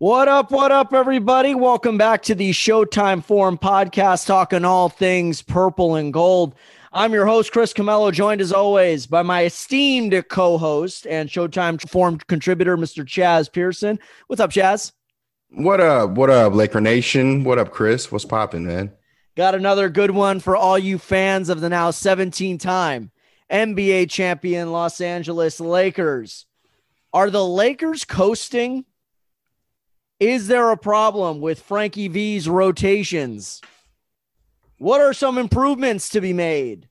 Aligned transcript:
What 0.00 0.28
up? 0.28 0.50
What 0.50 0.72
up, 0.72 0.94
everybody? 0.94 1.54
Welcome 1.54 1.98
back 1.98 2.22
to 2.22 2.34
the 2.34 2.52
Showtime 2.52 3.22
Forum 3.22 3.58
podcast, 3.58 4.24
talking 4.24 4.64
all 4.64 4.88
things 4.88 5.42
purple 5.42 5.94
and 5.94 6.10
gold. 6.10 6.54
I'm 6.90 7.12
your 7.12 7.26
host, 7.26 7.52
Chris 7.52 7.74
Camello, 7.74 8.10
joined 8.10 8.40
as 8.40 8.50
always 8.50 9.06
by 9.06 9.20
my 9.20 9.44
esteemed 9.44 10.26
co 10.30 10.56
host 10.56 11.06
and 11.06 11.28
Showtime 11.28 11.86
Forum 11.86 12.16
contributor, 12.16 12.78
Mr. 12.78 13.04
Chaz 13.04 13.52
Pearson. 13.52 13.98
What's 14.26 14.40
up, 14.40 14.52
Chaz? 14.52 14.92
What 15.50 15.82
up? 15.82 16.12
What 16.12 16.30
up, 16.30 16.54
Laker 16.54 16.80
Nation? 16.80 17.44
What 17.44 17.58
up, 17.58 17.70
Chris? 17.70 18.10
What's 18.10 18.24
popping, 18.24 18.64
man? 18.64 18.92
Got 19.36 19.54
another 19.54 19.90
good 19.90 20.12
one 20.12 20.40
for 20.40 20.56
all 20.56 20.78
you 20.78 20.96
fans 20.96 21.50
of 21.50 21.60
the 21.60 21.68
now 21.68 21.90
17 21.90 22.56
time 22.56 23.10
NBA 23.50 24.08
champion 24.08 24.72
Los 24.72 25.02
Angeles 25.02 25.60
Lakers. 25.60 26.46
Are 27.12 27.28
the 27.28 27.46
Lakers 27.46 28.06
coasting? 28.06 28.86
Is 30.20 30.48
there 30.48 30.70
a 30.70 30.76
problem 30.76 31.40
with 31.40 31.62
Frankie 31.62 32.08
V's 32.08 32.46
rotations? 32.46 33.62
What 34.76 35.00
are 35.00 35.14
some 35.14 35.38
improvements 35.38 36.10
to 36.10 36.20
be 36.20 36.34
made? 36.34 36.90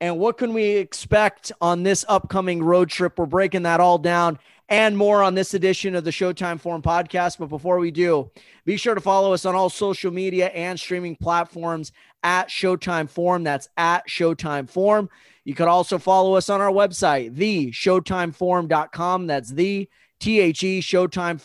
And 0.00 0.18
what 0.18 0.38
can 0.38 0.54
we 0.54 0.64
expect 0.64 1.52
on 1.60 1.82
this 1.82 2.06
upcoming 2.08 2.62
road 2.62 2.88
trip? 2.88 3.18
We're 3.18 3.26
breaking 3.26 3.64
that 3.64 3.80
all 3.80 3.98
down 3.98 4.38
and 4.70 4.96
more 4.96 5.22
on 5.22 5.34
this 5.34 5.52
edition 5.52 5.94
of 5.94 6.04
the 6.04 6.10
Showtime 6.10 6.58
Forum 6.58 6.80
podcast. 6.80 7.36
But 7.38 7.50
before 7.50 7.78
we 7.78 7.90
do, 7.90 8.30
be 8.64 8.78
sure 8.78 8.94
to 8.94 9.00
follow 9.00 9.34
us 9.34 9.44
on 9.44 9.54
all 9.54 9.68
social 9.68 10.10
media 10.10 10.46
and 10.48 10.80
streaming 10.80 11.16
platforms 11.16 11.92
at 12.22 12.48
Showtime 12.48 13.10
Forum. 13.10 13.44
That's 13.44 13.68
at 13.76 14.08
Showtime 14.08 14.70
Forum. 14.70 15.10
You 15.44 15.54
could 15.54 15.68
also 15.68 15.98
follow 15.98 16.34
us 16.34 16.48
on 16.48 16.62
our 16.62 16.72
website, 16.72 17.34
the 17.34 17.72
showtimeforum.com. 17.72 19.26
That's 19.26 19.50
the 19.50 19.86
T 20.18 20.40
H 20.40 20.62
E 20.62 20.80
Showtime 20.80 21.38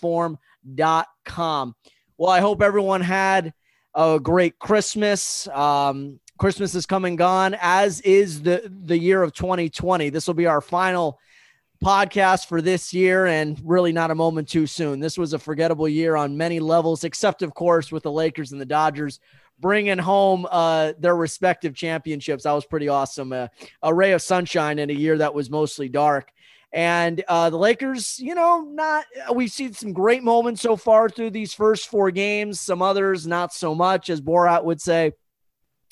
com. 1.26 1.76
Well, 2.18 2.30
I 2.30 2.40
hope 2.40 2.62
everyone 2.62 3.02
had 3.02 3.54
a 3.94 4.20
great 4.20 4.60
Christmas. 4.60 5.48
Um, 5.50 6.20
Christmas 6.38 6.76
is 6.76 6.86
coming 6.86 7.16
gone, 7.16 7.56
as 7.62 8.02
is 8.02 8.42
the 8.42 8.72
the 8.84 8.98
year 8.98 9.22
of 9.22 9.34
2020. 9.34 10.10
This 10.10 10.28
will 10.28 10.34
be 10.34 10.48
our 10.48 10.62
final 10.62 11.20
podcast 11.84 12.48
for 12.48 12.62
this 12.62 12.94
year, 12.94 13.26
and 13.26 13.62
really 13.64 13.92
not 13.92 14.12
a 14.12 14.16
moment 14.16 14.48
too 14.48 14.66
soon. 14.66 15.00
This 15.00 15.18
was 15.18 15.34
a 15.34 15.40
forgettable 15.40 15.88
year 15.88 16.16
on 16.16 16.38
many 16.38 16.60
levels, 16.60 17.04
except 17.04 17.42
of 17.42 17.54
course 17.54 17.92
with 17.92 18.04
the 18.04 18.12
Lakers 18.12 18.52
and 18.52 18.60
the 18.60 18.66
Dodgers 18.66 19.20
bringing 19.60 19.98
home 19.98 20.48
uh, 20.50 20.94
their 21.00 21.16
respective 21.16 21.76
championships. 21.76 22.44
That 22.44 22.52
was 22.52 22.66
pretty 22.66 22.90
awesome. 22.90 23.32
Uh, 23.32 23.48
a 23.82 23.94
ray 23.94 24.12
of 24.12 24.22
sunshine 24.22 24.80
in 24.80 24.90
a 24.90 24.94
year 24.94 25.18
that 25.18 25.34
was 25.34 25.50
mostly 25.50 25.90
dark. 25.90 26.32
And 26.74 27.24
uh, 27.28 27.52
the 27.52 27.58
Lakers, 27.58 28.18
you 28.20 28.34
know, 28.34 28.62
not 28.62 29.06
we've 29.34 29.52
seen 29.52 29.74
some 29.74 29.94
great 29.94 30.24
moments 30.24 30.62
so 30.62 30.76
far 30.76 31.08
through 31.08 31.30
these 31.30 31.54
first 31.54 31.88
four 31.88 32.10
games. 32.10 32.60
Some 32.60 32.82
others 32.82 33.28
not 33.28 33.54
so 33.54 33.76
much, 33.76 34.10
as 34.10 34.22
Borat 34.22 34.64
would 34.64 34.82
say. 34.82 35.14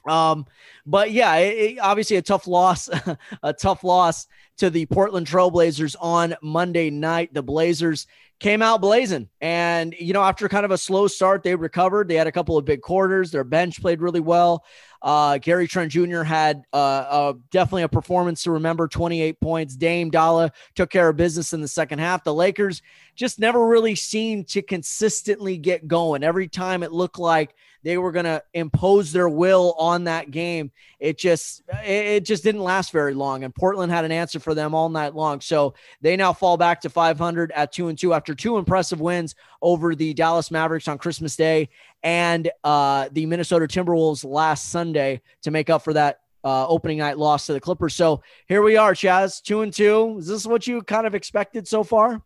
Um, 0.07 0.47
but 0.85 1.11
yeah, 1.11 1.35
it, 1.35 1.73
it, 1.73 1.79
obviously 1.79 2.17
a 2.17 2.23
tough 2.23 2.47
loss, 2.47 2.89
a 3.43 3.53
tough 3.53 3.83
loss 3.83 4.25
to 4.61 4.69
the 4.69 4.85
Portland 4.85 5.25
Trailblazers 5.25 5.95
on 5.99 6.35
Monday 6.43 6.91
night. 6.91 7.33
The 7.33 7.41
Blazers 7.41 8.05
came 8.39 8.61
out 8.61 8.79
blazing, 8.79 9.27
and 9.41 9.95
you 9.99 10.13
know, 10.13 10.21
after 10.21 10.47
kind 10.47 10.65
of 10.65 10.69
a 10.69 10.77
slow 10.77 11.07
start, 11.07 11.41
they 11.41 11.55
recovered. 11.55 12.07
They 12.07 12.13
had 12.13 12.27
a 12.27 12.31
couple 12.31 12.59
of 12.59 12.63
big 12.63 12.83
quarters. 12.83 13.31
Their 13.31 13.43
bench 13.43 13.81
played 13.81 14.01
really 14.01 14.19
well. 14.19 14.63
Uh, 15.01 15.39
Gary 15.39 15.67
Trent 15.67 15.91
Jr. 15.91 16.21
had 16.21 16.61
uh, 16.73 16.75
uh, 16.75 17.33
definitely 17.49 17.81
a 17.81 17.89
performance 17.89 18.43
to 18.43 18.51
remember 18.51 18.87
28 18.87 19.41
points. 19.41 19.75
Dame 19.75 20.11
Dolla 20.11 20.51
took 20.75 20.91
care 20.91 21.09
of 21.09 21.17
business 21.17 21.53
in 21.53 21.61
the 21.61 21.67
second 21.67 21.97
half. 21.97 22.23
The 22.23 22.31
Lakers 22.31 22.83
just 23.15 23.39
never 23.39 23.65
really 23.65 23.95
seemed 23.95 24.47
to 24.49 24.61
consistently 24.61 25.57
get 25.57 25.87
going. 25.87 26.21
Every 26.23 26.47
time 26.47 26.83
it 26.83 26.91
looked 26.91 27.17
like 27.17 27.55
they 27.83 27.97
were 27.97 28.11
going 28.11 28.25
to 28.25 28.43
impose 28.53 29.11
their 29.11 29.29
will 29.29 29.73
on 29.77 30.05
that 30.05 30.31
game. 30.31 30.71
It 30.99 31.17
just 31.17 31.63
it 31.83 32.21
just 32.21 32.43
didn't 32.43 32.61
last 32.61 32.91
very 32.91 33.13
long, 33.13 33.43
and 33.43 33.53
Portland 33.53 33.91
had 33.91 34.05
an 34.05 34.11
answer 34.11 34.39
for 34.39 34.53
them 34.53 34.75
all 34.75 34.89
night 34.89 35.15
long. 35.15 35.41
So 35.41 35.73
they 36.01 36.15
now 36.15 36.33
fall 36.33 36.57
back 36.57 36.81
to 36.81 36.89
500 36.89 37.51
at 37.51 37.71
two 37.71 37.87
and 37.87 37.97
two 37.97 38.13
after 38.13 38.35
two 38.35 38.57
impressive 38.57 39.01
wins 39.01 39.35
over 39.61 39.95
the 39.95 40.13
Dallas 40.13 40.51
Mavericks 40.51 40.87
on 40.87 40.97
Christmas 40.97 41.35
Day 41.35 41.69
and 42.03 42.49
uh, 42.63 43.09
the 43.11 43.25
Minnesota 43.25 43.67
Timberwolves 43.67 44.23
last 44.23 44.69
Sunday 44.69 45.21
to 45.43 45.51
make 45.51 45.69
up 45.69 45.83
for 45.83 45.93
that 45.93 46.19
uh, 46.43 46.67
opening 46.67 46.97
night 46.97 47.17
loss 47.17 47.45
to 47.45 47.53
the 47.53 47.59
Clippers. 47.59 47.95
So 47.95 48.23
here 48.47 48.61
we 48.61 48.77
are, 48.77 48.93
Chaz, 48.93 49.41
two 49.41 49.61
and 49.61 49.73
two. 49.73 50.17
Is 50.19 50.27
this 50.27 50.45
what 50.45 50.67
you 50.67 50.81
kind 50.81 51.05
of 51.05 51.15
expected 51.15 51.67
so 51.67 51.83
far? 51.83 52.21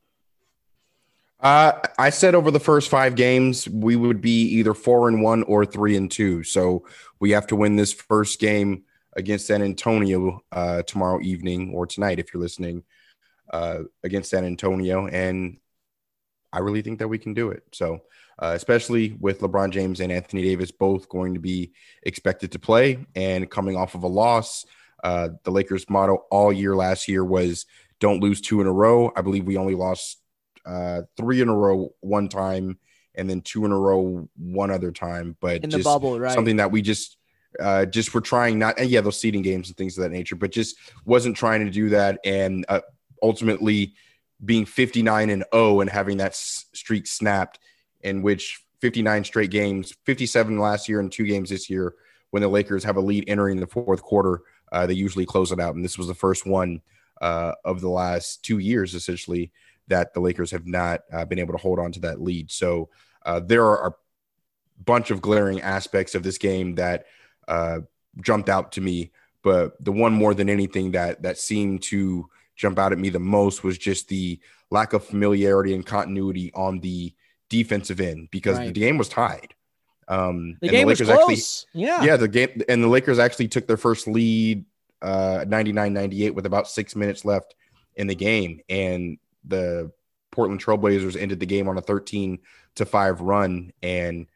Uh, 1.39 1.73
I 1.97 2.09
said 2.09 2.33
over 2.33 2.49
the 2.49 2.59
first 2.59 2.89
five 2.89 3.15
games 3.15 3.67
we 3.67 3.95
would 3.95 4.21
be 4.21 4.43
either 4.43 4.73
four 4.73 5.07
and 5.07 5.21
one 5.21 5.43
or 5.43 5.65
three 5.65 5.95
and 5.95 6.09
two. 6.09 6.43
So 6.43 6.85
we 7.19 7.31
have 7.31 7.47
to 7.47 7.55
win 7.55 7.75
this 7.75 7.93
first 7.93 8.39
game 8.39 8.83
against 9.15 9.47
San 9.47 9.61
Antonio 9.61 10.41
uh, 10.51 10.81
tomorrow 10.83 11.21
evening 11.21 11.73
or 11.73 11.85
tonight 11.85 12.19
if 12.19 12.33
you're 12.33 12.41
listening 12.41 12.83
uh, 13.51 13.79
against 14.03 14.29
San 14.29 14.43
Antonio, 14.45 15.07
and 15.07 15.57
I 16.51 16.59
really 16.59 16.81
think 16.81 16.99
that 16.99 17.07
we 17.07 17.17
can 17.17 17.33
do 17.33 17.49
it. 17.49 17.63
So 17.73 18.01
uh, 18.39 18.53
especially 18.55 19.15
with 19.19 19.39
LeBron 19.39 19.69
James 19.69 19.99
and 19.99 20.11
Anthony 20.11 20.43
Davis 20.43 20.71
both 20.71 21.07
going 21.09 21.33
to 21.35 21.39
be 21.39 21.71
expected 22.03 22.51
to 22.51 22.59
play 22.59 23.05
and 23.15 23.49
coming 23.49 23.77
off 23.77 23.95
of 23.95 24.03
a 24.03 24.07
loss. 24.07 24.65
Uh, 25.03 25.29
the 25.43 25.51
Lakers' 25.51 25.89
motto 25.89 26.25
all 26.31 26.51
year 26.51 26.75
last 26.75 27.07
year 27.07 27.23
was 27.23 27.65
"Don't 27.99 28.21
lose 28.21 28.41
two 28.41 28.61
in 28.61 28.67
a 28.67 28.71
row." 28.71 29.11
I 29.15 29.21
believe 29.21 29.45
we 29.45 29.57
only 29.57 29.75
lost 29.75 30.17
uh, 30.65 31.03
three 31.17 31.41
in 31.41 31.49
a 31.49 31.55
row 31.55 31.93
one 32.01 32.27
time, 32.27 32.77
and 33.15 33.29
then 33.29 33.41
two 33.41 33.65
in 33.65 33.71
a 33.71 33.77
row 33.77 34.27
one 34.37 34.71
other 34.71 34.91
time. 34.91 35.35
But 35.39 35.63
in 35.63 35.69
the 35.69 35.79
bubble, 35.79 36.19
right? 36.19 36.33
Something 36.33 36.57
that 36.57 36.71
we 36.71 36.81
just 36.81 37.17
uh, 37.59 37.85
just 37.85 38.13
were 38.13 38.21
trying 38.21 38.59
not, 38.59 38.79
and 38.79 38.89
yeah, 38.89 39.01
those 39.01 39.19
seeding 39.19 39.41
games 39.41 39.69
and 39.69 39.77
things 39.77 39.97
of 39.97 40.03
that 40.03 40.11
nature, 40.11 40.35
but 40.35 40.51
just 40.51 40.77
wasn't 41.05 41.37
trying 41.37 41.63
to 41.65 41.71
do 41.71 41.89
that, 41.89 42.19
and 42.25 42.65
uh, 42.67 42.81
ultimately 43.21 43.93
being 44.43 44.65
59 44.65 45.29
and 45.29 45.45
0 45.53 45.79
and 45.81 45.89
having 45.89 46.17
that 46.17 46.31
s- 46.31 46.65
streak 46.73 47.07
snapped 47.07 47.59
in 48.01 48.21
which 48.21 48.61
59 48.81 49.23
straight 49.23 49.49
games, 49.49 49.93
57 50.05 50.59
last 50.59 50.89
year 50.89 50.99
and 50.99 51.11
two 51.11 51.25
games 51.25 51.49
this 51.49 51.69
year. 51.69 51.95
When 52.31 52.41
the 52.41 52.49
Lakers 52.49 52.83
have 52.83 52.97
a 52.97 53.01
lead 53.01 53.23
entering 53.27 53.59
the 53.61 53.67
fourth 53.67 54.01
quarter, 54.01 54.41
uh, 54.73 54.85
they 54.85 54.93
usually 54.93 55.25
close 55.25 55.53
it 55.53 55.59
out. 55.59 55.75
And 55.75 55.85
this 55.85 55.97
was 55.97 56.07
the 56.07 56.13
first 56.13 56.45
one 56.45 56.81
uh, 57.21 57.53
of 57.63 57.79
the 57.79 57.89
last 57.89 58.43
two 58.43 58.57
years, 58.59 58.93
essentially, 58.93 59.51
that 59.87 60.13
the 60.13 60.19
Lakers 60.19 60.51
have 60.51 60.65
not 60.65 61.01
uh, 61.11 61.25
been 61.25 61.39
able 61.39 61.53
to 61.53 61.61
hold 61.61 61.79
on 61.79 61.91
to 61.93 61.99
that 62.01 62.21
lead. 62.21 62.51
So 62.51 62.89
uh, 63.25 63.39
there 63.39 63.65
are 63.65 63.89
a 63.89 63.93
bunch 64.83 65.11
of 65.11 65.21
glaring 65.21 65.61
aspects 65.61 66.15
of 66.15 66.23
this 66.23 66.37
game 66.37 66.75
that 66.75 67.05
uh, 67.47 67.79
jumped 68.21 68.49
out 68.49 68.73
to 68.73 68.81
me. 68.81 69.11
But 69.43 69.83
the 69.83 69.91
one 69.91 70.13
more 70.13 70.33
than 70.33 70.49
anything 70.49 70.91
that 70.91 71.21
that 71.21 71.37
seemed 71.37 71.83
to 71.83 72.29
jump 72.55 72.79
out 72.79 72.91
at 72.91 72.97
me 72.97 73.09
the 73.09 73.19
most 73.19 73.63
was 73.63 73.77
just 73.77 74.07
the 74.07 74.39
lack 74.71 74.93
of 74.93 75.05
familiarity 75.05 75.75
and 75.75 75.85
continuity 75.85 76.51
on 76.53 76.79
the 76.79 77.13
defensive 77.49 77.99
end 77.99 78.29
because 78.31 78.57
right. 78.57 78.73
the 78.73 78.79
game 78.79 78.97
was 78.97 79.09
tied. 79.09 79.53
Um, 80.07 80.57
the 80.61 80.69
game 80.69 80.81
the 80.81 80.93
Lakers 80.93 81.07
was 81.07 81.17
close. 81.17 81.65
Actually, 81.69 81.81
yeah, 81.81 82.03
yeah. 82.03 82.17
The 82.17 82.27
game 82.27 82.61
and 82.69 82.83
the 82.83 82.87
Lakers 82.87 83.19
actually 83.19 83.47
took 83.47 83.67
their 83.67 83.77
first 83.77 84.07
lead, 84.07 84.65
uh, 85.01 85.45
99-98 85.47 86.33
with 86.33 86.45
about 86.45 86.67
six 86.67 86.95
minutes 86.95 87.25
left 87.25 87.55
in 87.95 88.07
the 88.07 88.15
game, 88.15 88.61
and 88.69 89.17
the 89.47 89.91
Portland 90.31 90.63
Trailblazers 90.63 91.19
ended 91.19 91.39
the 91.39 91.45
game 91.45 91.67
on 91.67 91.77
a 91.77 91.81
thirteen 91.81 92.39
to 92.75 92.85
five 92.85 93.21
run, 93.21 93.71
and 93.81 94.27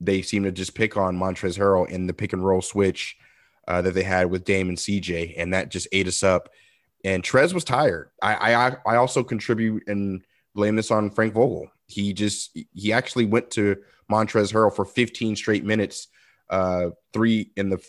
they 0.00 0.22
seemed 0.22 0.44
to 0.44 0.52
just 0.52 0.74
pick 0.74 0.96
on 0.96 1.16
Montrezl 1.16 1.58
Harrell 1.58 1.88
in 1.88 2.06
the 2.06 2.12
pick 2.12 2.32
and 2.32 2.44
roll 2.44 2.62
switch 2.62 3.16
uh, 3.68 3.82
that 3.82 3.94
they 3.94 4.02
had 4.02 4.30
with 4.30 4.44
Dame 4.44 4.68
and 4.68 4.78
CJ, 4.78 5.34
and 5.36 5.54
that 5.54 5.70
just 5.70 5.88
ate 5.92 6.08
us 6.08 6.22
up. 6.22 6.50
And 7.04 7.22
Trez 7.22 7.52
was 7.52 7.64
tired. 7.64 8.10
I 8.20 8.54
I, 8.54 8.76
I 8.86 8.96
also 8.96 9.22
contribute 9.22 9.84
and 9.86 10.24
blame 10.54 10.76
this 10.76 10.90
on 10.90 11.10
Frank 11.10 11.34
Vogel. 11.34 11.68
He 11.86 12.12
just 12.12 12.56
he 12.72 12.92
actually 12.92 13.26
went 13.26 13.50
to 13.52 13.76
Montrezl 14.10 14.52
Harrell 14.52 14.74
for 14.74 14.84
15 14.84 15.36
straight 15.36 15.64
minutes, 15.64 16.08
uh, 16.50 16.90
three 17.12 17.50
in 17.56 17.70
the 17.70 17.82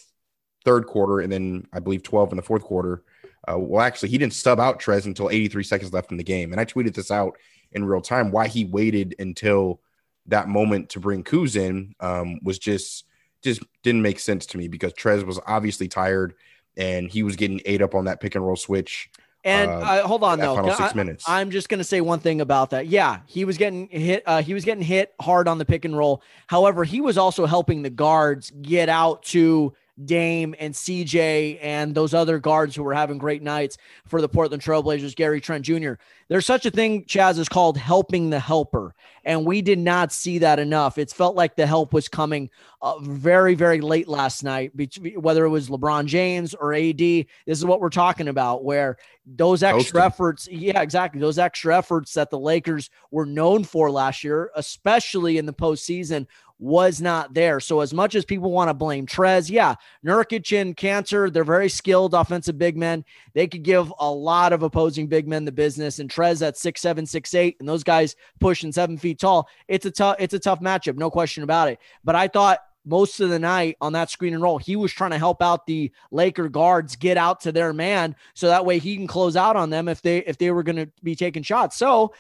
third 0.66 0.88
quarter, 0.88 1.20
and 1.20 1.32
then 1.32 1.68
I 1.74 1.80
believe 1.80 2.04
12 2.04 2.32
in 2.32 2.38
the 2.38 2.44
fourth 2.44 2.64
quarter. 2.64 3.04
Uh, 3.50 3.60
well, 3.60 3.82
actually, 3.82 4.10
he 4.10 4.18
didn't 4.18 4.34
sub 4.34 4.60
out 4.60 4.80
Trez 4.80 5.06
until 5.06 5.30
83 5.30 5.64
seconds 5.64 5.94
left 5.94 6.12
in 6.12 6.18
the 6.18 6.24
game, 6.24 6.52
and 6.52 6.62
I 6.62 6.66
tweeted 6.66 6.94
this 6.94 7.12
out 7.12 7.38
in 7.72 7.86
real 7.86 8.02
time. 8.02 8.32
Why 8.32 8.48
he 8.48 8.66
waited 8.66 9.16
until 9.20 9.82
that 10.28 10.48
moment 10.48 10.90
to 10.90 11.00
bring 11.00 11.24
Kuz 11.24 11.56
in 11.56 11.94
um, 12.00 12.40
was 12.44 12.60
just 12.60 13.06
just 13.44 13.62
didn't 13.84 14.02
make 14.02 14.20
sense 14.20 14.46
to 14.48 14.58
me 14.58 14.68
because 14.68 14.94
Trez 14.94 15.26
was 15.26 15.40
obviously 15.46 15.90
tired 15.90 16.34
and 16.78 17.12
he 17.12 17.24
was 17.24 17.36
getting 17.36 17.60
ate 17.66 17.82
up 17.82 17.94
on 17.94 18.06
that 18.06 18.22
pick 18.22 18.36
and 18.36 18.46
roll 18.46 18.56
switch. 18.56 19.10
And 19.44 19.70
uh, 19.70 19.74
uh, 19.74 20.08
hold 20.08 20.24
on, 20.24 20.40
though. 20.40 20.74
Six 20.74 20.96
minutes. 20.96 21.28
I, 21.28 21.42
am 21.42 21.52
just 21.52 21.68
going 21.68 21.80
to 21.80 21.84
say 21.84 22.00
one 22.00 22.20
thing 22.20 22.40
about 22.40 22.70
that. 22.70 22.88
Yeah, 22.88 23.20
he 23.26 23.44
was 23.44 23.58
getting 23.58 23.90
hit. 23.90 24.24
Uh, 24.26 24.42
he 24.42 24.54
was 24.54 24.64
getting 24.64 24.84
hit 24.84 25.14
hard 25.20 25.50
on 25.50 25.58
the 25.58 25.66
pick 25.66 25.84
and 25.84 25.98
roll. 25.98 26.24
However, 26.48 26.86
he 26.86 27.02
was 27.02 27.18
also 27.18 27.46
helping 27.46 27.82
the 27.82 27.90
guards 27.90 28.52
get 28.62 28.88
out 28.88 29.24
to 29.24 29.74
Dame 30.04 30.56
and 30.60 30.74
CJ 30.74 31.60
and 31.62 31.94
those 31.94 32.14
other 32.14 32.40
guards 32.40 32.76
who 32.76 32.84
were 32.84 32.94
having 32.94 33.18
great 33.18 33.44
nights 33.44 33.78
for 34.08 34.22
the 34.22 34.30
Portland 34.30 34.64
Trailblazers, 34.64 35.16
Gary 35.16 35.40
Trent 35.40 35.64
Jr. 35.64 35.94
There's 36.30 36.46
such 36.46 36.66
a 36.66 36.72
thing, 36.72 37.06
Chaz, 37.06 37.38
is 37.38 37.48
called 37.48 37.78
helping 37.78 38.30
the 38.30 38.40
helper. 38.40 38.96
And 39.24 39.46
we 39.46 39.62
did 39.62 39.78
not 39.78 40.12
see 40.12 40.40
that 40.40 40.58
enough. 40.58 40.98
It 40.98 41.12
felt 41.12 41.36
like 41.36 41.56
the 41.56 41.68
help 41.68 41.94
was 41.94 42.08
coming 42.08 42.50
uh, 42.82 42.98
very, 43.00 43.54
very 43.54 43.82
late 43.82 44.08
last 44.08 44.44
night, 44.44 44.72
whether 45.16 45.46
it 45.46 45.50
was 45.50 45.70
LeBron 45.70 46.06
James 46.06 46.56
or 46.56 46.74
AD. 46.74 46.98
This 46.98 47.28
is 47.46 47.66
what 47.66 47.80
we're 47.80 47.90
talking 47.90 48.28
about, 48.28 48.64
where 48.64 48.98
those 49.26 49.64
extra 49.64 50.04
efforts, 50.06 50.48
yeah, 50.52 50.82
exactly. 50.82 51.22
Those 51.22 51.38
extra 51.38 51.78
efforts 51.78 52.14
that 52.16 52.30
the 52.30 52.40
Lakers 52.40 52.90
were 53.12 53.26
known 53.26 53.64
for 53.64 53.92
last 53.92 54.24
year, 54.24 54.50
especially 54.56 55.38
in 55.38 55.46
the 55.46 55.54
postseason, 55.54 56.26
was 56.64 57.02
not 57.02 57.34
there. 57.34 57.60
So 57.60 57.82
as 57.82 57.94
much 57.94 58.16
as 58.16 58.24
people 58.24 58.50
want 58.50 58.70
to 58.70 58.74
blame 58.74 59.06
Trez, 59.06 59.50
yeah, 59.50 59.76
Nurkic 60.06 60.60
and 60.60 60.78
Kanter, 60.78 61.32
they're 61.32 61.44
very 61.44 61.68
skilled 61.68 62.14
offensive 62.14 62.58
big 62.58 62.78
men. 62.78 63.04
They 63.34 63.48
could 63.48 63.64
give 63.64 63.94
a 64.00 64.10
lot 64.10 64.54
of 64.54 64.64
opposing 64.64 65.08
big 65.08 65.28
men 65.28 65.44
the 65.44 65.52
business. 65.52 66.00
And 66.00 66.10
Trez 66.10 66.42
at 66.42 66.56
six 66.56 66.80
seven, 66.80 67.06
six 67.06 67.34
eight, 67.34 67.58
and 67.60 67.68
those 67.68 67.84
guys 67.84 68.16
pushing 68.40 68.72
seven 68.72 68.98
feet 68.98 69.20
tall. 69.20 69.50
It's 69.68 69.86
a 69.86 69.92
tough, 69.92 70.16
it's 70.20 70.34
a 70.34 70.40
tough 70.40 70.62
matchup, 70.62 70.96
no 70.96 71.12
question 71.12 71.44
about 71.44 71.68
it. 71.68 71.80
But 72.06 72.16
I 72.16 72.30
thought 72.30 72.60
most 72.86 73.20
of 73.20 73.30
the 73.30 73.40
night 73.40 73.76
on 73.82 73.92
that 73.94 74.10
screen 74.10 74.34
and 74.34 74.42
roll, 74.42 74.58
he 74.58 74.78
was 74.78 74.94
trying 74.94 75.12
to 75.12 75.18
help 75.18 75.42
out 75.42 75.66
the 75.66 75.92
Laker 76.12 76.48
guards 76.48 76.96
get 76.96 77.18
out 77.18 77.42
to 77.42 77.52
their 77.52 77.74
man 77.74 78.16
so 78.36 78.48
that 78.48 78.66
way 78.66 78.80
he 78.80 78.96
can 78.96 79.08
close 79.08 79.36
out 79.36 79.58
on 79.58 79.70
them 79.70 79.90
if 79.90 80.02
they 80.02 80.20
if 80.20 80.38
they 80.38 80.50
were 80.52 80.64
going 80.64 80.78
to 80.78 80.90
be 81.04 81.14
taking 81.14 81.44
shots. 81.44 81.76
So 81.76 82.14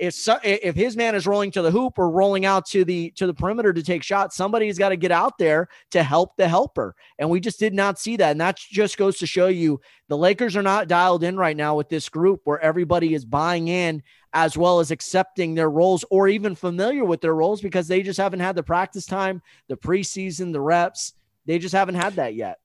if 0.00 0.26
if 0.42 0.74
his 0.74 0.96
man 0.96 1.14
is 1.14 1.26
rolling 1.26 1.50
to 1.50 1.62
the 1.62 1.70
hoop 1.70 1.98
or 1.98 2.10
rolling 2.10 2.46
out 2.46 2.66
to 2.68 2.84
the 2.84 3.10
to 3.12 3.26
the 3.26 3.34
perimeter 3.34 3.72
to 3.72 3.82
take 3.82 4.02
shots, 4.02 4.34
somebody's 4.34 4.78
got 4.78 4.88
to 4.88 4.96
get 4.96 5.12
out 5.12 5.36
there 5.36 5.68
to 5.90 6.02
help 6.02 6.36
the 6.36 6.48
helper. 6.48 6.96
And 7.18 7.28
we 7.28 7.38
just 7.38 7.60
did 7.60 7.74
not 7.74 7.98
see 7.98 8.16
that. 8.16 8.30
And 8.30 8.40
that 8.40 8.56
just 8.56 8.96
goes 8.96 9.18
to 9.18 9.26
show 9.26 9.48
you 9.48 9.80
the 10.08 10.16
Lakers 10.16 10.56
are 10.56 10.62
not 10.62 10.88
dialed 10.88 11.22
in 11.22 11.36
right 11.36 11.56
now 11.56 11.76
with 11.76 11.90
this 11.90 12.08
group 12.08 12.40
where 12.44 12.58
everybody 12.60 13.12
is 13.12 13.26
buying 13.26 13.68
in 13.68 14.02
as 14.32 14.56
well 14.56 14.80
as 14.80 14.90
accepting 14.90 15.54
their 15.54 15.68
roles 15.68 16.04
or 16.08 16.28
even 16.28 16.54
familiar 16.54 17.04
with 17.04 17.20
their 17.20 17.34
roles 17.34 17.60
because 17.60 17.86
they 17.86 18.02
just 18.02 18.18
haven't 18.18 18.40
had 18.40 18.56
the 18.56 18.62
practice 18.62 19.04
time, 19.04 19.42
the 19.68 19.76
preseason, 19.76 20.52
the 20.52 20.60
reps. 20.60 21.12
They 21.44 21.58
just 21.58 21.74
haven't 21.74 21.96
had 21.96 22.14
that 22.14 22.34
yet. 22.34 22.58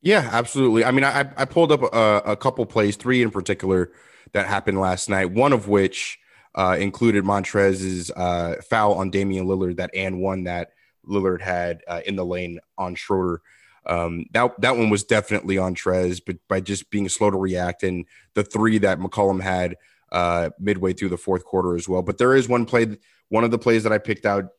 Yeah, 0.00 0.28
absolutely. 0.32 0.84
I 0.84 0.90
mean, 0.90 1.04
I 1.04 1.30
I 1.36 1.44
pulled 1.44 1.70
up 1.70 1.82
a, 1.82 2.32
a 2.32 2.36
couple 2.36 2.66
plays, 2.66 2.96
three 2.96 3.22
in 3.22 3.30
particular 3.30 3.92
that 4.32 4.46
happened 4.46 4.80
last 4.80 5.08
night. 5.08 5.30
One 5.30 5.52
of 5.52 5.68
which 5.68 6.18
uh, 6.54 6.76
included 6.78 7.24
Montrez's 7.24 8.10
uh, 8.10 8.56
foul 8.68 8.94
on 8.94 9.10
Damian 9.10 9.46
Lillard 9.46 9.76
that 9.76 9.90
and 9.94 10.20
one 10.20 10.44
that 10.44 10.72
Lillard 11.06 11.40
had 11.40 11.82
uh, 11.88 12.00
in 12.06 12.16
the 12.16 12.24
lane 12.24 12.60
on 12.78 12.94
Schroeder. 12.94 13.40
Um, 13.84 14.26
that 14.32 14.60
that 14.60 14.76
one 14.76 14.90
was 14.90 15.02
definitely 15.02 15.58
on 15.58 15.74
Trez, 15.74 16.20
but 16.24 16.36
by 16.48 16.60
just 16.60 16.90
being 16.90 17.08
slow 17.08 17.30
to 17.30 17.36
react, 17.36 17.82
and 17.82 18.06
the 18.34 18.44
three 18.44 18.78
that 18.78 19.00
McCollum 19.00 19.42
had 19.42 19.76
uh, 20.12 20.50
midway 20.58 20.92
through 20.92 21.08
the 21.08 21.16
fourth 21.16 21.44
quarter 21.44 21.74
as 21.74 21.88
well. 21.88 22.02
But 22.02 22.18
there 22.18 22.34
is 22.34 22.48
one 22.48 22.64
play, 22.64 22.98
one 23.28 23.44
of 23.44 23.50
the 23.50 23.58
plays 23.58 23.82
that 23.82 23.92
I 23.92 23.98
picked 23.98 24.26
out. 24.26 24.50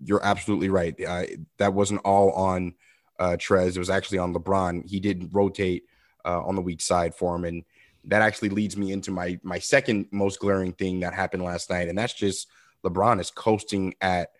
You're 0.00 0.24
absolutely 0.24 0.70
right. 0.70 0.94
Uh, 1.00 1.24
that 1.58 1.72
wasn't 1.72 2.00
all 2.04 2.32
on 2.32 2.74
uh, 3.20 3.36
Trez. 3.38 3.76
It 3.76 3.78
was 3.78 3.90
actually 3.90 4.18
on 4.18 4.34
LeBron. 4.34 4.88
He 4.88 4.98
did 4.98 5.32
rotate 5.32 5.84
uh, 6.24 6.42
on 6.42 6.56
the 6.56 6.62
weak 6.62 6.80
side 6.80 7.14
for 7.14 7.36
him, 7.36 7.44
and 7.44 7.64
that 8.06 8.22
actually 8.22 8.50
leads 8.50 8.76
me 8.76 8.92
into 8.92 9.10
my 9.10 9.38
my 9.42 9.58
second 9.58 10.06
most 10.10 10.40
glaring 10.40 10.72
thing 10.72 11.00
that 11.00 11.14
happened 11.14 11.42
last 11.42 11.70
night, 11.70 11.88
and 11.88 11.96
that's 11.96 12.14
just 12.14 12.48
LeBron 12.84 13.20
is 13.20 13.30
coasting 13.30 13.94
at 14.00 14.30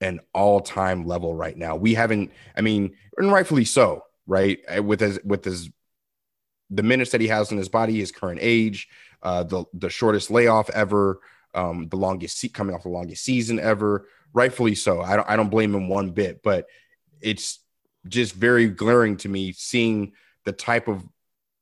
an 0.00 0.20
all 0.32 0.60
time 0.60 1.06
level 1.06 1.34
right 1.34 1.56
now. 1.56 1.76
We 1.76 1.94
haven't, 1.94 2.32
I 2.56 2.62
mean, 2.62 2.96
and 3.16 3.30
rightfully 3.30 3.64
so, 3.64 4.04
right? 4.26 4.58
Uh, 4.74 4.82
with 4.82 5.00
his 5.00 5.20
with 5.24 5.44
his 5.44 5.70
the 6.70 6.82
minutes 6.82 7.10
that 7.10 7.20
he 7.20 7.28
has 7.28 7.50
in 7.52 7.58
his 7.58 7.68
body, 7.68 7.98
his 7.98 8.12
current 8.12 8.40
age, 8.42 8.88
uh, 9.22 9.42
the 9.42 9.64
the 9.74 9.90
shortest 9.90 10.30
layoff 10.30 10.70
ever, 10.70 11.20
um, 11.54 11.88
the 11.88 11.96
longest 11.96 12.38
seat 12.38 12.54
coming 12.54 12.74
off 12.74 12.84
the 12.84 12.88
longest 12.88 13.24
season 13.24 13.60
ever. 13.60 14.06
Rightfully 14.32 14.74
so. 14.74 15.00
I 15.00 15.16
don't 15.16 15.28
I 15.28 15.36
don't 15.36 15.50
blame 15.50 15.74
him 15.74 15.88
one 15.88 16.10
bit, 16.10 16.42
but 16.42 16.66
it's 17.20 17.58
just 18.08 18.34
very 18.34 18.68
glaring 18.68 19.16
to 19.18 19.28
me 19.28 19.52
seeing 19.52 20.12
the 20.44 20.52
type 20.52 20.88
of 20.88 21.04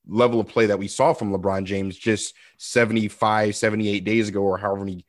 level 0.08 0.40
of 0.40 0.48
play 0.48 0.66
that 0.66 0.78
we 0.78 0.88
saw 0.88 1.12
from 1.12 1.32
LeBron 1.32 1.64
James 1.64 1.96
just 1.96 2.34
75, 2.56 3.54
78 3.54 4.04
days 4.04 4.28
ago, 4.28 4.40
or 4.40 4.58
however 4.58 4.84
many 4.84 5.04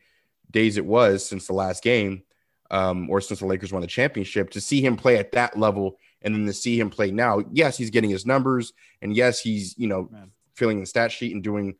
days 0.51 0.77
it 0.77 0.85
was 0.85 1.25
since 1.25 1.47
the 1.47 1.53
last 1.53 1.81
game, 1.83 2.23
um, 2.69 3.09
or 3.09 3.21
since 3.21 3.39
the 3.39 3.45
Lakers 3.45 3.71
won 3.71 3.81
the 3.81 3.87
championship, 3.87 4.49
to 4.51 4.61
see 4.61 4.81
him 4.81 4.97
play 4.97 5.17
at 5.17 5.31
that 5.31 5.57
level 5.57 5.97
and 6.21 6.35
then 6.35 6.45
to 6.45 6.53
see 6.53 6.79
him 6.79 6.89
play 6.89 7.11
now. 7.11 7.41
Yes, 7.51 7.77
he's 7.77 7.89
getting 7.89 8.09
his 8.09 8.25
numbers, 8.25 8.73
and 9.01 9.15
yes, 9.15 9.39
he's 9.39 9.77
you 9.77 9.87
know 9.87 10.09
Man. 10.11 10.31
filling 10.53 10.79
the 10.79 10.85
stat 10.85 11.11
sheet 11.11 11.33
and 11.33 11.43
doing 11.43 11.75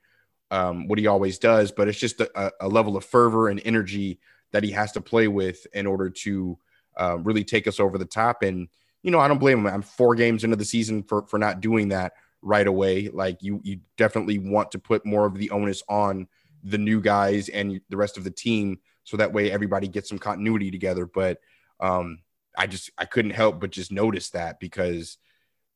um, 0.52 0.88
what 0.88 0.98
he 0.98 1.08
always 1.08 1.38
does, 1.38 1.72
but 1.72 1.88
it's 1.88 2.00
just 2.00 2.22
a, 2.22 2.52
a, 2.60 2.68
level 2.68 2.98
of 2.98 3.06
fervor 3.06 3.50
and 3.50 3.62
energy 3.66 4.20
that 4.52 4.64
he 4.64 4.72
has 4.72 4.92
to 4.94 5.02
play 5.02 5.28
with 5.28 5.68
in 5.74 5.86
order 5.86 6.10
to 6.10 6.58
uh, 6.98 7.20
really 7.20 7.44
take 7.44 7.68
us 7.68 7.80
over 7.80 8.00
the 8.00 8.06
top. 8.06 8.42
And 8.42 8.68
you 9.04 9.12
know, 9.12 9.20
I 9.20 9.28
don't 9.28 9.38
blame 9.38 9.60
him. 9.60 9.68
I'm 9.68 9.84
four 9.84 10.16
games 10.16 10.44
into 10.44 10.56
the 10.56 10.66
season 10.66 11.04
for 11.04 11.26
for 11.28 11.38
not 11.38 11.62
doing 11.62 11.90
that 11.90 12.14
right 12.42 12.68
away. 12.68 13.10
Like 13.10 13.38
you, 13.42 13.62
you 13.64 13.80
definitely 13.98 14.38
want 14.38 14.72
to 14.72 14.80
put 14.80 15.06
more 15.06 15.26
of 15.26 15.38
the 15.38 15.50
onus 15.52 15.84
on 15.90 16.28
the 16.64 16.78
new 16.78 17.02
guys 17.02 17.50
and 17.50 17.80
the 17.90 17.98
rest 17.98 18.18
of 18.18 18.24
the 18.24 18.32
team, 18.32 18.80
so 19.04 19.18
that 19.18 19.34
way 19.34 19.52
everybody 19.52 19.88
gets 19.88 20.10
some 20.10 20.20
continuity 20.20 20.72
together. 20.72 21.06
But 21.06 21.40
um, 21.80 22.20
I 22.58 22.68
just 22.68 22.92
I 22.98 23.06
couldn't 23.06 23.32
help 23.32 23.60
but 23.60 23.72
just 23.72 23.92
notice 23.92 24.32
that 24.32 24.60
because 24.60 25.18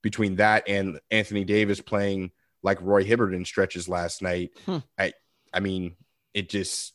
between 0.01 0.35
that 0.37 0.67
and 0.67 0.99
Anthony 1.09 1.45
Davis 1.45 1.81
playing 1.81 2.31
like 2.61 2.81
Roy 2.81 3.03
Hibbert 3.03 3.33
in 3.33 3.45
stretches 3.45 3.87
last 3.87 4.21
night, 4.21 4.51
hmm. 4.65 4.79
I 4.97 5.13
I 5.53 5.59
mean 5.59 5.95
it 6.33 6.49
just 6.49 6.93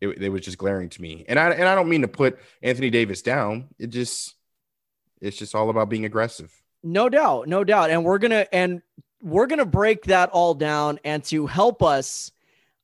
it, 0.00 0.08
it 0.22 0.28
was 0.28 0.42
just 0.42 0.58
glaring 0.58 0.90
to 0.90 1.02
me. 1.02 1.24
And 1.28 1.38
I 1.38 1.50
and 1.50 1.68
I 1.68 1.74
don't 1.74 1.88
mean 1.88 2.02
to 2.02 2.08
put 2.08 2.38
Anthony 2.62 2.90
Davis 2.90 3.22
down. 3.22 3.68
It 3.78 3.88
just 3.88 4.34
it's 5.20 5.36
just 5.36 5.54
all 5.54 5.70
about 5.70 5.88
being 5.88 6.04
aggressive. 6.04 6.52
No 6.86 7.08
doubt, 7.08 7.48
no 7.48 7.64
doubt. 7.64 7.90
And 7.90 8.04
we're 8.04 8.18
gonna 8.18 8.46
and 8.52 8.80
we're 9.20 9.46
gonna 9.46 9.64
break 9.66 10.04
that 10.04 10.30
all 10.30 10.54
down. 10.54 11.00
And 11.04 11.22
to 11.24 11.46
help 11.46 11.82
us 11.82 12.30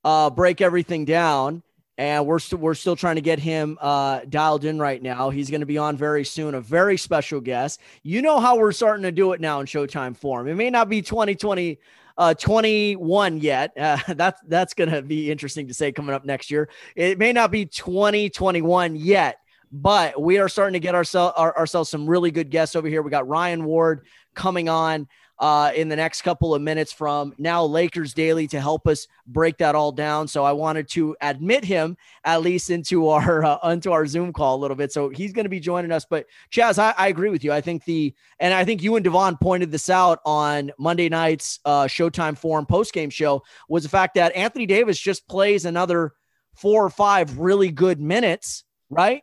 uh, 0.04 0.28
break 0.30 0.60
everything 0.60 1.04
down, 1.04 1.62
and 1.98 2.26
we're 2.26 2.40
still 2.40 2.58
we're 2.58 2.74
still 2.74 2.96
trying 2.96 3.14
to 3.14 3.20
get 3.20 3.38
him 3.38 3.78
uh, 3.80 4.20
dialed 4.28 4.64
in 4.64 4.78
right 4.78 5.00
now. 5.00 5.30
He's 5.30 5.50
going 5.50 5.60
to 5.60 5.66
be 5.66 5.78
on 5.78 5.96
very 5.96 6.24
soon. 6.24 6.54
A 6.54 6.60
very 6.60 6.96
special 6.96 7.40
guest. 7.40 7.80
You 8.02 8.22
know 8.22 8.40
how 8.40 8.56
we're 8.56 8.72
starting 8.72 9.04
to 9.04 9.12
do 9.12 9.32
it 9.32 9.40
now 9.40 9.60
in 9.60 9.66
Showtime 9.66 10.16
Forum. 10.16 10.48
It 10.48 10.56
may 10.56 10.70
not 10.70 10.88
be 10.88 11.00
2020 11.00 11.78
uh 12.18 12.34
21 12.34 13.38
yet. 13.38 13.72
Uh, 13.78 13.98
that's 14.14 14.40
that's 14.48 14.74
going 14.74 14.90
to 14.90 15.02
be 15.02 15.30
interesting 15.30 15.68
to 15.68 15.74
say 15.74 15.92
coming 15.92 16.14
up 16.14 16.24
next 16.24 16.50
year. 16.50 16.68
It 16.96 17.18
may 17.18 17.32
not 17.32 17.50
be 17.50 17.66
2021 17.66 18.96
yet, 18.96 19.38
but 19.72 20.20
we 20.20 20.38
are 20.38 20.48
starting 20.48 20.74
to 20.74 20.80
get 20.80 20.94
ourselves 20.94 21.34
our, 21.36 21.56
ourselves 21.56 21.88
some 21.88 22.08
really 22.08 22.30
good 22.30 22.50
guests 22.50 22.76
over 22.76 22.86
here. 22.86 23.00
We 23.00 23.10
got 23.10 23.26
Ryan 23.26 23.64
Ward 23.64 24.06
coming 24.34 24.68
on 24.68 25.08
uh, 25.38 25.72
in 25.74 25.88
the 25.88 25.96
next 25.96 26.22
couple 26.22 26.54
of 26.54 26.62
minutes 26.62 26.92
from 26.92 27.34
now 27.38 27.64
Lakers 27.64 28.14
Daily 28.14 28.46
to 28.48 28.60
help 28.60 28.86
us 28.86 29.08
break 29.26 29.56
that 29.58 29.74
all 29.74 29.90
down. 29.90 30.28
So 30.28 30.44
I 30.44 30.52
wanted 30.52 30.88
to 30.90 31.16
admit 31.20 31.64
him 31.64 31.96
at 32.22 32.42
least 32.42 32.70
into 32.70 33.08
our 33.08 33.44
uh, 33.64 33.70
into 33.70 33.92
our 33.92 34.06
Zoom 34.06 34.32
call 34.32 34.56
a 34.56 34.60
little 34.60 34.76
bit. 34.76 34.92
So 34.92 35.08
he's 35.08 35.32
going 35.32 35.46
to 35.46 35.50
be 35.50 35.58
joining 35.58 35.90
us. 35.90 36.04
But 36.08 36.26
Chaz, 36.52 36.78
I, 36.78 36.94
I, 36.96 37.08
agree 37.08 37.30
with 37.30 37.42
you. 37.42 37.52
I 37.52 37.60
think 37.60 37.84
the 37.86 38.14
and 38.38 38.52
I 38.52 38.64
think 38.64 38.82
you 38.82 38.94
and 38.96 39.02
Devon 39.02 39.36
pointed 39.38 39.72
this 39.72 39.88
out 39.88 40.20
on 40.24 40.70
Monday 40.78 41.08
night's 41.08 41.58
uh, 41.64 41.84
Showtime 41.84 42.36
Forum 42.36 42.66
post 42.66 42.92
game 42.92 43.10
show 43.10 43.42
was 43.68 43.82
the 43.82 43.88
fact 43.88 44.14
that 44.14 44.36
Anthony 44.36 44.66
Davis 44.66 44.98
just 44.98 45.26
plays 45.26 45.64
another 45.64 46.12
four 46.54 46.84
or 46.84 46.90
five 46.90 47.38
really 47.38 47.70
good 47.70 47.98
minutes, 47.98 48.64
right? 48.90 49.22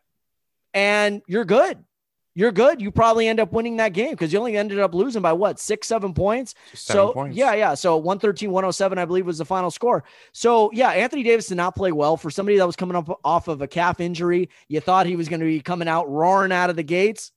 And 0.73 1.21
you're 1.27 1.45
good. 1.45 1.83
You're 2.35 2.51
good. 2.51 2.79
You 2.79 2.91
probably 2.91 3.27
end 3.27 3.39
up 3.39 3.51
winning 3.51 3.77
that 3.77 3.91
game 3.91 4.11
because 4.11 4.31
you 4.31 4.39
only 4.39 4.55
ended 4.55 4.79
up 4.79 4.93
losing 4.93 5.21
by 5.21 5.33
what 5.33 5.59
six, 5.59 5.88
seven 5.88 6.13
points. 6.13 6.55
Seven 6.73 7.07
so 7.07 7.11
points. 7.13 7.35
yeah, 7.35 7.53
yeah. 7.53 7.73
So 7.73 7.97
113, 7.97 8.49
107, 8.49 8.97
I 8.97 9.05
believe 9.05 9.25
was 9.25 9.39
the 9.39 9.45
final 9.45 9.71
score. 9.71 10.03
So 10.31 10.71
yeah, 10.71 10.91
Anthony 10.91 11.23
Davis 11.23 11.47
did 11.47 11.57
not 11.57 11.75
play 11.75 11.91
well 11.91 12.15
for 12.15 12.29
somebody 12.29 12.57
that 12.57 12.65
was 12.65 12.75
coming 12.75 12.95
up 12.95 13.19
off 13.25 13.47
of 13.47 13.61
a 13.61 13.67
calf 13.67 13.99
injury. 13.99 14.49
You 14.67 14.79
thought 14.79 15.05
he 15.05 15.15
was 15.15 15.27
going 15.27 15.41
to 15.41 15.45
be 15.45 15.59
coming 15.59 15.88
out 15.88 16.09
roaring 16.09 16.51
out 16.51 16.69
of 16.69 16.75
the 16.75 16.83
gates. 16.83 17.31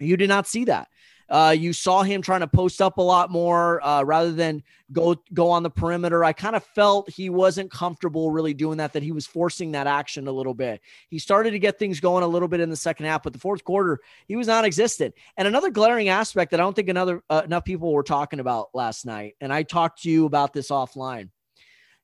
You 0.00 0.16
did 0.16 0.28
not 0.28 0.46
see 0.46 0.64
that. 0.64 0.88
Uh, 1.28 1.54
you 1.58 1.72
saw 1.72 2.02
him 2.02 2.22
trying 2.22 2.40
to 2.40 2.46
post 2.46 2.80
up 2.80 2.98
a 2.98 3.02
lot 3.02 3.30
more 3.30 3.84
uh, 3.84 4.02
rather 4.02 4.32
than 4.32 4.62
go 4.92 5.16
go 5.34 5.50
on 5.50 5.62
the 5.62 5.70
perimeter. 5.70 6.22
I 6.24 6.32
kind 6.32 6.54
of 6.54 6.64
felt 6.64 7.10
he 7.10 7.30
wasn't 7.30 7.70
comfortable 7.70 8.30
really 8.30 8.54
doing 8.54 8.78
that. 8.78 8.92
That 8.92 9.02
he 9.02 9.12
was 9.12 9.26
forcing 9.26 9.72
that 9.72 9.86
action 9.86 10.28
a 10.28 10.32
little 10.32 10.54
bit. 10.54 10.80
He 11.08 11.18
started 11.18 11.50
to 11.50 11.58
get 11.58 11.78
things 11.78 11.98
going 12.00 12.22
a 12.22 12.28
little 12.28 12.48
bit 12.48 12.60
in 12.60 12.70
the 12.70 12.76
second 12.76 13.06
half, 13.06 13.22
but 13.22 13.32
the 13.32 13.38
fourth 13.38 13.64
quarter 13.64 14.00
he 14.28 14.36
was 14.36 14.46
non-existent. 14.46 15.14
And 15.36 15.48
another 15.48 15.70
glaring 15.70 16.08
aspect 16.08 16.52
that 16.52 16.60
I 16.60 16.62
don't 16.62 16.76
think 16.76 16.88
another 16.88 17.22
uh, 17.28 17.42
enough 17.44 17.64
people 17.64 17.92
were 17.92 18.02
talking 18.02 18.40
about 18.40 18.68
last 18.74 19.04
night, 19.04 19.34
and 19.40 19.52
I 19.52 19.64
talked 19.64 20.02
to 20.02 20.10
you 20.10 20.26
about 20.26 20.52
this 20.52 20.70
offline. 20.70 21.30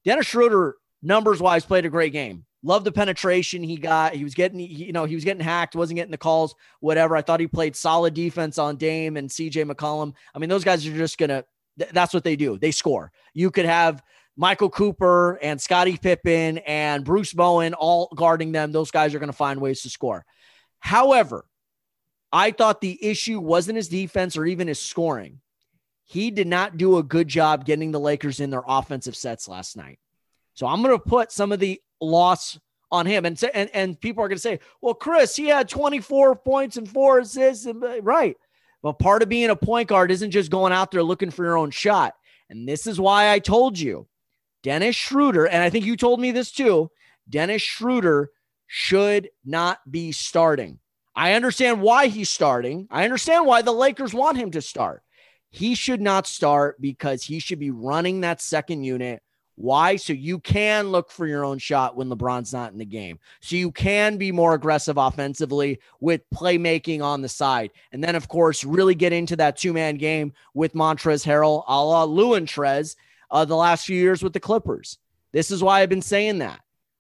Dennis 0.05 0.27
Schroeder, 0.27 0.77
numbers 1.01 1.41
wise, 1.41 1.65
played 1.65 1.87
a 1.87 1.91
great 1.91 2.13
game. 2.13 2.45
Love 2.63 2.85
the 2.85 2.93
penetration 2.93 3.63
he 3.63 3.77
got. 3.77 4.15
He 4.15 4.23
was 4.23 4.35
getting, 4.35 4.61
you 4.61 4.93
know, 4.93 5.05
he 5.05 5.17
was 5.17 5.25
getting 5.25 5.43
hacked, 5.43 5.75
wasn't 5.75 5.97
getting 5.97 6.13
the 6.13 6.19
calls, 6.19 6.55
whatever. 6.81 7.17
I 7.17 7.23
thought 7.23 7.41
he 7.41 7.49
played 7.49 7.75
solid 7.75 8.15
defense 8.15 8.57
on 8.57 8.77
Dame 8.77 9.17
and 9.17 9.29
CJ 9.29 9.69
McCollum. 9.71 10.15
I 10.35 10.39
mean, 10.39 10.49
those 10.49 10.65
guys 10.65 10.87
are 10.87 10.97
just 10.97 11.19
gonna. 11.19 11.45
That's 11.77 12.13
what 12.13 12.23
they 12.23 12.37
do. 12.37 12.59
They 12.59 12.71
score. 12.71 13.11
You 13.33 13.51
could 13.51 13.65
have 13.65 14.03
Michael 14.37 14.71
Cooper 14.71 15.39
and 15.43 15.61
Scottie 15.61 15.97
Pippen 15.97 16.59
and 16.59 17.05
Bruce 17.05 17.33
Bowen 17.33 17.75
all 17.75 18.09
guarding 18.15 18.53
them. 18.53 18.73
Those 18.73 18.91
guys 18.91 19.15
are 19.15 19.19
going 19.19 19.29
to 19.29 19.37
find 19.37 19.61
ways 19.61 19.83
to 19.83 19.91
score. 19.91 20.25
However, 20.81 21.45
I 22.33 22.51
thought 22.51 22.81
the 22.81 22.99
issue 23.05 23.41
wasn't 23.41 23.77
his 23.77 23.89
defense 23.89 24.37
or 24.37 24.47
even 24.47 24.69
his 24.69 24.81
scoring. 24.81 25.41
He 26.05 26.31
did 26.31 26.47
not 26.47 26.77
do 26.77 26.99
a 26.99 27.03
good 27.03 27.29
job 27.29 27.65
getting 27.65 27.93
the 27.93 28.01
Lakers 28.01 28.41
in 28.41 28.51
their 28.51 28.63
offensive 28.67 29.17
sets 29.17 29.49
last 29.49 29.77
night. 29.77 29.99
So 30.55 30.67
I'm 30.67 30.83
going 30.83 30.97
to 30.97 31.03
put 31.03 31.33
some 31.33 31.53
of 31.53 31.61
the 31.61 31.81
loss 32.03 32.59
on 32.91 33.07
him. 33.07 33.25
And, 33.25 33.43
and, 33.55 33.71
and 33.73 34.01
people 34.01 34.23
are 34.23 34.29
going 34.29 34.37
to 34.37 34.43
say, 34.43 34.61
well, 34.81 34.95
Chris, 34.95 35.35
he 35.35 35.47
had 35.47 35.69
24 35.69 36.37
points 36.37 36.77
and 36.77 36.89
four 36.89 37.21
assists. 37.21 37.65
And, 37.65 37.83
right. 38.03 38.37
But 38.83 38.99
part 38.99 39.23
of 39.23 39.29
being 39.29 39.51
a 39.51 39.57
point 39.57 39.89
guard 39.89 40.11
isn't 40.11 40.33
just 40.33 40.51
going 40.51 40.73
out 40.73 40.91
there 40.91 41.03
looking 41.03 41.31
for 41.31 41.45
your 41.45 41.57
own 41.57 41.71
shot. 41.71 42.15
And 42.51 42.69
this 42.69 42.87
is 42.87 43.01
why 43.01 43.33
I 43.33 43.39
told 43.39 43.79
you 43.79 44.07
Dennis 44.63 44.97
Schroeder, 44.97 45.47
and 45.47 45.63
I 45.63 45.71
think 45.71 45.87
you 45.87 45.97
told 45.97 46.21
me 46.21 46.33
this 46.33 46.53
too 46.53 46.91
Dennis 47.29 47.63
Schroeder 47.63 48.31
should 48.67 49.31
not 49.45 49.79
be 49.91 50.13
starting. 50.13 50.79
I 51.15 51.35
understand 51.35 51.81
why 51.81 52.09
he's 52.09 52.31
starting. 52.31 52.89
I 52.91 53.05
understand 53.05 53.47
why 53.47 53.63
the 53.63 53.73
Lakers 53.73 54.15
want 54.15 54.39
him 54.39 54.51
to 54.53 54.63
start. 54.63 55.03
He 55.51 55.75
should 55.75 56.01
not 56.01 56.27
start 56.27 56.81
because 56.81 57.23
he 57.23 57.39
should 57.39 57.59
be 57.59 57.71
running 57.71 58.23
that 58.23 58.41
second 58.41 58.85
unit. 58.85 59.23
Why? 59.63 59.95
So 59.95 60.13
you 60.13 60.41
can 60.41 60.89
look 60.89 61.13
for 61.13 61.25
your 61.25 61.45
own 61.45 61.57
shot 61.57 61.97
when 61.97 62.09
LeBron's 62.09 62.53
not 62.53 62.73
in 62.73 62.79
the 62.79 62.85
game. 62.85 63.21
So 63.39 63.55
you 63.55 63.71
can 63.71 64.17
be 64.17 64.33
more 64.33 64.55
aggressive 64.55 64.97
offensively 64.97 65.79
with 66.01 66.29
playmaking 66.35 67.01
on 67.01 67.23
the 67.23 67.29
side. 67.29 67.71
And 67.93 68.03
then, 68.03 68.17
of 68.17 68.27
course, 68.27 68.65
really 68.65 68.97
get 68.97 69.13
into 69.13 69.37
that 69.37 69.57
two 69.57 69.73
man 69.73 69.99
game 69.99 70.33
with 70.53 70.75
Montrezl 70.75 71.25
Harrell 71.25 71.63
a 71.69 71.85
la 71.85 72.05
Luantrez 72.05 72.97
uh, 73.31 73.45
the 73.45 73.55
last 73.55 73.87
few 73.87 73.97
years 73.97 74.21
with 74.21 74.33
the 74.33 74.41
Clippers. 74.41 74.99
This 75.31 75.53
is 75.53 75.63
why 75.63 75.81
I've 75.81 75.89
been 75.89 76.03
saying 76.03 76.39
that 76.39 76.59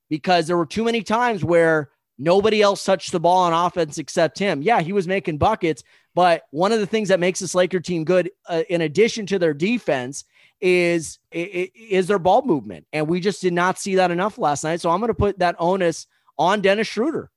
because 0.08 0.46
there 0.46 0.56
were 0.56 0.64
too 0.64 0.84
many 0.84 1.02
times 1.02 1.42
where 1.42 1.90
Nobody 2.18 2.62
else 2.62 2.84
touched 2.84 3.10
the 3.10 3.18
ball 3.18 3.38
on 3.38 3.52
offense 3.52 3.98
except 3.98 4.38
him. 4.38 4.62
Yeah, 4.62 4.80
he 4.80 4.92
was 4.92 5.08
making 5.08 5.38
buckets, 5.38 5.82
but 6.14 6.44
one 6.50 6.70
of 6.70 6.78
the 6.78 6.86
things 6.86 7.08
that 7.08 7.18
makes 7.18 7.40
this 7.40 7.54
Laker 7.54 7.80
team 7.80 8.04
good, 8.04 8.30
uh, 8.48 8.62
in 8.68 8.82
addition 8.82 9.26
to 9.26 9.40
their 9.40 9.54
defense, 9.54 10.24
is 10.62 11.18
is 11.32 12.06
their 12.06 12.20
ball 12.20 12.42
movement, 12.42 12.86
and 12.92 13.08
we 13.08 13.20
just 13.20 13.42
did 13.42 13.52
not 13.52 13.78
see 13.78 13.96
that 13.96 14.10
enough 14.10 14.38
last 14.38 14.64
night. 14.64 14.80
So 14.80 14.88
I'm 14.88 15.00
going 15.00 15.08
to 15.08 15.14
put 15.14 15.40
that 15.40 15.56
onus 15.58 16.06
on 16.38 16.62
Dennis 16.62 16.86
Schroeder. 16.86 17.30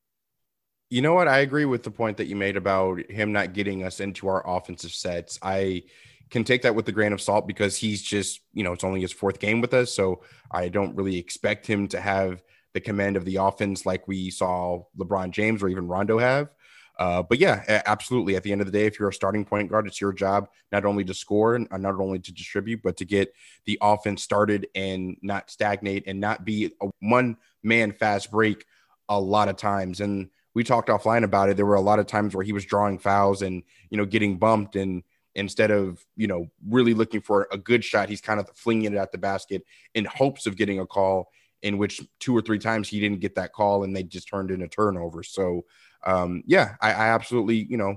You 0.92 1.02
know 1.02 1.16
what? 1.16 1.28
I 1.28 1.40
agree 1.40 1.66
with 1.66 1.84
the 1.84 1.92
point 1.92 2.18
that 2.18 2.28
you 2.28 2.36
made 2.36 2.56
about 2.56 3.10
him 3.10 3.34
not 3.34 3.54
getting 3.54 3.84
us 3.84 4.00
into 4.00 4.28
our 4.28 4.48
offensive 4.48 4.92
sets. 4.92 5.40
I 5.42 5.84
can 6.30 6.44
take 6.44 6.62
that 6.62 6.76
with 6.76 6.88
a 6.88 6.92
grain 6.92 7.12
of 7.12 7.22
salt 7.22 7.48
because 7.48 7.76
he's 7.76 8.02
just, 8.02 8.42
you 8.54 8.64
know, 8.64 8.74
it's 8.74 8.84
only 8.84 9.02
his 9.02 9.12
fourth 9.12 9.40
game 9.40 9.62
with 9.62 9.74
us. 9.74 9.92
So 9.92 10.22
I 10.52 10.70
don't 10.70 10.96
really 10.96 11.18
expect 11.18 11.66
him 11.66 11.88
to 11.90 12.00
have 12.00 12.44
the 12.74 12.82
command 12.82 13.18
of 13.18 13.26
the 13.26 13.38
offense 13.38 13.86
like 13.86 14.08
we 14.08 14.30
saw 14.30 14.84
LeBron 14.98 15.32
James 15.32 15.64
or 15.64 15.70
even 15.70 15.88
Rondo 15.88 16.20
have. 16.20 16.50
Uh, 16.98 17.22
but 17.22 17.40
yeah, 17.40 17.82
absolutely. 17.86 18.36
At 18.36 18.44
the 18.44 18.52
end 18.52 18.62
of 18.62 18.68
the 18.68 18.72
day, 18.72 18.86
if 18.86 19.00
you're 19.00 19.10
a 19.10 19.14
starting 19.14 19.44
point 19.46 19.70
guard, 19.70 19.88
it's 19.88 20.00
your 20.00 20.14
job 20.14 20.48
not 20.72 20.86
only 20.86 21.04
to 21.04 21.14
score 21.14 21.56
and 21.56 21.68
uh, 21.72 21.78
not 21.78 22.00
only 22.00 22.20
to 22.20 22.34
distribute, 22.34 22.82
but 22.84 22.98
to 22.98 23.06
get 23.06 23.34
the 23.66 23.78
offense 23.82 24.24
started 24.24 24.68
and 24.76 25.18
not 25.22 25.50
stagnate 25.50 26.04
and 26.08 26.20
not 26.20 26.46
be 26.46 26.72
a 26.82 26.90
one 27.00 27.38
man 27.64 27.92
fast 27.92 28.32
break 28.32 28.66
a 29.10 29.20
lot 29.20 29.50
of 29.50 29.58
times. 29.58 30.00
And 30.00 30.30
we 30.54 30.64
talked 30.64 30.90
offline 30.90 31.24
about 31.24 31.50
it. 31.50 31.58
There 31.58 31.66
were 31.66 31.76
a 31.76 31.82
lot 31.82 32.00
of 32.00 32.08
times 32.08 32.34
where 32.34 32.46
he 32.46 32.54
was 32.54 32.66
drawing 32.66 32.98
fouls 32.98 33.42
and, 33.42 33.64
you 33.90 33.98
know, 33.98 34.06
getting 34.06 34.38
bumped. 34.38 34.78
And 34.78 35.04
instead 35.36 35.70
of, 35.70 36.04
you 36.16 36.28
know, 36.28 36.48
really 36.68 36.94
looking 36.94 37.20
for 37.20 37.48
a 37.52 37.58
good 37.58 37.84
shot, 37.84 38.08
he's 38.08 38.22
kind 38.22 38.40
of 38.40 38.50
flinging 38.56 38.94
it 38.94 38.98
at 38.98 39.12
the 39.12 39.18
basket 39.18 39.64
in 39.94 40.06
hopes 40.06 40.46
of 40.46 40.56
getting 40.56 40.80
a 40.80 40.86
call 40.86 41.30
in 41.66 41.80
which 41.80 42.00
two 42.20 42.38
or 42.38 42.42
three 42.44 42.60
times 42.60 42.88
he 42.88 43.00
didn't 43.00 43.22
get 43.22 43.34
that 43.34 43.52
call 43.52 43.84
and 43.84 43.96
they 43.96 44.04
just 44.04 44.28
turned 44.28 44.52
in 44.52 44.62
a 44.62 44.68
turnover. 44.68 45.24
So, 45.24 45.66
um, 46.06 46.44
yeah, 46.46 46.76
I, 46.80 46.92
I, 46.92 47.08
absolutely, 47.08 47.66
you 47.68 47.78
know, 47.78 47.96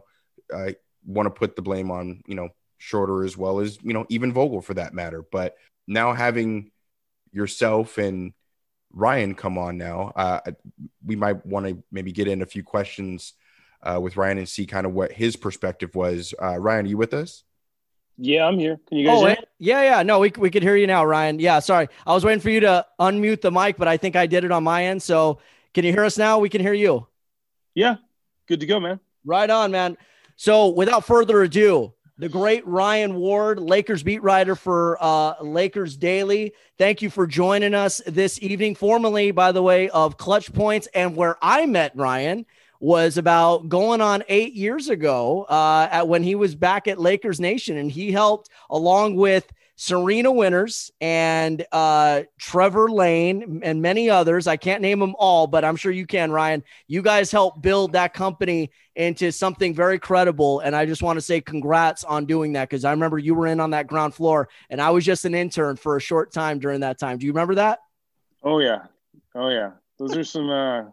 I 0.52 0.76
want 1.04 1.26
to 1.26 1.30
put 1.30 1.54
the 1.54 1.60
blame 1.60 1.90
on, 1.90 2.22
you 2.26 2.34
know, 2.34 2.48
Schroeder 2.78 3.24
as 3.24 3.36
well 3.36 3.60
as, 3.60 3.78
you 3.82 3.92
know, 3.92 4.06
even 4.08 4.32
Vogel 4.32 4.62
for 4.62 4.72
that 4.72 4.94
matter. 4.94 5.22
But 5.30 5.54
now 5.86 6.14
having 6.14 6.70
yourself 7.30 7.98
and 7.98 8.32
Ryan 8.90 9.34
come 9.34 9.58
on 9.58 9.76
now, 9.76 10.12
uh, 10.16 10.40
we 11.04 11.14
might 11.14 11.44
want 11.44 11.66
to 11.66 11.84
maybe 11.92 12.10
get 12.10 12.26
in 12.26 12.40
a 12.40 12.46
few 12.46 12.62
questions 12.62 13.34
uh, 13.82 14.00
with 14.00 14.16
Ryan 14.16 14.38
and 14.38 14.48
see 14.48 14.64
kind 14.64 14.86
of 14.86 14.94
what 14.94 15.12
his 15.12 15.36
perspective 15.36 15.94
was. 15.94 16.32
Uh, 16.42 16.58
Ryan, 16.58 16.86
are 16.86 16.88
you 16.88 16.96
with 16.96 17.12
us? 17.12 17.44
Yeah, 18.18 18.46
I'm 18.46 18.58
here. 18.58 18.80
Can 18.88 18.98
you 18.98 19.06
guys? 19.06 19.16
Oh, 19.16 19.26
hear 19.26 19.36
yeah, 19.58 19.82
yeah. 19.82 20.02
No, 20.02 20.18
we 20.18 20.32
we 20.36 20.50
could 20.50 20.62
hear 20.62 20.76
you 20.76 20.88
now, 20.88 21.04
Ryan. 21.04 21.38
Yeah, 21.38 21.60
sorry, 21.60 21.88
I 22.04 22.12
was 22.12 22.24
waiting 22.24 22.40
for 22.40 22.50
you 22.50 22.60
to 22.60 22.84
unmute 22.98 23.40
the 23.40 23.52
mic, 23.52 23.76
but 23.76 23.86
I 23.86 23.96
think 23.96 24.16
I 24.16 24.26
did 24.26 24.44
it 24.44 24.50
on 24.50 24.64
my 24.64 24.86
end. 24.86 25.02
So, 25.02 25.38
can 25.72 25.84
you 25.84 25.92
hear 25.92 26.04
us 26.04 26.18
now? 26.18 26.40
We 26.40 26.48
can 26.48 26.60
hear 26.60 26.72
you. 26.72 27.06
Yeah, 27.74 27.96
good 28.48 28.58
to 28.60 28.66
go, 28.66 28.80
man. 28.80 28.98
Right 29.24 29.48
on, 29.48 29.70
man. 29.70 29.96
So, 30.34 30.68
without 30.68 31.04
further 31.04 31.42
ado, 31.42 31.94
the 32.18 32.28
great 32.28 32.66
Ryan 32.66 33.14
Ward, 33.14 33.60
Lakers 33.60 34.02
beat 34.02 34.22
writer 34.24 34.56
for 34.56 34.98
uh, 35.00 35.40
Lakers 35.40 35.96
Daily. 35.96 36.52
Thank 36.76 37.00
you 37.00 37.10
for 37.10 37.28
joining 37.28 37.74
us 37.74 38.00
this 38.04 38.42
evening, 38.42 38.74
formerly, 38.74 39.30
by 39.30 39.52
the 39.52 39.62
way, 39.62 39.88
of 39.90 40.16
Clutch 40.16 40.52
Points 40.52 40.88
and 40.92 41.14
where 41.14 41.38
I 41.40 41.66
met 41.66 41.92
Ryan 41.94 42.46
was 42.80 43.18
about 43.18 43.68
going 43.68 44.00
on 44.00 44.22
eight 44.28 44.54
years 44.54 44.88
ago 44.88 45.44
uh, 45.44 45.88
at 45.90 46.08
when 46.08 46.22
he 46.22 46.34
was 46.34 46.54
back 46.54 46.88
at 46.88 47.00
Lakers 47.00 47.40
Nation, 47.40 47.76
and 47.76 47.90
he 47.90 48.12
helped 48.12 48.50
along 48.70 49.16
with 49.16 49.50
Serena 49.80 50.32
Winters 50.32 50.90
and 51.00 51.64
uh, 51.70 52.24
Trevor 52.36 52.90
Lane 52.90 53.60
and 53.62 53.80
many 53.80 54.10
others. 54.10 54.48
I 54.48 54.56
can't 54.56 54.82
name 54.82 54.98
them 54.98 55.14
all, 55.20 55.46
but 55.46 55.64
I'm 55.64 55.76
sure 55.76 55.92
you 55.92 56.04
can, 56.04 56.32
Ryan. 56.32 56.64
You 56.88 57.00
guys 57.00 57.30
helped 57.30 57.62
build 57.62 57.92
that 57.92 58.12
company 58.12 58.72
into 58.96 59.30
something 59.30 59.72
very 59.72 60.00
credible. 60.00 60.58
And 60.58 60.74
I 60.74 60.84
just 60.84 61.00
want 61.00 61.16
to 61.16 61.20
say 61.20 61.40
congrats 61.40 62.02
on 62.02 62.26
doing 62.26 62.54
that 62.54 62.68
because 62.68 62.84
I 62.84 62.90
remember 62.90 63.18
you 63.18 63.36
were 63.36 63.46
in 63.46 63.60
on 63.60 63.70
that 63.70 63.86
ground 63.86 64.14
floor 64.14 64.48
and 64.68 64.82
I 64.82 64.90
was 64.90 65.04
just 65.04 65.24
an 65.24 65.36
intern 65.36 65.76
for 65.76 65.96
a 65.96 66.00
short 66.00 66.32
time 66.32 66.58
during 66.58 66.80
that 66.80 66.98
time. 66.98 67.16
Do 67.16 67.26
you 67.26 67.32
remember 67.32 67.54
that? 67.54 67.78
Oh, 68.42 68.58
yeah. 68.58 68.86
Oh, 69.36 69.48
yeah. 69.48 69.70
Those 69.96 70.16
are 70.16 70.24
some 70.24 70.50
uh, 70.50 70.86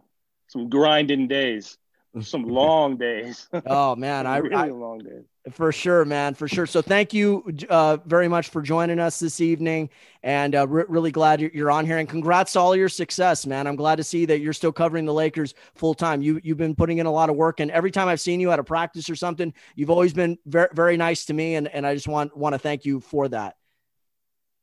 some 0.56 0.68
grinding 0.70 1.28
days, 1.28 1.76
some 2.20 2.42
long 2.48 2.96
days. 2.96 3.48
oh 3.66 3.94
man, 3.94 4.26
I 4.26 4.38
really 4.38 4.56
I, 4.56 4.66
long 4.68 4.98
days. 4.98 5.24
For 5.52 5.70
sure, 5.70 6.04
man, 6.04 6.34
for 6.34 6.48
sure. 6.48 6.66
So 6.66 6.82
thank 6.82 7.14
you 7.14 7.44
uh, 7.68 7.98
very 8.04 8.26
much 8.26 8.48
for 8.48 8.62
joining 8.62 8.98
us 8.98 9.20
this 9.20 9.40
evening, 9.40 9.90
and 10.24 10.56
uh, 10.56 10.66
re- 10.66 10.84
really 10.88 11.12
glad 11.12 11.40
you're 11.40 11.70
on 11.70 11.86
here. 11.86 11.98
And 11.98 12.08
congrats 12.08 12.54
to 12.54 12.60
all 12.60 12.74
your 12.74 12.88
success, 12.88 13.46
man. 13.46 13.66
I'm 13.66 13.76
glad 13.76 13.96
to 13.96 14.04
see 14.04 14.24
that 14.24 14.40
you're 14.40 14.52
still 14.52 14.72
covering 14.72 15.04
the 15.04 15.12
Lakers 15.12 15.54
full 15.74 15.94
time. 15.94 16.22
You 16.22 16.40
you've 16.42 16.58
been 16.58 16.74
putting 16.74 16.98
in 16.98 17.06
a 17.06 17.12
lot 17.12 17.30
of 17.30 17.36
work, 17.36 17.60
and 17.60 17.70
every 17.70 17.90
time 17.90 18.08
I've 18.08 18.20
seen 18.20 18.40
you 18.40 18.50
at 18.50 18.58
a 18.58 18.64
practice 18.64 19.08
or 19.10 19.14
something, 19.14 19.52
you've 19.76 19.90
always 19.90 20.14
been 20.14 20.38
very 20.46 20.68
very 20.72 20.96
nice 20.96 21.26
to 21.26 21.34
me, 21.34 21.54
and 21.56 21.68
and 21.68 21.86
I 21.86 21.94
just 21.94 22.08
want 22.08 22.36
want 22.36 22.54
to 22.54 22.58
thank 22.58 22.84
you 22.84 23.00
for 23.00 23.28
that. 23.28 23.56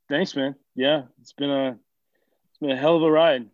Thanks, 0.10 0.36
man. 0.36 0.56
Yeah, 0.76 1.04
it's 1.22 1.34
been 1.34 1.52
a 1.52 1.78
it's 2.50 2.58
been 2.60 2.72
a 2.72 2.78
hell 2.78 2.98
of 2.98 3.04
a 3.04 3.12
ride 3.12 3.48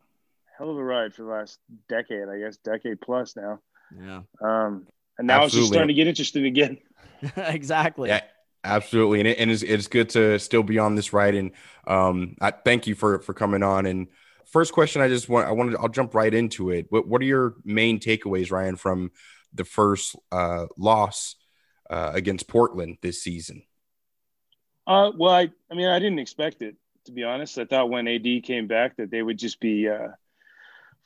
hell 0.60 0.70
of 0.70 0.78
a 0.78 0.84
ride 0.84 1.16
for 1.16 1.24
the 1.24 1.30
last 1.30 1.58
decade, 1.88 2.28
I 2.28 2.38
guess, 2.38 2.58
decade 2.58 3.00
plus 3.00 3.36
now. 3.36 3.60
Yeah. 3.98 4.22
Um, 4.42 4.86
and 5.18 5.26
now 5.26 5.44
absolutely. 5.44 5.46
it's 5.46 5.54
just 5.56 5.68
starting 5.70 5.88
to 5.88 5.94
get 5.94 6.08
interesting 6.08 6.46
again. 6.46 6.78
exactly. 7.38 8.10
Yeah, 8.10 8.22
absolutely. 8.64 9.20
And, 9.20 9.28
it, 9.30 9.40
and 9.40 9.50
it's, 9.50 9.64
it's 9.64 9.88
good 9.88 10.10
to 10.10 10.38
still 10.38 10.62
be 10.62 10.78
on 10.78 10.96
this 10.96 11.14
ride. 11.14 11.36
And 11.36 11.52
um, 11.88 12.36
I 12.42 12.52
thank 12.52 12.88
you 12.88 12.94
for, 12.94 13.20
for 13.20 13.34
coming 13.34 13.64
on. 13.64 13.86
And 13.86 14.08
first 14.46 14.74
question, 14.74 15.02
I 15.02 15.08
just 15.08 15.30
want, 15.30 15.48
I 15.48 15.52
wanted, 15.52 15.78
I'll 15.78 15.88
jump 15.88 16.14
right 16.14 16.34
into 16.34 16.72
it. 16.72 16.88
What, 16.90 17.08
what 17.08 17.22
are 17.22 17.26
your 17.26 17.56
main 17.64 18.00
takeaways, 18.00 18.52
Ryan, 18.52 18.76
from 18.76 19.12
the 19.54 19.64
first 19.64 20.16
uh, 20.32 20.66
loss 20.78 21.36
uh, 21.90 22.12
against 22.14 22.50
Portland 22.50 22.98
this 23.02 23.24
season? 23.24 23.64
Uh, 24.86 25.12
well, 25.18 25.34
I, 25.34 25.50
I 25.72 25.76
mean, 25.76 25.88
I 25.88 26.00
didn't 26.00 26.20
expect 26.20 26.62
it 26.62 26.76
to 27.06 27.12
be 27.12 27.24
honest. 27.24 27.58
I 27.58 27.66
thought 27.66 27.90
when 27.90 28.08
AD 28.08 28.44
came 28.44 28.68
back 28.68 28.98
that 28.98 29.12
they 29.12 29.22
would 29.22 29.38
just 29.38 29.60
be 29.60 29.88
uh, 29.88 30.10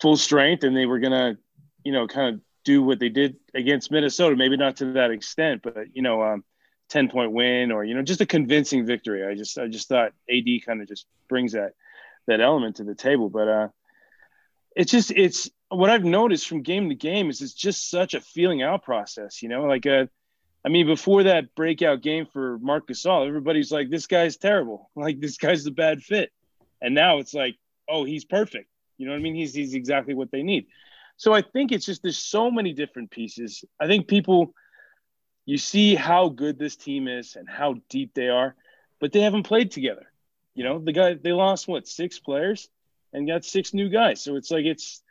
full 0.02 0.18
strength 0.18 0.64
and 0.64 0.76
they 0.76 0.86
were 0.86 1.00
gonna, 1.00 1.38
you 1.84 1.92
know, 1.92 2.08
kind 2.08 2.36
of 2.36 2.42
do 2.64 2.84
what 2.84 3.00
they 3.00 3.10
did 3.10 3.38
against 3.54 3.92
Minnesota. 3.92 4.36
Maybe 4.36 4.58
not 4.58 4.78
to 4.78 4.94
that 4.94 5.12
extent, 5.12 5.62
but 5.64 5.76
you 5.94 6.02
know, 6.02 6.22
um, 6.24 6.44
ten 6.90 7.10
point 7.10 7.32
win 7.32 7.72
or 7.72 7.84
you 7.84 7.96
know, 7.96 8.02
just 8.02 8.22
a 8.22 8.26
convincing 8.26 8.86
victory. 8.86 9.26
I 9.26 9.36
just 9.36 9.58
I 9.58 9.68
just 9.68 9.88
thought 9.88 10.14
AD 10.30 10.48
kind 10.66 10.82
of 10.82 10.88
just 10.88 11.06
brings 11.28 11.54
that 11.54 11.74
that 12.28 12.42
element 12.42 12.78
to 12.78 12.84
the 12.84 12.96
table. 12.96 13.30
But 13.30 13.48
uh, 13.48 13.68
it's 14.76 14.92
just 14.92 15.12
it's 15.12 15.50
what 15.70 15.90
I've 15.90 16.06
noticed 16.06 16.48
from 16.48 16.62
game 16.62 16.90
to 16.90 16.96
game 16.96 17.30
is 17.30 17.42
it's 17.42 17.54
just 17.54 17.90
such 17.90 18.14
a 18.14 18.22
feeling 18.22 18.62
out 18.62 18.84
process. 18.84 19.42
You 19.42 19.50
know, 19.50 19.64
like 19.64 19.86
uh, 19.86 20.06
I 20.66 20.70
mean, 20.70 20.86
before 20.86 21.24
that 21.24 21.54
breakout 21.56 22.02
game 22.02 22.26
for 22.26 22.58
Marc 22.60 22.88
Gasol, 22.88 23.28
everybody's 23.28 23.72
like, 23.72 23.90
this 23.90 24.08
guy's 24.08 24.38
terrible. 24.38 24.90
Like, 24.96 25.20
this 25.20 25.38
guy's 25.38 25.66
a 25.66 25.72
bad 25.72 26.02
fit. 26.02 26.32
And 26.82 26.96
now 26.96 27.18
it's 27.18 27.34
like, 27.34 27.58
oh, 27.90 28.06
he's 28.06 28.24
perfect. 28.24 28.70
You 28.98 29.06
know 29.06 29.14
what 29.14 29.20
I 29.20 29.22
mean? 29.22 29.36
He's 29.36 29.54
he's 29.54 29.74
exactly 29.74 30.14
what 30.14 30.32
they 30.32 30.44
need. 30.44 30.68
So 31.18 31.34
I 31.34 31.42
think 31.42 31.72
it's 31.72 31.86
just 31.86 32.02
there's 32.02 32.18
so 32.18 32.50
many 32.50 32.74
different 32.74 33.12
pieces. 33.12 33.64
I 33.80 33.88
think 33.88 34.08
people 34.08 34.54
you 35.46 35.58
see 35.58 35.96
how 35.96 36.30
good 36.30 36.58
this 36.58 36.76
team 36.76 37.08
is 37.08 37.36
and 37.36 37.50
how 37.50 37.76
deep 37.90 38.14
they 38.14 38.30
are, 38.30 38.56
but 39.00 39.12
they 39.12 39.22
haven't 39.22 39.44
played 39.44 39.72
together. 39.72 40.08
You 40.56 40.64
know, 40.64 40.80
the 40.80 40.94
guy 40.94 41.14
they 41.16 41.34
lost 41.34 41.68
what 41.68 41.88
six 41.88 42.20
players 42.20 42.70
and 43.12 43.28
got 43.28 43.46
six 43.46 43.74
new 43.74 43.90
guys. 43.90 44.22
So 44.22 44.36
it's 44.36 44.52
like 44.52 44.66
it's 44.66 45.02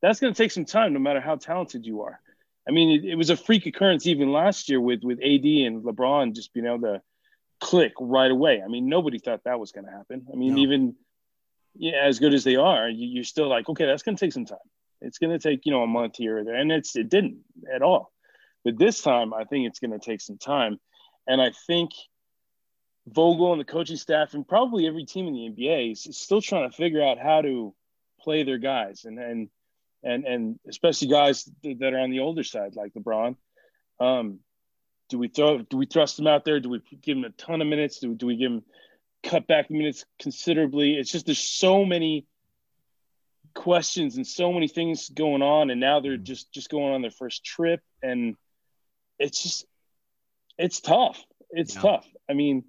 that's 0.00 0.20
going 0.20 0.32
to 0.32 0.38
take 0.42 0.52
some 0.52 0.64
time, 0.64 0.92
no 0.92 0.98
matter 0.98 1.20
how 1.20 1.36
talented 1.36 1.84
you 1.84 2.02
are. 2.02 2.20
I 2.68 2.72
mean, 2.72 3.00
it, 3.00 3.10
it, 3.10 3.14
was 3.16 3.30
a 3.30 3.36
freak 3.36 3.66
occurrence 3.66 4.06
even 4.06 4.32
last 4.32 4.68
year 4.68 4.80
with 4.80 5.02
with 5.02 5.18
AD 5.18 5.44
and 5.44 5.82
LeBron 5.82 6.34
just 6.34 6.52
being 6.52 6.66
able 6.66 6.80
to 6.80 7.02
click 7.60 7.92
right 8.00 8.30
away. 8.30 8.62
I 8.64 8.68
mean, 8.68 8.88
nobody 8.88 9.18
thought 9.18 9.44
that 9.44 9.60
was 9.60 9.72
going 9.72 9.86
to 9.86 9.92
happen. 9.92 10.26
I 10.32 10.36
mean, 10.36 10.54
no. 10.54 10.62
even 10.62 10.94
yeah, 11.74 12.02
as 12.02 12.18
good 12.18 12.34
as 12.34 12.44
they 12.44 12.56
are, 12.56 12.88
you, 12.88 13.20
are 13.20 13.24
still 13.24 13.48
like, 13.48 13.68
okay, 13.68 13.86
that's 13.86 14.02
going 14.02 14.16
to 14.16 14.24
take 14.24 14.32
some 14.32 14.46
time. 14.46 14.58
It's 15.00 15.18
going 15.18 15.30
to 15.30 15.38
take 15.38 15.64
you 15.64 15.72
know 15.72 15.82
a 15.82 15.86
month 15.86 16.16
here 16.16 16.38
or 16.38 16.44
there, 16.44 16.56
and 16.56 16.70
it's 16.70 16.94
it 16.96 17.08
didn't 17.08 17.38
at 17.72 17.82
all. 17.82 18.12
But 18.64 18.78
this 18.78 19.00
time, 19.00 19.32
I 19.32 19.44
think 19.44 19.66
it's 19.66 19.78
going 19.78 19.98
to 19.98 19.98
take 19.98 20.20
some 20.20 20.36
time, 20.36 20.78
and 21.26 21.40
I 21.40 21.52
think 21.66 21.92
Vogel 23.06 23.52
and 23.52 23.60
the 23.60 23.64
coaching 23.64 23.96
staff 23.96 24.34
and 24.34 24.46
probably 24.46 24.86
every 24.86 25.04
team 25.04 25.26
in 25.26 25.34
the 25.34 25.48
NBA 25.48 25.92
is 25.92 26.18
still 26.18 26.42
trying 26.42 26.70
to 26.70 26.76
figure 26.76 27.02
out 27.02 27.18
how 27.18 27.42
to 27.42 27.74
play 28.20 28.42
their 28.42 28.58
guys 28.58 29.04
and 29.04 29.18
and 29.18 29.48
and 30.02 30.24
and 30.24 30.58
especially 30.68 31.08
guys 31.08 31.48
that 31.62 31.94
are 31.94 31.98
on 31.98 32.10
the 32.10 32.20
older 32.20 32.44
side 32.44 32.76
like 32.76 32.92
LeBron. 32.94 33.36
Um, 33.98 34.40
do 35.08 35.18
we 35.18 35.28
throw? 35.28 35.58
Do 35.58 35.76
we 35.76 35.86
thrust 35.86 36.16
them 36.16 36.26
out 36.26 36.44
there? 36.44 36.60
Do 36.60 36.70
we 36.70 36.82
give 37.02 37.16
them 37.16 37.24
a 37.24 37.30
ton 37.30 37.60
of 37.60 37.66
minutes? 37.66 37.98
Do, 37.98 38.14
do 38.14 38.26
we 38.26 38.36
give 38.36 38.52
them 38.52 38.62
cut 39.22 39.46
back 39.46 39.68
the 39.68 39.74
minutes 39.74 40.04
considerably? 40.18 40.94
It's 40.94 41.10
just 41.10 41.26
there's 41.26 41.38
so 41.38 41.84
many 41.84 42.26
questions 43.54 44.16
and 44.16 44.26
so 44.26 44.52
many 44.52 44.68
things 44.68 45.08
going 45.08 45.42
on, 45.42 45.70
and 45.70 45.80
now 45.80 46.00
they're 46.00 46.16
just 46.16 46.52
just 46.52 46.70
going 46.70 46.92
on 46.92 47.02
their 47.02 47.10
first 47.10 47.44
trip, 47.44 47.80
and 48.02 48.36
it's 49.18 49.42
just 49.42 49.66
it's 50.58 50.80
tough. 50.80 51.22
It's 51.50 51.74
yeah. 51.74 51.80
tough. 51.80 52.06
I 52.28 52.34
mean, 52.34 52.64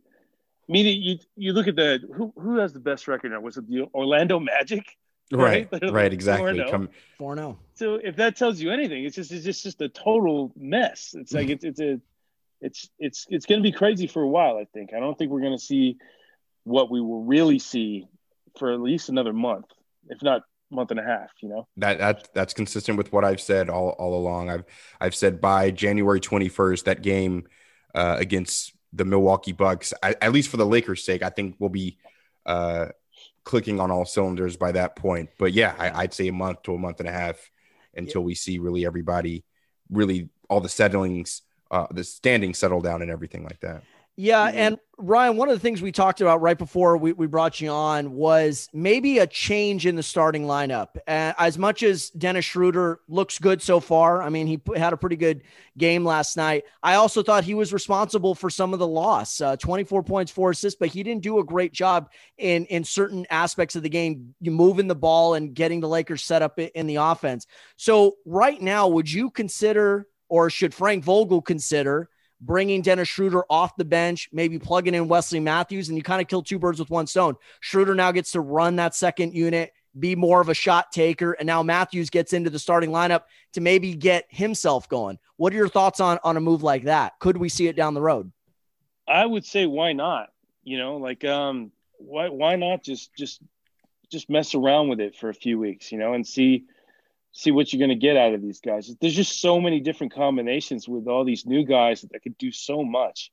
I 0.67 0.71
mean, 0.71 1.01
you 1.01 1.17
you 1.35 1.53
look 1.53 1.67
at 1.67 1.75
the 1.75 1.99
who 2.13 2.33
who 2.35 2.57
has 2.57 2.73
the 2.73 2.79
best 2.79 3.07
record 3.07 3.31
now? 3.31 3.41
Was 3.41 3.57
it 3.57 3.67
the 3.67 3.87
Orlando 3.93 4.39
Magic? 4.39 4.85
Right, 5.31 5.69
right, 5.71 5.91
right 5.91 6.13
exactly. 6.19 6.59
4 6.59 6.69
Come 6.69 6.89
four 7.17 7.35
zero. 7.35 7.57
Oh. 7.57 7.65
So 7.75 7.95
if 7.95 8.17
that 8.17 8.35
tells 8.35 8.59
you 8.59 8.71
anything, 8.71 9.05
it's 9.05 9.15
just 9.15 9.31
it's 9.31 9.45
just 9.45 9.63
just 9.63 9.81
a 9.81 9.89
total 9.89 10.51
mess. 10.55 11.15
It's 11.17 11.33
like 11.33 11.49
it's 11.55 11.63
it's 11.63 11.79
a 11.79 11.99
it's 12.59 12.89
it's 12.99 13.25
it's 13.29 13.45
going 13.45 13.59
to 13.59 13.63
be 13.63 13.71
crazy 13.71 14.07
for 14.07 14.21
a 14.21 14.27
while. 14.27 14.57
I 14.57 14.65
think. 14.65 14.93
I 14.93 14.99
don't 14.99 15.17
think 15.17 15.31
we're 15.31 15.41
going 15.41 15.57
to 15.57 15.63
see 15.63 15.97
what 16.63 16.91
we 16.91 17.01
will 17.01 17.23
really 17.23 17.59
see 17.59 18.07
for 18.57 18.71
at 18.71 18.81
least 18.81 19.09
another 19.09 19.33
month, 19.33 19.65
if 20.07 20.21
not 20.21 20.43
month 20.69 20.91
and 20.91 20.99
a 20.99 21.03
half. 21.03 21.29
You 21.41 21.49
know 21.49 21.67
that 21.77 21.99
that 21.99 22.29
that's 22.33 22.53
consistent 22.53 22.97
with 22.97 23.11
what 23.11 23.23
I've 23.23 23.41
said 23.41 23.69
all 23.69 23.89
all 23.89 24.15
along. 24.15 24.49
I've 24.49 24.63
I've 24.99 25.15
said 25.15 25.41
by 25.41 25.71
January 25.71 26.19
twenty 26.19 26.49
first 26.49 26.85
that 26.85 27.01
game 27.01 27.47
uh, 27.95 28.17
against 28.19 28.73
the 28.93 29.05
Milwaukee 29.05 29.53
Bucks, 29.53 29.93
at 30.03 30.33
least 30.33 30.49
for 30.49 30.57
the 30.57 30.65
Lakers' 30.65 31.05
sake, 31.05 31.23
I 31.23 31.29
think 31.29 31.55
we'll 31.59 31.69
be 31.69 31.97
uh, 32.45 32.87
clicking 33.43 33.79
on 33.79 33.89
all 33.89 34.05
cylinders 34.05 34.57
by 34.57 34.73
that 34.73 34.95
point. 34.95 35.29
But 35.37 35.53
yeah, 35.53 35.73
I, 35.77 36.03
would 36.03 36.13
say 36.13 36.27
a 36.27 36.33
month 36.33 36.63
to 36.63 36.73
a 36.73 36.77
month 36.77 36.99
and 36.99 37.07
a 37.07 37.11
half 37.11 37.37
until 37.95 38.21
we 38.21 38.35
see 38.35 38.59
really 38.59 38.85
everybody, 38.85 39.45
really 39.89 40.29
all 40.49 40.59
the 40.59 40.69
settlings, 40.69 41.41
uh, 41.69 41.87
the 41.91 42.03
standing 42.03 42.53
settle 42.53 42.81
down 42.81 43.01
and 43.01 43.11
everything 43.11 43.43
like 43.43 43.61
that. 43.61 43.83
Yeah. 44.17 44.47
Mm-hmm. 44.47 44.57
And 44.57 44.77
Ryan, 44.97 45.37
one 45.37 45.49
of 45.49 45.55
the 45.55 45.59
things 45.59 45.81
we 45.81 45.91
talked 45.91 46.21
about 46.21 46.41
right 46.41 46.57
before 46.57 46.95
we, 46.95 47.11
we 47.13 47.25
brought 47.25 47.59
you 47.59 47.69
on 47.69 48.11
was 48.11 48.69
maybe 48.71 49.17
a 49.17 49.25
change 49.25 49.87
in 49.87 49.95
the 49.95 50.03
starting 50.03 50.43
lineup. 50.43 50.89
Uh, 51.07 51.33
as 51.39 51.57
much 51.57 51.81
as 51.81 52.11
Dennis 52.11 52.45
Schroeder 52.45 52.99
looks 53.07 53.39
good 53.39 53.61
so 53.63 53.79
far, 53.79 54.21
I 54.21 54.29
mean, 54.29 54.45
he 54.45 54.61
had 54.75 54.93
a 54.93 54.97
pretty 54.97 55.15
good 55.15 55.41
game 55.77 56.05
last 56.05 56.37
night. 56.37 56.65
I 56.83 56.95
also 56.95 57.23
thought 57.23 57.43
he 57.43 57.55
was 57.55 57.73
responsible 57.73 58.35
for 58.35 58.49
some 58.49 58.73
of 58.73 58.79
the 58.79 58.87
loss 58.87 59.41
uh, 59.41 59.55
24 59.55 60.03
points, 60.03 60.31
four 60.31 60.51
assists, 60.51 60.77
but 60.79 60.89
he 60.89 61.01
didn't 61.01 61.23
do 61.23 61.39
a 61.39 61.43
great 61.43 61.73
job 61.73 62.11
in, 62.37 62.65
in 62.65 62.83
certain 62.83 63.25
aspects 63.31 63.75
of 63.75 63.81
the 63.81 63.89
game, 63.89 64.35
moving 64.41 64.87
the 64.87 64.93
ball 64.93 65.33
and 65.33 65.55
getting 65.55 65.79
the 65.79 65.89
Lakers 65.89 66.21
set 66.21 66.43
up 66.43 66.59
in 66.59 66.85
the 66.85 66.97
offense. 66.97 67.47
So, 67.75 68.17
right 68.25 68.61
now, 68.61 68.87
would 68.89 69.11
you 69.11 69.31
consider, 69.31 70.07
or 70.29 70.51
should 70.51 70.75
Frank 70.75 71.03
Vogel 71.03 71.41
consider, 71.41 72.10
bringing 72.41 72.81
Dennis 72.81 73.07
Schroeder 73.07 73.43
off 73.49 73.75
the 73.75 73.85
bench, 73.85 74.27
maybe 74.33 74.59
plugging 74.59 74.95
in 74.95 75.07
Wesley 75.07 75.39
Matthews, 75.39 75.89
and 75.89 75.97
you 75.97 76.03
kind 76.03 76.21
of 76.21 76.27
kill 76.27 76.41
two 76.41 76.59
birds 76.59 76.79
with 76.79 76.89
one 76.89 77.07
stone. 77.07 77.35
Schroeder 77.59 77.95
now 77.95 78.11
gets 78.11 78.31
to 78.31 78.41
run 78.41 78.75
that 78.77 78.95
second 78.95 79.33
unit, 79.33 79.71
be 79.99 80.15
more 80.15 80.41
of 80.41 80.49
a 80.49 80.53
shot 80.53 80.91
taker, 80.91 81.33
and 81.33 81.45
now 81.45 81.61
Matthews 81.61 82.09
gets 82.09 82.33
into 82.33 82.49
the 82.49 82.59
starting 82.59 82.89
lineup 82.89 83.23
to 83.53 83.61
maybe 83.61 83.93
get 83.93 84.25
himself 84.29 84.89
going. 84.89 85.19
What 85.37 85.53
are 85.53 85.57
your 85.57 85.69
thoughts 85.69 85.99
on 85.99 86.19
on 86.23 86.37
a 86.37 86.41
move 86.41 86.63
like 86.63 86.83
that? 86.83 87.19
Could 87.19 87.37
we 87.37 87.49
see 87.49 87.67
it 87.67 87.75
down 87.75 87.93
the 87.93 88.01
road? 88.01 88.31
I 89.07 89.25
would 89.25 89.45
say 89.45 89.65
why 89.65 89.93
not? 89.93 90.31
You 90.63 90.77
know, 90.77 90.97
like 90.97 91.23
um 91.25 91.71
why 91.97 92.29
why 92.29 92.55
not 92.55 92.83
just 92.83 93.13
just 93.15 93.41
just 94.11 94.29
mess 94.29 94.55
around 94.55 94.89
with 94.89 94.99
it 94.99 95.15
for 95.15 95.29
a 95.29 95.33
few 95.33 95.59
weeks, 95.59 95.91
you 95.91 95.97
know, 95.97 96.13
and 96.13 96.25
see 96.25 96.65
see 97.31 97.51
what 97.51 97.71
you're 97.71 97.85
going 97.85 97.97
to 97.97 98.07
get 98.07 98.17
out 98.17 98.33
of 98.33 98.41
these 98.41 98.59
guys. 98.59 98.93
There's 98.99 99.15
just 99.15 99.39
so 99.39 99.59
many 99.59 99.79
different 99.79 100.13
combinations 100.13 100.87
with 100.87 101.07
all 101.07 101.23
these 101.23 101.45
new 101.45 101.65
guys 101.65 102.01
that 102.01 102.21
could 102.21 102.37
do 102.37 102.51
so 102.51 102.83
much. 102.83 103.31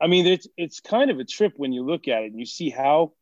I 0.00 0.06
mean, 0.06 0.26
it's 0.26 0.46
it's 0.56 0.80
kind 0.80 1.10
of 1.10 1.18
a 1.18 1.24
trip 1.24 1.54
when 1.56 1.72
you 1.72 1.84
look 1.84 2.08
at 2.08 2.22
it 2.22 2.30
and 2.30 2.38
you 2.38 2.46
see 2.46 2.70
how 2.70 3.12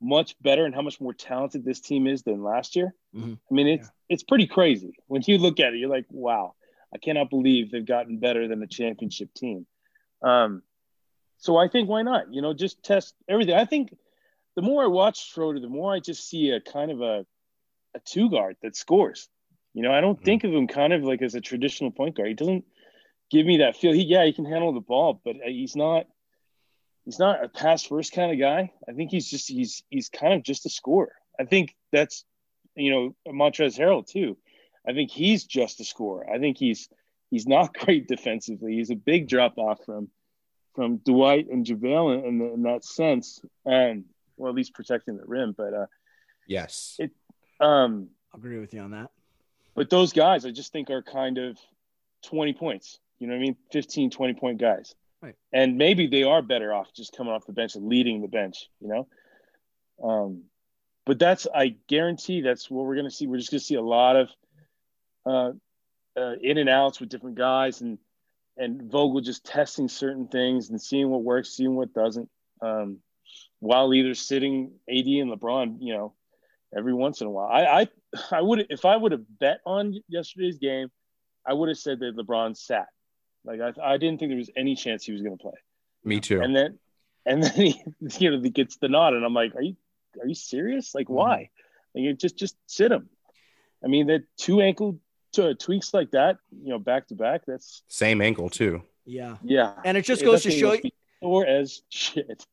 much 0.00 0.36
better 0.42 0.66
and 0.66 0.74
how 0.74 0.82
much 0.82 1.00
more 1.00 1.14
talented 1.14 1.64
this 1.64 1.80
team 1.80 2.06
is 2.06 2.22
than 2.22 2.42
last 2.42 2.76
year. 2.76 2.94
Mm-hmm. 3.14 3.34
I 3.50 3.54
mean, 3.54 3.68
it's 3.68 3.86
yeah. 3.86 4.14
it's 4.14 4.22
pretty 4.22 4.46
crazy 4.46 4.98
when 5.06 5.22
you 5.26 5.38
look 5.38 5.60
at 5.60 5.72
it. 5.72 5.78
You're 5.78 5.90
like, 5.90 6.06
wow, 6.10 6.54
I 6.94 6.98
cannot 6.98 7.30
believe 7.30 7.70
they've 7.70 7.84
gotten 7.84 8.18
better 8.18 8.48
than 8.48 8.60
the 8.60 8.66
championship 8.66 9.32
team. 9.34 9.66
Um, 10.22 10.62
so 11.38 11.56
I 11.56 11.68
think 11.68 11.88
why 11.88 12.02
not? 12.02 12.32
You 12.32 12.42
know, 12.42 12.52
just 12.52 12.82
test 12.82 13.14
everything. 13.28 13.54
I 13.54 13.64
think 13.64 13.94
the 14.56 14.62
more 14.62 14.82
I 14.82 14.88
watch 14.88 15.32
Schroeder, 15.32 15.60
the 15.60 15.68
more 15.68 15.94
I 15.94 16.00
just 16.00 16.28
see 16.28 16.50
a 16.50 16.60
kind 16.60 16.90
of 16.90 17.00
a 17.00 17.26
a 17.94 18.00
two 18.04 18.28
guard 18.28 18.56
that 18.62 18.76
scores. 18.76 19.28
You 19.76 19.82
know, 19.82 19.92
I 19.92 20.00
don't 20.00 20.20
think 20.24 20.42
of 20.44 20.54
him 20.54 20.68
kind 20.68 20.94
of 20.94 21.02
like 21.02 21.20
as 21.20 21.34
a 21.34 21.40
traditional 21.42 21.90
point 21.90 22.16
guard. 22.16 22.28
He 22.28 22.34
doesn't 22.34 22.64
give 23.30 23.44
me 23.44 23.58
that 23.58 23.76
feel. 23.76 23.92
He 23.92 24.04
yeah, 24.04 24.24
he 24.24 24.32
can 24.32 24.46
handle 24.46 24.72
the 24.72 24.80
ball, 24.80 25.20
but 25.22 25.36
uh, 25.36 25.48
he's 25.48 25.76
not 25.76 26.06
he's 27.04 27.18
not 27.18 27.44
a 27.44 27.48
pass 27.50 27.84
first 27.84 28.12
kind 28.12 28.32
of 28.32 28.38
guy. 28.38 28.72
I 28.88 28.92
think 28.92 29.10
he's 29.10 29.28
just 29.28 29.50
he's 29.50 29.82
he's 29.90 30.08
kind 30.08 30.32
of 30.32 30.42
just 30.42 30.64
a 30.64 30.70
scorer. 30.70 31.12
I 31.38 31.44
think 31.44 31.76
that's 31.92 32.24
you 32.74 32.90
know 32.90 33.14
Montrezl 33.30 33.78
Harrell 33.78 34.06
too. 34.06 34.38
I 34.88 34.94
think 34.94 35.10
he's 35.10 35.44
just 35.44 35.78
a 35.78 35.84
scorer. 35.84 36.26
I 36.26 36.38
think 36.38 36.56
he's 36.56 36.88
he's 37.30 37.46
not 37.46 37.74
great 37.78 38.08
defensively. 38.08 38.76
He's 38.76 38.90
a 38.90 38.96
big 38.96 39.28
drop 39.28 39.58
off 39.58 39.84
from 39.84 40.08
from 40.74 41.02
Dwight 41.04 41.48
and 41.50 41.66
JaVale 41.66 42.20
in, 42.20 42.40
in, 42.40 42.50
in 42.54 42.62
that 42.62 42.82
sense, 42.82 43.42
and 43.66 44.06
well, 44.38 44.48
at 44.48 44.56
least 44.56 44.72
protecting 44.72 45.18
the 45.18 45.26
rim. 45.26 45.54
But 45.54 45.74
uh, 45.74 45.86
yes, 46.46 46.96
it 46.98 47.10
um, 47.60 48.08
I'll 48.32 48.40
agree 48.40 48.58
with 48.58 48.72
you 48.72 48.80
on 48.80 48.92
that. 48.92 49.10
But 49.76 49.90
those 49.90 50.12
guys, 50.12 50.46
I 50.46 50.50
just 50.50 50.72
think 50.72 50.90
are 50.90 51.02
kind 51.02 51.36
of 51.36 51.58
20 52.24 52.54
points. 52.54 52.98
You 53.18 53.26
know 53.26 53.34
what 53.34 53.40
I 53.40 53.42
mean? 53.42 53.56
15, 53.72 54.10
20 54.10 54.34
point 54.34 54.58
guys. 54.58 54.94
Right. 55.22 55.34
And 55.52 55.76
maybe 55.76 56.06
they 56.06 56.22
are 56.22 56.42
better 56.42 56.72
off 56.74 56.92
just 56.94 57.14
coming 57.16 57.32
off 57.32 57.46
the 57.46 57.52
bench 57.52 57.76
and 57.76 57.86
leading 57.86 58.22
the 58.22 58.28
bench, 58.28 58.68
you 58.80 58.88
know? 58.88 59.08
Um, 60.02 60.44
but 61.04 61.18
that's, 61.18 61.46
I 61.54 61.76
guarantee 61.88 62.40
that's 62.40 62.70
what 62.70 62.86
we're 62.86 62.96
going 62.96 63.08
to 63.08 63.14
see. 63.14 63.26
We're 63.26 63.38
just 63.38 63.50
going 63.50 63.60
to 63.60 63.64
see 63.64 63.74
a 63.76 63.82
lot 63.82 64.16
of 64.16 64.28
uh, 65.26 65.52
uh, 66.18 66.34
in 66.40 66.58
and 66.58 66.68
outs 66.68 66.98
with 66.98 67.10
different 67.10 67.36
guys 67.36 67.82
and, 67.82 67.98
and 68.56 68.90
Vogel 68.90 69.20
just 69.20 69.44
testing 69.44 69.88
certain 69.88 70.28
things 70.28 70.70
and 70.70 70.80
seeing 70.80 71.10
what 71.10 71.22
works, 71.22 71.50
seeing 71.50 71.76
what 71.76 71.92
doesn't. 71.92 72.30
Um, 72.62 72.98
while 73.60 73.92
either 73.92 74.14
sitting 74.14 74.72
AD 74.88 75.06
and 75.06 75.30
LeBron, 75.30 75.76
you 75.80 75.92
know, 75.92 76.14
every 76.74 76.94
once 76.94 77.20
in 77.20 77.26
a 77.26 77.30
while. 77.30 77.48
I 77.48 77.82
I, 77.82 77.88
I 78.30 78.40
would 78.42 78.66
if 78.70 78.84
I 78.84 78.96
would 78.96 79.12
have 79.12 79.24
bet 79.38 79.60
on 79.66 79.94
yesterday's 80.08 80.58
game, 80.58 80.88
I 81.46 81.52
would 81.52 81.68
have 81.68 81.78
said 81.78 82.00
that 82.00 82.16
LeBron 82.16 82.56
sat. 82.56 82.88
Like 83.44 83.60
I 83.60 83.72
I 83.82 83.96
didn't 83.96 84.18
think 84.18 84.30
there 84.30 84.38
was 84.38 84.50
any 84.56 84.74
chance 84.74 85.04
he 85.04 85.12
was 85.12 85.22
going 85.22 85.36
to 85.36 85.42
play. 85.42 85.58
Me 86.04 86.20
too. 86.20 86.40
And 86.40 86.54
then 86.54 86.78
and 87.24 87.42
then 87.42 87.52
he 87.52 87.82
you 88.18 88.30
know 88.30 88.40
he 88.40 88.50
gets 88.50 88.76
the 88.78 88.88
nod, 88.88 89.14
and 89.14 89.24
I'm 89.24 89.34
like, 89.34 89.54
are 89.54 89.62
you 89.62 89.76
are 90.20 90.26
you 90.26 90.34
serious? 90.34 90.94
Like 90.94 91.08
why? 91.08 91.50
Mm-hmm. 91.96 92.08
Like 92.08 92.18
just 92.18 92.36
just 92.36 92.56
sit 92.66 92.92
him. 92.92 93.08
I 93.84 93.88
mean, 93.88 94.06
that 94.06 94.24
two 94.38 94.60
ankle 94.60 94.98
t- 95.32 95.54
tweaks 95.54 95.92
like 95.92 96.12
that, 96.12 96.38
you 96.50 96.70
know, 96.70 96.78
back 96.78 97.08
to 97.08 97.14
back. 97.14 97.42
That's 97.46 97.82
same 97.88 98.20
ankle 98.20 98.48
too. 98.48 98.82
Yeah, 99.04 99.36
yeah. 99.42 99.74
And 99.84 99.96
it 99.96 100.04
just 100.04 100.24
goes 100.24 100.42
to 100.42 100.50
show 100.50 100.72
you. 100.72 100.90
Or 101.20 101.46
as 101.46 101.82
shit. 101.88 102.46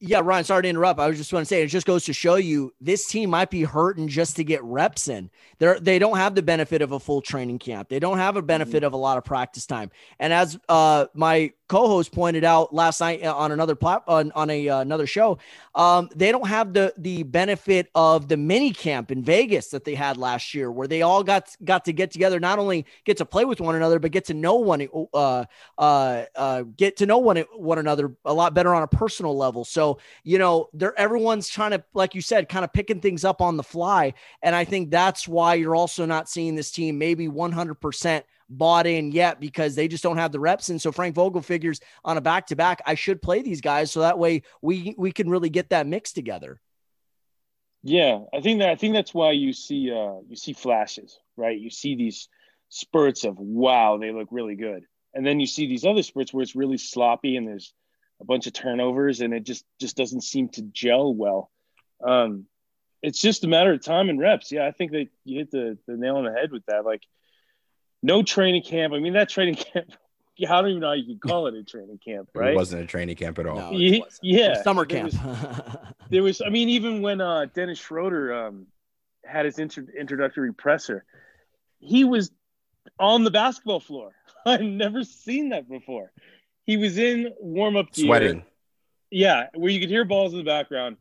Yeah, 0.00 0.20
Ryan, 0.22 0.44
sorry 0.44 0.62
to 0.62 0.68
interrupt. 0.68 1.00
I 1.00 1.06
was 1.06 1.16
just 1.16 1.30
going 1.30 1.42
to 1.42 1.46
say 1.46 1.62
it 1.62 1.68
just 1.68 1.86
goes 1.86 2.04
to 2.06 2.12
show 2.12 2.36
you 2.36 2.72
this 2.80 3.06
team 3.06 3.30
might 3.30 3.50
be 3.50 3.62
hurting 3.62 4.08
just 4.08 4.36
to 4.36 4.44
get 4.44 4.62
reps 4.62 5.08
in. 5.08 5.30
They're 5.58 5.78
they 5.78 5.98
don't 5.98 6.16
have 6.16 6.34
the 6.34 6.42
benefit 6.42 6.82
of 6.82 6.92
a 6.92 7.00
full 7.00 7.20
training 7.20 7.58
camp. 7.58 7.88
They 7.88 7.98
don't 7.98 8.18
have 8.18 8.36
a 8.36 8.42
benefit 8.42 8.78
mm-hmm. 8.78 8.86
of 8.86 8.92
a 8.92 8.96
lot 8.96 9.18
of 9.18 9.24
practice 9.24 9.66
time. 9.66 9.90
And 10.18 10.32
as 10.32 10.58
uh 10.68 11.06
my 11.14 11.52
co-host 11.68 12.12
pointed 12.12 12.44
out 12.44 12.74
last 12.74 13.00
night 13.00 13.22
on 13.24 13.52
another 13.52 13.76
on, 13.82 14.32
on 14.32 14.50
a 14.50 14.68
uh, 14.68 14.80
another 14.80 15.06
show. 15.06 15.38
Um, 15.74 16.08
they 16.14 16.32
don't 16.32 16.48
have 16.48 16.72
the 16.72 16.92
the 16.96 17.22
benefit 17.22 17.90
of 17.94 18.28
the 18.28 18.36
mini 18.36 18.72
camp 18.72 19.10
in 19.10 19.22
Vegas 19.22 19.68
that 19.68 19.84
they 19.84 19.94
had 19.94 20.16
last 20.16 20.54
year, 20.54 20.72
where 20.72 20.88
they 20.88 21.02
all 21.02 21.22
got 21.22 21.54
got 21.64 21.84
to 21.84 21.92
get 21.92 22.10
together, 22.10 22.40
not 22.40 22.58
only 22.58 22.86
get 23.04 23.18
to 23.18 23.24
play 23.24 23.44
with 23.44 23.60
one 23.60 23.76
another, 23.76 23.98
but 23.98 24.10
get 24.10 24.24
to 24.26 24.34
know 24.34 24.56
one 24.56 24.88
uh, 25.14 25.44
uh, 25.76 26.24
uh, 26.34 26.62
get 26.76 26.96
to 26.96 27.06
know 27.06 27.18
one 27.18 27.38
one 27.54 27.78
another 27.78 28.14
a 28.24 28.32
lot 28.32 28.54
better 28.54 28.74
on 28.74 28.82
a 28.82 28.88
personal 28.88 29.36
level. 29.36 29.64
So 29.64 29.98
you 30.24 30.38
know, 30.38 30.68
they're 30.72 30.98
everyone's 30.98 31.48
trying 31.48 31.72
to, 31.72 31.84
like 31.94 32.14
you 32.14 32.22
said, 32.22 32.48
kind 32.48 32.64
of 32.64 32.72
picking 32.72 33.00
things 33.00 33.24
up 33.24 33.40
on 33.40 33.56
the 33.56 33.62
fly, 33.62 34.14
and 34.42 34.54
I 34.54 34.64
think 34.64 34.90
that's 34.90 35.28
why 35.28 35.54
you're 35.54 35.76
also 35.76 36.06
not 36.06 36.28
seeing 36.28 36.54
this 36.54 36.70
team 36.70 36.98
maybe 36.98 37.28
100 37.28 37.74
percent 37.74 38.24
bought 38.48 38.86
in 38.86 39.12
yet 39.12 39.40
because 39.40 39.74
they 39.74 39.88
just 39.88 40.02
don't 40.02 40.16
have 40.16 40.32
the 40.32 40.40
reps. 40.40 40.68
And 40.68 40.80
so 40.80 40.92
Frank 40.92 41.14
Vogel 41.14 41.42
figures 41.42 41.80
on 42.04 42.16
a 42.16 42.20
back 42.20 42.46
to 42.46 42.56
back, 42.56 42.80
I 42.86 42.94
should 42.94 43.20
play 43.20 43.42
these 43.42 43.60
guys 43.60 43.92
so 43.92 44.00
that 44.00 44.18
way 44.18 44.42
we 44.62 44.94
we 44.96 45.12
can 45.12 45.28
really 45.28 45.50
get 45.50 45.70
that 45.70 45.86
mix 45.86 46.12
together. 46.12 46.60
Yeah, 47.82 48.20
I 48.34 48.40
think 48.40 48.60
that 48.60 48.70
I 48.70 48.76
think 48.76 48.94
that's 48.94 49.14
why 49.14 49.32
you 49.32 49.52
see 49.52 49.90
uh 49.92 50.20
you 50.28 50.36
see 50.36 50.52
flashes, 50.52 51.18
right? 51.36 51.58
You 51.58 51.70
see 51.70 51.94
these 51.94 52.28
spurts 52.70 53.24
of 53.24 53.38
wow, 53.38 53.98
they 53.98 54.12
look 54.12 54.28
really 54.30 54.56
good. 54.56 54.84
And 55.14 55.26
then 55.26 55.40
you 55.40 55.46
see 55.46 55.66
these 55.66 55.84
other 55.84 56.02
spurts 56.02 56.32
where 56.32 56.42
it's 56.42 56.56
really 56.56 56.78
sloppy 56.78 57.36
and 57.36 57.46
there's 57.46 57.72
a 58.20 58.24
bunch 58.24 58.46
of 58.46 58.52
turnovers 58.52 59.20
and 59.20 59.32
it 59.32 59.44
just 59.44 59.64
just 59.80 59.96
doesn't 59.96 60.22
seem 60.22 60.48
to 60.50 60.62
gel 60.62 61.14
well. 61.14 61.50
Um 62.06 62.46
it's 63.00 63.20
just 63.20 63.44
a 63.44 63.48
matter 63.48 63.72
of 63.72 63.82
time 63.82 64.08
and 64.08 64.18
reps. 64.18 64.50
Yeah, 64.50 64.66
I 64.66 64.72
think 64.72 64.90
that 64.90 65.06
you 65.24 65.38
hit 65.38 65.52
the, 65.52 65.78
the 65.86 65.96
nail 65.96 66.16
on 66.16 66.24
the 66.24 66.32
head 66.32 66.50
with 66.50 66.66
that. 66.66 66.84
Like 66.84 67.02
no 68.02 68.22
training 68.22 68.62
camp. 68.62 68.92
I 68.94 68.98
mean, 68.98 69.14
that 69.14 69.28
training 69.28 69.54
camp. 69.72 69.92
I 70.40 70.60
don't 70.60 70.68
even 70.68 70.80
know 70.80 70.88
how 70.88 70.92
you 70.92 71.04
can 71.04 71.18
call 71.18 71.48
it 71.48 71.54
a 71.54 71.64
training 71.64 71.98
camp, 71.98 72.28
right? 72.32 72.52
It 72.52 72.56
wasn't 72.56 72.82
a 72.82 72.86
training 72.86 73.16
camp 73.16 73.40
at 73.40 73.46
all. 73.46 73.56
No, 73.56 73.70
yeah, 73.72 74.04
yeah. 74.22 74.62
summer 74.62 74.84
camp. 74.84 75.10
There 75.10 75.26
was, 75.26 75.76
there 76.10 76.22
was, 76.22 76.42
I 76.46 76.48
mean, 76.50 76.68
even 76.68 77.02
when 77.02 77.20
uh, 77.20 77.46
Dennis 77.52 77.78
Schroeder 77.78 78.46
um, 78.46 78.66
had 79.24 79.46
his 79.46 79.58
intro- 79.58 79.86
introductory 79.98 80.54
presser, 80.54 81.04
he 81.80 82.04
was 82.04 82.30
on 83.00 83.24
the 83.24 83.32
basketball 83.32 83.80
floor. 83.80 84.12
I've 84.46 84.60
never 84.60 85.02
seen 85.02 85.48
that 85.48 85.68
before. 85.68 86.12
He 86.64 86.76
was 86.76 86.98
in 86.98 87.32
warm 87.40 87.76
up 87.76 87.92
gear. 87.92 88.06
Sweating. 88.06 88.44
Yeah, 89.10 89.46
where 89.54 89.70
you 89.70 89.80
could 89.80 89.88
hear 89.88 90.04
balls 90.04 90.32
in 90.32 90.38
the 90.38 90.44
background 90.44 90.98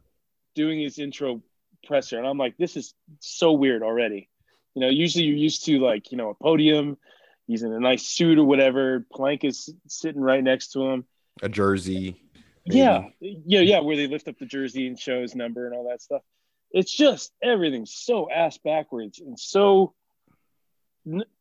doing 0.56 0.80
his 0.80 0.98
intro 0.98 1.44
presser. 1.86 2.18
And 2.18 2.26
I'm 2.26 2.38
like, 2.38 2.58
this 2.58 2.76
is 2.76 2.94
so 3.20 3.52
weird 3.52 3.84
already. 3.84 4.30
You 4.78 4.82
know, 4.82 4.90
usually 4.90 5.24
you're 5.24 5.36
used 5.36 5.66
to 5.66 5.80
like, 5.80 6.12
you 6.12 6.20
know, 6.20 6.30
a 6.30 6.36
podium, 6.36 7.00
he's 7.48 7.64
in 7.64 7.74
a 7.74 7.80
nice 7.80 8.06
suit 8.06 8.38
or 8.38 8.44
whatever. 8.44 9.08
Pelinka 9.12 9.46
is 9.46 9.74
sitting 9.88 10.22
right 10.22 10.44
next 10.44 10.74
to 10.74 10.88
him. 10.88 11.06
A 11.42 11.50
jersey. 11.50 12.22
Maybe. 12.68 12.78
Yeah. 12.78 13.06
Yeah. 13.20 13.62
Yeah. 13.62 13.80
Where 13.80 13.98
they 13.98 14.06
lift 14.06 14.28
up 14.28 14.38
the 14.38 14.46
jersey 14.46 14.86
and 14.86 15.00
show 15.00 15.20
his 15.20 15.34
number 15.34 15.66
and 15.66 15.74
all 15.74 15.90
that 15.90 16.04
stuff. 16.04 16.22
It's 16.70 16.96
just 16.96 17.34
everything's 17.42 17.92
so 17.92 18.30
ass 18.30 18.60
backwards 18.60 19.20
and 19.20 19.40
so 19.40 19.96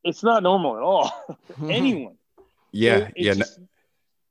it's 0.02 0.22
not 0.22 0.42
normal 0.42 0.78
at 0.78 0.82
all. 0.82 1.38
Anyone. 1.68 2.16
Yeah. 2.72 3.00
So 3.00 3.04
it's 3.16 3.26
yeah. 3.26 3.34
Just, 3.34 3.60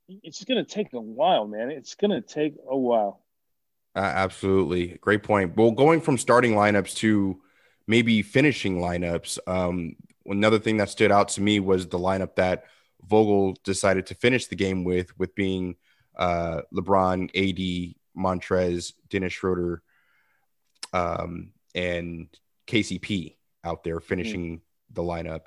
it's 0.07 0.37
just 0.39 0.47
going 0.47 0.65
to 0.65 0.71
take 0.71 0.93
a 0.93 0.99
while, 0.99 1.45
man. 1.45 1.69
It's 1.69 1.93
going 1.93 2.09
to 2.09 2.21
take 2.21 2.55
a 2.67 2.75
while. 2.75 3.21
Uh, 3.95 3.99
absolutely. 3.99 4.97
Great 4.99 5.21
point. 5.21 5.55
Well, 5.55 5.69
going 5.69 6.01
from 6.01 6.17
starting 6.17 6.53
lineups 6.53 6.95
to 6.95 7.39
maybe 7.87 8.21
finishing 8.21 8.79
lineups. 8.79 9.39
Um, 9.47 9.95
another 10.25 10.59
thing 10.59 10.77
that 10.77 10.89
stood 10.89 11.11
out 11.11 11.29
to 11.29 11.41
me 11.41 11.59
was 11.59 11.87
the 11.87 11.99
lineup 11.99 12.35
that 12.35 12.65
Vogel 13.07 13.55
decided 13.63 14.07
to 14.07 14.15
finish 14.15 14.47
the 14.47 14.55
game 14.55 14.83
with, 14.83 15.17
with 15.19 15.35
being 15.35 15.75
uh, 16.15 16.61
LeBron, 16.73 17.29
AD, 17.35 17.95
Montrez, 18.17 18.93
Dennis 19.09 19.33
Schroeder, 19.33 19.81
um, 20.93 21.51
and 21.73 22.27
KCP 22.67 23.35
out 23.63 23.83
there 23.83 23.99
finishing 23.99 24.57
mm-hmm. 24.57 24.93
the 24.93 25.03
lineup. 25.03 25.41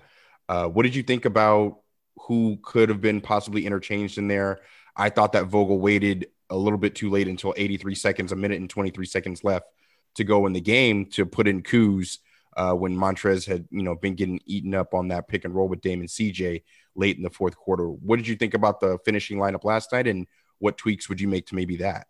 Uh, 0.48 0.66
what 0.68 0.84
did 0.84 0.94
you 0.94 1.02
think 1.02 1.24
about 1.24 1.80
who 2.20 2.58
could 2.62 2.88
have 2.88 3.00
been 3.00 3.20
possibly 3.20 3.66
interchanged 3.66 4.18
in 4.18 4.28
there? 4.28 4.60
I 4.96 5.10
thought 5.10 5.32
that 5.32 5.46
Vogel 5.46 5.78
waited 5.78 6.28
a 6.50 6.56
little 6.56 6.78
bit 6.78 6.94
too 6.94 7.10
late 7.10 7.28
until 7.28 7.54
83 7.56 7.94
seconds, 7.94 8.32
a 8.32 8.36
minute 8.36 8.60
and 8.60 8.70
23 8.70 9.06
seconds 9.06 9.44
left 9.44 9.66
to 10.14 10.24
go 10.24 10.46
in 10.46 10.52
the 10.52 10.60
game 10.60 11.06
to 11.06 11.26
put 11.26 11.46
in 11.46 11.62
Kuz 11.62 12.18
uh, 12.58 12.72
when 12.72 12.94
Montrez 12.94 13.46
had 13.46 13.66
you 13.70 13.82
know 13.82 13.94
been 13.94 14.16
getting 14.16 14.40
eaten 14.44 14.74
up 14.74 14.92
on 14.92 15.08
that 15.08 15.28
pick 15.28 15.44
and 15.44 15.54
roll 15.54 15.68
with 15.68 15.80
Dame 15.80 16.00
and 16.00 16.08
CJ 16.08 16.64
late 16.96 17.16
in 17.16 17.22
the 17.22 17.30
fourth 17.30 17.56
quarter. 17.56 17.88
What 17.88 18.16
did 18.16 18.26
you 18.26 18.34
think 18.34 18.52
about 18.52 18.80
the 18.80 18.98
finishing 19.04 19.38
lineup 19.38 19.62
last 19.64 19.92
night, 19.92 20.08
and 20.08 20.26
what 20.58 20.76
tweaks 20.76 21.08
would 21.08 21.20
you 21.20 21.28
make 21.28 21.46
to 21.46 21.54
maybe 21.54 21.76
that? 21.76 22.08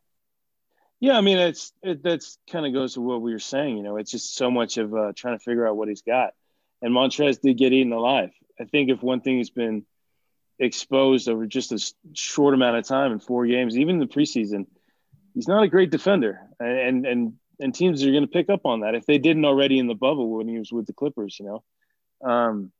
Yeah, 1.00 1.18
I 1.18 1.20
mean 1.20 1.37
it's 1.37 1.72
it, 1.82 2.02
that's 2.02 2.38
kind 2.50 2.66
of 2.66 2.72
goes 2.72 2.94
to 2.94 3.02
what 3.02 3.20
we 3.20 3.32
were 3.32 3.38
saying. 3.38 3.76
You 3.76 3.82
know, 3.82 3.98
it's 3.98 4.11
just 4.11 4.34
so 4.34 4.50
much 4.50 4.78
of 4.78 4.94
uh, 4.94 5.12
trying 5.14 5.38
to 5.38 5.44
figure 5.44 5.68
out 5.68 5.76
what 5.76 5.88
he's 5.88 6.02
got, 6.02 6.32
and 6.80 6.94
Montrez 6.94 7.40
did 7.40 7.58
get 7.58 7.74
eaten 7.74 7.92
alive. 7.92 8.30
I 8.58 8.64
think 8.64 8.90
if 8.90 9.02
one 9.02 9.20
thing 9.20 9.38
has 9.38 9.50
been 9.50 9.84
exposed 10.58 11.28
over 11.28 11.46
just 11.46 11.72
a 11.72 11.92
short 12.14 12.54
amount 12.54 12.78
of 12.78 12.87
time 12.87 13.12
in 13.12 13.20
four 13.20 13.46
games, 13.46 13.76
even 13.76 13.96
in 13.96 14.00
the 14.00 14.06
preseason, 14.06 14.66
he's 15.34 15.46
not 15.46 15.62
a 15.62 15.68
great 15.68 15.90
defender, 15.90 16.40
and 16.58 16.78
and 16.78 17.06
and 17.06 17.32
teams 17.74 18.04
are 18.04 18.10
going 18.10 18.22
to 18.22 18.28
pick 18.28 18.48
up 18.48 18.64
on 18.64 18.80
that 18.80 18.94
if 18.94 19.06
they 19.06 19.18
didn't 19.18 19.44
already 19.44 19.78
in 19.78 19.86
the 19.86 19.94
bubble 19.94 20.30
when 20.30 20.48
he 20.48 20.58
was 20.58 20.72
with 20.72 20.86
the 20.86 20.92
Clippers, 20.92 21.38
you 21.38 21.46
know. 21.46 22.28
Um, 22.28 22.72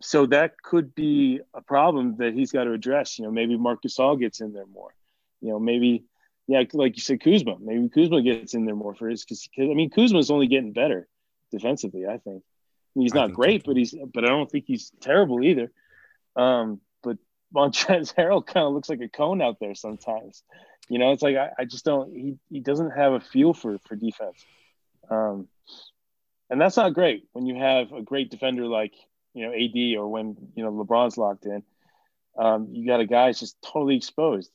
so 0.00 0.26
that 0.26 0.60
could 0.60 0.94
be 0.94 1.40
a 1.54 1.62
problem 1.62 2.16
that 2.18 2.34
he's 2.34 2.52
got 2.52 2.64
to 2.64 2.72
address. 2.72 3.18
You 3.18 3.24
know, 3.24 3.30
maybe 3.30 3.56
Marc 3.56 3.82
Gasol 3.82 4.18
gets 4.18 4.40
in 4.40 4.52
there 4.52 4.66
more. 4.66 4.94
You 5.40 5.50
know, 5.50 5.58
maybe 5.58 6.04
yeah, 6.46 6.62
like 6.72 6.96
you 6.96 7.02
said, 7.02 7.22
Kuzma. 7.22 7.56
Maybe 7.60 7.88
Kuzma 7.88 8.22
gets 8.22 8.54
in 8.54 8.66
there 8.66 8.74
more 8.74 8.94
for 8.94 9.08
his 9.08 9.24
because 9.24 9.48
I 9.58 9.74
mean 9.74 9.90
Kuzma's 9.90 10.30
only 10.30 10.46
getting 10.46 10.72
better 10.72 11.08
defensively. 11.50 12.06
I 12.06 12.18
think 12.18 12.42
I 12.42 12.98
mean, 12.98 13.04
he's 13.04 13.14
not 13.14 13.32
great, 13.32 13.62
so. 13.62 13.70
but 13.70 13.76
he's 13.76 13.94
but 14.12 14.24
I 14.24 14.28
don't 14.28 14.50
think 14.50 14.64
he's 14.66 14.92
terrible 15.00 15.42
either. 15.42 15.72
Um, 16.36 16.80
but 17.02 17.16
Montrezl 17.54 18.14
Harrell 18.18 18.44
kind 18.44 18.66
of 18.66 18.74
looks 18.74 18.88
like 18.88 19.00
a 19.00 19.08
cone 19.08 19.40
out 19.40 19.58
there 19.60 19.74
sometimes. 19.74 20.42
You 20.88 20.98
know, 20.98 21.12
it's 21.12 21.22
like 21.22 21.36
I, 21.36 21.50
I 21.58 21.64
just 21.64 21.84
don't. 21.84 22.14
He 22.14 22.36
he 22.50 22.60
doesn't 22.60 22.90
have 22.90 23.12
a 23.12 23.20
feel 23.20 23.54
for 23.54 23.78
for 23.86 23.96
defense, 23.96 24.44
um, 25.10 25.48
and 26.50 26.60
that's 26.60 26.76
not 26.76 26.94
great 26.94 27.26
when 27.32 27.46
you 27.46 27.56
have 27.56 27.92
a 27.92 28.02
great 28.02 28.30
defender 28.30 28.66
like 28.66 28.92
you 29.32 29.46
know 29.46 29.52
AD 29.52 29.98
or 29.98 30.08
when 30.08 30.36
you 30.54 30.62
know 30.62 30.72
LeBron's 30.72 31.16
locked 31.16 31.46
in. 31.46 31.62
Um, 32.36 32.68
you 32.72 32.86
got 32.86 33.00
a 33.00 33.06
guy 33.06 33.26
that's 33.26 33.40
just 33.40 33.56
totally 33.62 33.96
exposed. 33.96 34.50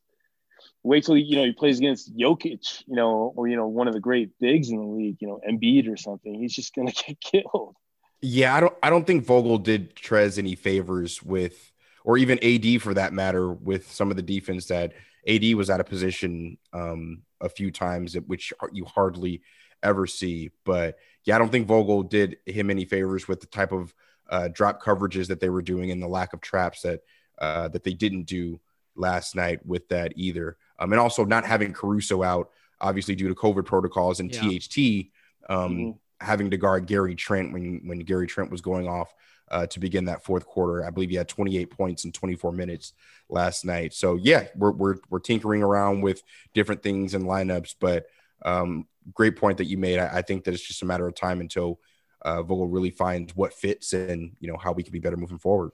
Wait 0.83 1.03
till 1.05 1.17
you 1.17 1.35
know 1.35 1.45
he 1.45 1.51
plays 1.51 1.79
against 1.79 2.15
Jokic, 2.15 2.83
you 2.87 2.95
know, 2.95 3.33
or 3.35 3.47
you 3.47 3.55
know 3.55 3.67
one 3.67 3.87
of 3.87 3.93
the 3.93 3.99
great 3.99 4.31
bigs 4.39 4.69
in 4.69 4.77
the 4.77 4.83
league, 4.83 5.17
you 5.19 5.27
know, 5.27 5.39
Embiid 5.49 5.91
or 5.91 5.97
something. 5.97 6.33
He's 6.33 6.53
just 6.53 6.75
gonna 6.75 6.91
get 7.07 7.19
killed. 7.19 7.75
Yeah, 8.21 8.55
I 8.55 8.59
don't. 8.59 8.73
I 8.83 8.89
don't 8.89 9.07
think 9.07 9.25
Vogel 9.25 9.57
did 9.57 9.95
Trez 9.95 10.37
any 10.37 10.55
favors 10.55 11.23
with, 11.23 11.68
or 12.03 12.17
even 12.17 12.39
AD 12.43 12.81
for 12.81 12.93
that 12.93 13.13
matter, 13.13 13.51
with 13.51 13.91
some 13.91 14.09
of 14.09 14.17
the 14.17 14.23
defense 14.23 14.65
that 14.67 14.93
AD 15.27 15.53
was 15.55 15.69
out 15.69 15.79
of 15.79 15.85
position 15.85 16.57
um, 16.73 17.21
a 17.41 17.49
few 17.49 17.71
times, 17.71 18.15
which 18.27 18.53
you 18.71 18.85
hardly 18.85 19.41
ever 19.83 20.07
see. 20.07 20.51
But 20.65 20.97
yeah, 21.25 21.35
I 21.35 21.39
don't 21.39 21.51
think 21.51 21.67
Vogel 21.67 22.03
did 22.03 22.37
him 22.45 22.69
any 22.69 22.85
favors 22.85 23.27
with 23.27 23.41
the 23.41 23.47
type 23.47 23.71
of 23.71 23.93
uh, 24.29 24.47
drop 24.49 24.81
coverages 24.81 25.27
that 25.27 25.39
they 25.39 25.49
were 25.49 25.61
doing 25.61 25.91
and 25.91 26.01
the 26.01 26.07
lack 26.07 26.33
of 26.33 26.41
traps 26.41 26.81
that 26.81 27.01
uh, 27.39 27.67
that 27.69 27.83
they 27.83 27.93
didn't 27.93 28.23
do 28.23 28.59
last 28.95 29.35
night 29.35 29.65
with 29.65 29.87
that 29.89 30.13
either. 30.15 30.57
Um, 30.77 30.91
and 30.91 30.99
also 30.99 31.25
not 31.25 31.45
having 31.45 31.73
Caruso 31.73 32.23
out, 32.23 32.49
obviously 32.79 33.15
due 33.15 33.27
to 33.27 33.35
COVID 33.35 33.65
protocols 33.65 34.19
and 34.19 34.33
yeah. 34.33 34.41
THT 34.41 35.07
um, 35.49 35.77
mm-hmm. 35.77 35.91
having 36.21 36.51
to 36.51 36.57
guard 36.57 36.85
Gary 36.85 37.15
Trent 37.15 37.53
when 37.53 37.81
when 37.85 37.99
Gary 37.99 38.27
Trent 38.27 38.51
was 38.51 38.61
going 38.61 38.87
off 38.87 39.13
uh, 39.51 39.67
to 39.67 39.79
begin 39.79 40.05
that 40.05 40.23
fourth 40.23 40.45
quarter. 40.45 40.85
I 40.85 40.89
believe 40.89 41.09
he 41.09 41.15
had 41.15 41.27
28 41.27 41.69
points 41.71 42.05
in 42.05 42.11
24 42.11 42.51
minutes 42.51 42.93
last 43.29 43.65
night. 43.65 43.93
So 43.93 44.15
yeah, 44.15 44.47
we're 44.55 44.71
we're 44.71 44.97
we're 45.09 45.19
tinkering 45.19 45.63
around 45.63 46.01
with 46.01 46.23
different 46.53 46.83
things 46.83 47.13
and 47.13 47.25
lineups, 47.25 47.75
but 47.79 48.05
um, 48.45 48.87
great 49.13 49.35
point 49.35 49.57
that 49.57 49.65
you 49.65 49.77
made. 49.77 49.99
I, 49.99 50.17
I, 50.17 50.21
think 50.21 50.45
that 50.45 50.53
it's 50.53 50.65
just 50.65 50.81
a 50.81 50.85
matter 50.85 51.07
of 51.07 51.15
time 51.15 51.41
until 51.41 51.79
uh, 52.21 52.41
Vogel 52.41 52.67
really 52.67 52.91
finds 52.91 53.35
what 53.35 53.53
fits 53.53 53.93
and 53.93 54.31
you 54.39 54.49
know 54.49 54.57
how 54.57 54.71
we 54.71 54.83
can 54.83 54.93
be 54.93 54.99
better 54.99 55.17
moving 55.17 55.39
forward. 55.39 55.71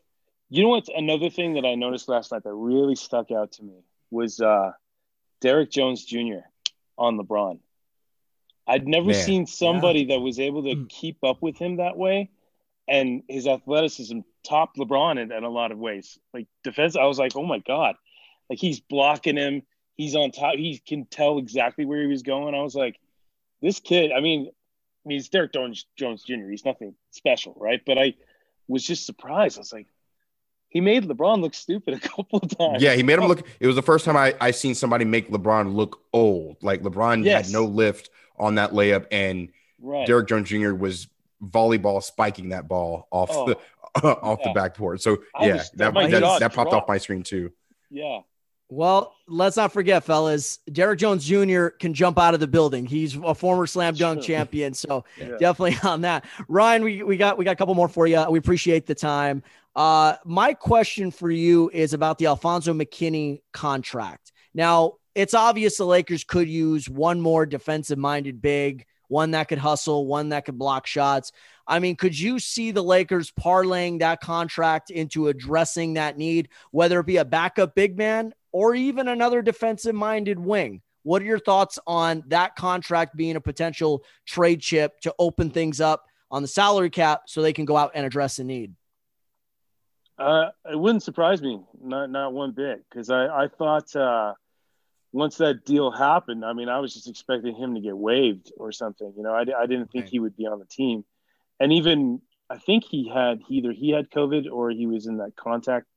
You 0.50 0.64
know 0.64 0.70
what's 0.70 0.90
another 0.96 1.30
thing 1.30 1.56
that 1.56 1.66
I 1.66 1.76
noticed 1.76 2.08
last 2.08 2.32
night 2.32 2.44
that 2.44 2.54
really 2.54 2.96
stuck 2.96 3.32
out 3.32 3.54
to 3.54 3.64
me 3.64 3.84
was 4.12 4.40
uh, 4.40 4.72
Derrick 5.42 5.72
Jones 5.72 6.06
Jr. 6.06 6.46
on 6.98 7.18
LeBron. 7.18 7.60
I'd 8.68 8.88
never 8.88 9.08
Man. 9.08 9.24
seen 9.24 9.46
somebody 9.46 10.02
yeah. 10.02 10.16
that 10.16 10.22
was 10.22 10.40
able 10.40 10.64
to 10.64 10.76
mm. 10.76 10.90
keep 10.90 11.24
up 11.24 11.42
with 11.42 11.58
him 11.58 11.78
that 11.78 11.98
way 11.98 12.32
and 12.88 13.24
his 13.28 13.48
athleticism 13.48 14.19
topped 14.48 14.78
LeBron 14.78 15.19
in, 15.21 15.32
in 15.32 15.43
a 15.43 15.50
lot 15.50 15.71
of 15.71 15.78
ways. 15.78 16.17
Like 16.34 16.48
defense, 16.63 16.95
I 16.95 17.06
was 17.06 17.17
like, 17.19 17.36
oh 17.36 17.45
my 17.45 17.60
god, 17.60 17.95
like 18.50 18.60
he's 18.60 18.80
blocking 18.80 19.38
him. 19.38 19.63
He's 19.95 20.15
on 20.15 20.32
top. 20.32 20.56
He 20.56 20.78
can 20.86 21.06
tell 21.06 21.38
exactly 21.38 21.86
where 21.86 22.02
he 22.02 22.08
was 22.08 22.21
going. 22.24 22.54
I 22.54 22.62
was 22.62 22.76
like, 22.76 23.00
this 23.62 23.80
kid. 23.80 24.12
I 24.12 24.19
mean, 24.19 24.50
I 24.50 25.08
mean, 25.08 25.17
he's 25.19 25.30
Derrick 25.30 25.54
Jones, 25.54 25.86
Jones 25.98 26.24
Jr. 26.24 26.50
He's 26.50 26.65
nothing 26.65 26.95
special, 27.12 27.56
right? 27.58 27.82
But 27.86 27.98
I 27.98 28.13
was 28.67 28.84
just 28.84 29.06
surprised. 29.06 29.58
I 29.58 29.62
was 29.62 29.71
like, 29.71 29.88
he 30.67 30.82
made 30.82 31.06
LeBron 31.06 31.41
look 31.41 31.54
stupid 31.54 31.93
a 31.93 32.00
couple 32.08 32.39
of 32.43 32.58
times. 32.58 32.84
Yeah, 32.84 32.93
he 32.95 33.04
made 33.04 33.17
him 33.19 33.28
look. 33.28 33.48
It 33.60 33.67
was 33.67 33.76
the 33.78 33.82
first 33.82 34.04
time 34.04 34.17
I 34.17 34.36
I 34.41 34.52
seen 34.52 34.76
somebody 34.76 35.06
make 35.06 35.30
LeBron 35.30 35.74
look 35.74 36.02
old. 36.12 36.58
Like 36.62 36.82
LeBron 36.82 37.24
Yes. 37.24 37.45
had 37.48 37.54
no 37.54 37.63
lift 37.63 38.10
on 38.38 38.56
that 38.56 38.71
layup, 38.71 39.06
and 39.12 39.50
right. 39.80 40.06
Derrick 40.06 40.28
Jones 40.28 40.50
Jr. 40.50 40.74
was 40.74 41.08
volleyball 41.43 42.02
spiking 42.04 42.50
that 42.50 42.67
ball 42.67 43.08
off 43.12 43.30
Oh, 43.32 43.45
the 43.48 43.58
off 44.04 44.39
yeah. 44.41 44.48
the 44.54 44.54
backboard. 44.60 45.02
So 45.02 45.17
I 45.36 45.48
yeah, 45.48 45.54
was- 45.56 45.71
that 45.71 45.93
my 45.93 46.08
that, 46.08 46.39
that 46.39 46.54
popped 46.54 46.74
off 46.74 46.88
my 46.88 46.98
screen 46.98 47.24
too. 47.24 47.52
yeah. 47.89 48.19
Well, 48.67 49.13
let's 49.28 49.58
not 49.58 49.71
forget, 49.71 50.04
fellas. 50.04 50.58
Derrick 50.71 50.98
Jones 50.98 51.24
Jr. 51.24 51.67
can 51.67 51.93
jump 51.93 52.17
out 52.17 52.34
of 52.34 52.39
the 52.39 52.48
building. 52.48 52.88
He's 52.88 53.15
a 53.15 53.36
former 53.36 53.67
slam 53.67 53.93
dunk 53.93 54.24
Sure. 54.24 54.36
champion, 54.38 54.74
so 54.74 55.06
Yeah. 55.19 55.38
definitely 55.38 55.78
on 55.88 56.02
that. 56.02 56.26
Ryan, 56.48 56.84
we, 56.84 57.04
we 57.04 57.15
got 57.15 57.38
we 57.38 57.45
got 57.45 57.52
a 57.52 57.56
couple 57.58 57.76
more 57.76 57.88
for 57.88 58.08
you. 58.08 58.26
We 58.28 58.39
appreciate 58.39 58.88
the 58.88 58.95
time. 58.95 59.43
Uh, 59.76 60.15
my 60.26 60.56
question 60.56 61.12
for 61.12 61.30
you 61.30 61.69
is 61.74 61.93
about 61.93 62.17
the 62.17 62.26
Alfonzo 62.26 62.74
McKinnie 62.74 63.41
contract. 63.54 64.32
Now, 64.56 64.93
it's 65.13 65.36
obvious 65.36 65.78
the 65.78 65.86
Lakers 65.86 66.24
could 66.24 66.50
use 66.50 66.89
one 66.89 67.21
more 67.21 67.45
defensive-minded 67.45 68.41
big, 68.41 68.88
one 69.08 69.32
that 69.32 69.48
could 69.48 69.58
hustle, 69.58 70.06
one 70.06 70.30
that 70.30 70.46
could 70.46 70.58
block 70.58 70.88
shots. 70.88 71.32
I 71.68 71.80
mean, 71.80 71.96
could 71.96 72.18
you 72.18 72.39
see 72.39 72.72
the 72.72 72.84
Lakers 72.84 73.32
parlaying 73.32 74.00
that 74.00 74.22
contract 74.22 74.89
into 74.91 75.28
addressing 75.28 75.94
that 75.96 76.18
need, 76.18 76.50
whether 76.72 77.00
it 77.00 77.06
be 77.06 77.18
a 77.18 77.26
backup 77.26 77.76
big 77.76 77.98
man 77.98 78.34
or 78.52 78.76
even 78.76 79.08
another 79.08 79.41
defensive 79.41 79.96
minded 79.96 80.39
wing? 80.39 80.82
What 81.04 81.22
are 81.22 81.26
your 81.26 81.39
thoughts 81.39 81.78
on 81.86 82.24
that 82.28 82.56
contract 82.56 83.15
being 83.15 83.36
a 83.36 83.41
potential 83.41 84.04
trade 84.26 84.62
chip 84.62 85.00
to 85.02 85.13
open 85.20 85.52
things 85.52 85.80
up 85.80 86.06
on 86.32 86.41
the 86.41 86.48
salary 86.48 86.89
cap 86.89 87.24
so 87.28 87.41
they 87.41 87.54
can 87.54 87.65
go 87.65 87.78
out 87.78 87.91
and 87.94 88.06
address 88.06 88.38
the 88.38 88.44
need? 88.44 88.74
Uh, 90.18 90.50
it 90.72 90.80
wouldn't 90.80 91.04
surprise 91.04 91.41
me, 91.41 91.62
not 91.82 92.10
not 92.10 92.34
one 92.34 92.52
bit, 92.52 92.84
because 92.89 93.10
I 93.10 93.28
I 93.28 93.48
thought 93.50 93.94
uh, 93.96 94.34
once 95.15 95.38
that 95.38 95.65
deal 95.65 95.91
happened, 95.91 96.43
I 96.45 96.54
mean, 96.54 96.69
I 96.69 96.80
was 96.80 96.93
just 96.93 97.08
expecting 97.10 97.56
him 97.56 97.75
to 97.75 97.82
get 97.82 97.97
waived 97.97 98.51
or 98.58 98.71
something. 98.71 99.13
You 99.15 99.23
know, 99.23 99.34
I, 99.34 99.41
I 99.58 99.65
didn't 99.65 99.91
think 99.91 100.06
Right. 100.06 100.12
he 100.12 100.19
would 100.19 100.36
be 100.36 100.45
on 100.45 100.60
the 100.60 100.65
team, 100.65 101.06
and 101.60 101.71
even 101.73 102.21
I 102.49 102.58
think 102.58 102.84
he 102.84 103.10
had 103.13 103.39
either 103.49 103.71
he 103.71 103.91
had 103.91 104.10
COVID 104.12 104.45
or 104.51 104.69
he 104.71 104.88
was 104.88 105.08
in 105.08 105.17
that 105.17 105.36
contact, 105.36 105.88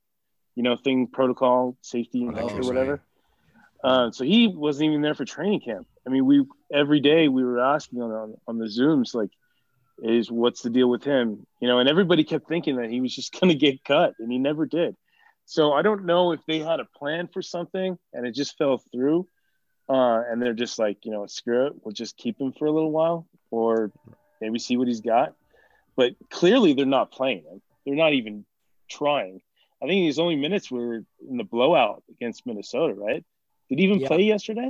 you 0.55 0.63
know, 0.63 0.75
thing 0.77 1.07
protocol 1.07 1.77
safety 1.81 2.23
Oh, 2.23 2.27
and 2.27 2.35
that's 2.35 2.53
or 2.53 2.57
right. 2.57 2.65
whatever. 2.65 3.01
Uh, 3.83 4.11
so 4.11 4.23
he 4.23 4.47
wasn't 4.47 4.89
even 4.89 5.01
there 5.01 5.15
for 5.15 5.25
training 5.25 5.61
camp. 5.61 5.87
I 6.07 6.09
mean, 6.09 6.25
we 6.25 6.45
every 6.73 6.99
day 7.01 7.27
we 7.27 7.43
were 7.43 7.59
asking 7.59 8.01
on 8.01 8.11
on, 8.11 8.35
on 8.47 8.57
the 8.57 8.65
zooms 8.65 9.13
like, 9.13 9.31
is 10.01 10.31
what's 10.31 10.61
the 10.61 10.69
deal 10.69 10.89
with 10.89 11.03
him? 11.03 11.45
You 11.61 11.67
know, 11.67 11.79
and 11.79 11.89
everybody 11.89 12.23
kept 12.23 12.47
thinking 12.47 12.77
that 12.77 12.89
he 12.89 13.01
was 13.01 13.13
just 13.15 13.33
going 13.39 13.49
to 13.51 13.55
get 13.57 13.83
cut, 13.83 14.13
and 14.19 14.31
he 14.31 14.37
never 14.39 14.65
did. 14.65 14.95
So 15.49 15.73
I 15.73 15.81
don't 15.81 16.05
know 16.05 16.31
if 16.31 16.41
they 16.45 16.59
had 16.59 16.79
a 16.79 16.85
plan 16.85 17.27
for 17.27 17.41
something 17.41 17.97
and 18.13 18.27
it 18.27 18.35
just 18.35 18.55
fell 18.55 18.77
through, 18.93 19.27
uh, 19.89 20.21
and 20.29 20.39
they're 20.39 20.53
just 20.53 20.77
like, 20.77 21.03
you 21.05 21.11
know, 21.11 21.25
screw 21.25 21.65
it, 21.65 21.73
we'll 21.83 21.91
just 21.91 22.15
keep 22.17 22.39
him 22.39 22.53
for 22.53 22.67
a 22.67 22.71
little 22.71 22.91
while, 22.91 23.27
or 23.49 23.91
maybe 24.39 24.59
see 24.59 24.77
what 24.77 24.87
he's 24.87 25.01
got. 25.01 25.33
But 25.97 26.13
clearly, 26.29 26.73
they're 26.73 26.85
not 26.85 27.09
playing 27.11 27.45
him. 27.45 27.63
They're 27.83 27.95
not 27.95 28.13
even 28.13 28.45
trying. 28.91 29.41
I 29.81 29.87
think 29.87 30.05
his 30.05 30.19
only 30.19 30.35
minutes 30.35 30.69
were 30.69 31.03
in 31.27 31.37
the 31.37 31.43
blowout 31.43 32.03
against 32.11 32.45
Minnesota, 32.45 32.93
right? 32.93 33.25
Did 33.69 33.79
he 33.79 33.85
even 33.85 34.01
Yeah. 34.01 34.07
play 34.07 34.21
yesterday? 34.21 34.69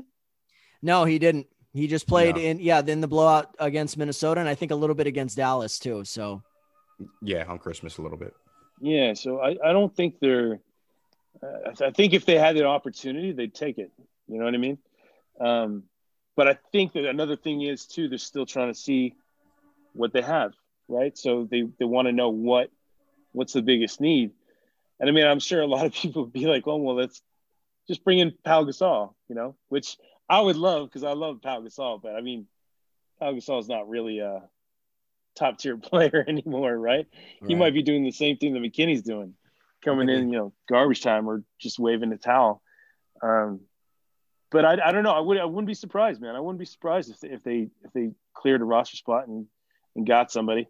No, 0.81 1.03
he 1.03 1.19
didn't. 1.19 1.47
He 1.73 1.87
just 1.87 2.07
played 2.07 2.35
No. 2.37 2.41
in, 2.41 2.59
yeah, 2.61 2.81
then 2.81 3.01
the 3.01 3.07
blowout 3.09 3.53
against 3.59 3.97
Minnesota 3.97 4.39
and 4.39 4.47
I 4.47 4.55
think 4.55 4.71
a 4.71 4.75
little 4.75 4.95
bit 4.95 5.07
against 5.07 5.35
Dallas 5.35 5.77
too. 5.77 6.05
So, 6.05 6.41
Yeah, 7.21 7.43
on 7.49 7.59
Christmas 7.59 7.97
a 7.97 8.01
little 8.01 8.17
bit. 8.17 8.33
Yeah, 8.79 9.13
so 9.13 9.41
I, 9.41 9.57
I 9.61 9.73
don't 9.73 9.93
think 9.93 10.15
they're. 10.21 10.61
Uh, 11.41 11.69
I, 11.69 11.73
th- 11.73 11.81
I 11.81 11.91
think 11.91 12.13
if 12.13 12.25
they 12.25 12.37
had 12.37 12.55
the 12.55 12.65
opportunity, 12.65 13.31
they'd 13.31 13.53
take 13.53 13.77
it. 13.77 13.91
You 14.27 14.39
know 14.39 14.45
what 14.45 14.53
I 14.53 14.57
mean? 14.57 14.77
Um, 15.39 15.83
but 16.35 16.47
I 16.47 16.57
think 16.71 16.93
that 16.93 17.05
another 17.05 17.35
thing 17.35 17.61
is 17.61 17.85
too, 17.85 18.07
they're 18.07 18.17
still 18.17 18.45
trying 18.45 18.71
to 18.71 18.79
see 18.79 19.15
what 19.93 20.13
they 20.13 20.21
have, 20.21 20.53
right? 20.87 21.17
So 21.17 21.47
they 21.49 21.63
they 21.79 21.85
want 21.85 22.07
to 22.07 22.11
know 22.11 22.29
what 22.29 22.71
what's 23.31 23.53
the 23.53 23.61
biggest 23.61 24.01
need. 24.01 24.31
And 24.99 25.09
I 25.09 25.11
mean, 25.11 25.25
I'm 25.25 25.39
sure 25.39 25.61
a 25.61 25.67
lot 25.67 25.85
of 25.85 25.93
people 26.01 26.23
would 26.23 26.33
be 26.33 26.45
like, 26.45 26.67
"Oh, 26.67 26.77
well, 26.77 26.95
let's 26.95 27.21
just 27.87 28.03
bring 28.03 28.19
in 28.19 28.33
Pau 28.43 28.63
Gasol," 28.63 29.13
you 29.27 29.35
know, 29.35 29.55
which 29.69 29.97
I 30.29 30.41
would 30.41 30.55
love 30.55 30.87
because 30.87 31.03
I 31.03 31.13
love 31.13 31.41
Pau 31.41 31.61
Gasol. 31.61 32.01
But 32.01 32.15
I 32.15 32.21
mean, 32.21 32.47
Pau 33.19 33.33
Gasol 33.33 33.59
is 33.59 33.67
not 33.67 33.89
really 33.89 34.19
a 34.19 34.43
top 35.35 35.57
tier 35.57 35.77
player 35.89 36.23
anymore, 36.27 36.77
right? 36.77 37.07
He 37.47 37.55
might 37.55 37.73
be 37.73 37.83
doing 37.83 38.03
the 38.03 38.11
same 38.11 38.37
thing 38.37 38.53
that 38.53 38.61
McKinnie's 38.61 39.01
doing, 39.01 39.33
coming 39.83 40.09
in, 40.09 40.31
you 40.31 40.37
know, 40.37 40.53
garbage 40.67 41.01
time 41.01 41.29
or 41.29 41.43
just 41.59 41.79
waving 41.79 42.11
a 42.11 42.17
towel. 42.17 42.61
Um, 43.21 43.61
but 44.51 44.65
I, 44.65 44.89
I 44.89 44.91
don't 44.91 45.03
know. 45.03 45.11
I 45.11 45.19
would 45.19 45.37
I 45.37 45.45
wouldn't 45.45 45.67
be 45.67 45.73
surprised, 45.73 46.21
man. 46.21 46.35
I 46.35 46.39
wouldn't 46.39 46.59
be 46.59 46.65
surprised 46.65 47.11
if 47.11 47.19
they, 47.19 47.29
if 47.29 47.43
they 47.43 47.67
if 47.83 47.93
they 47.93 48.11
cleared 48.33 48.61
a 48.61 48.65
roster 48.65 48.97
spot 48.97 49.27
and 49.27 49.45
and 49.95 50.07
got 50.07 50.31
somebody. 50.31 50.67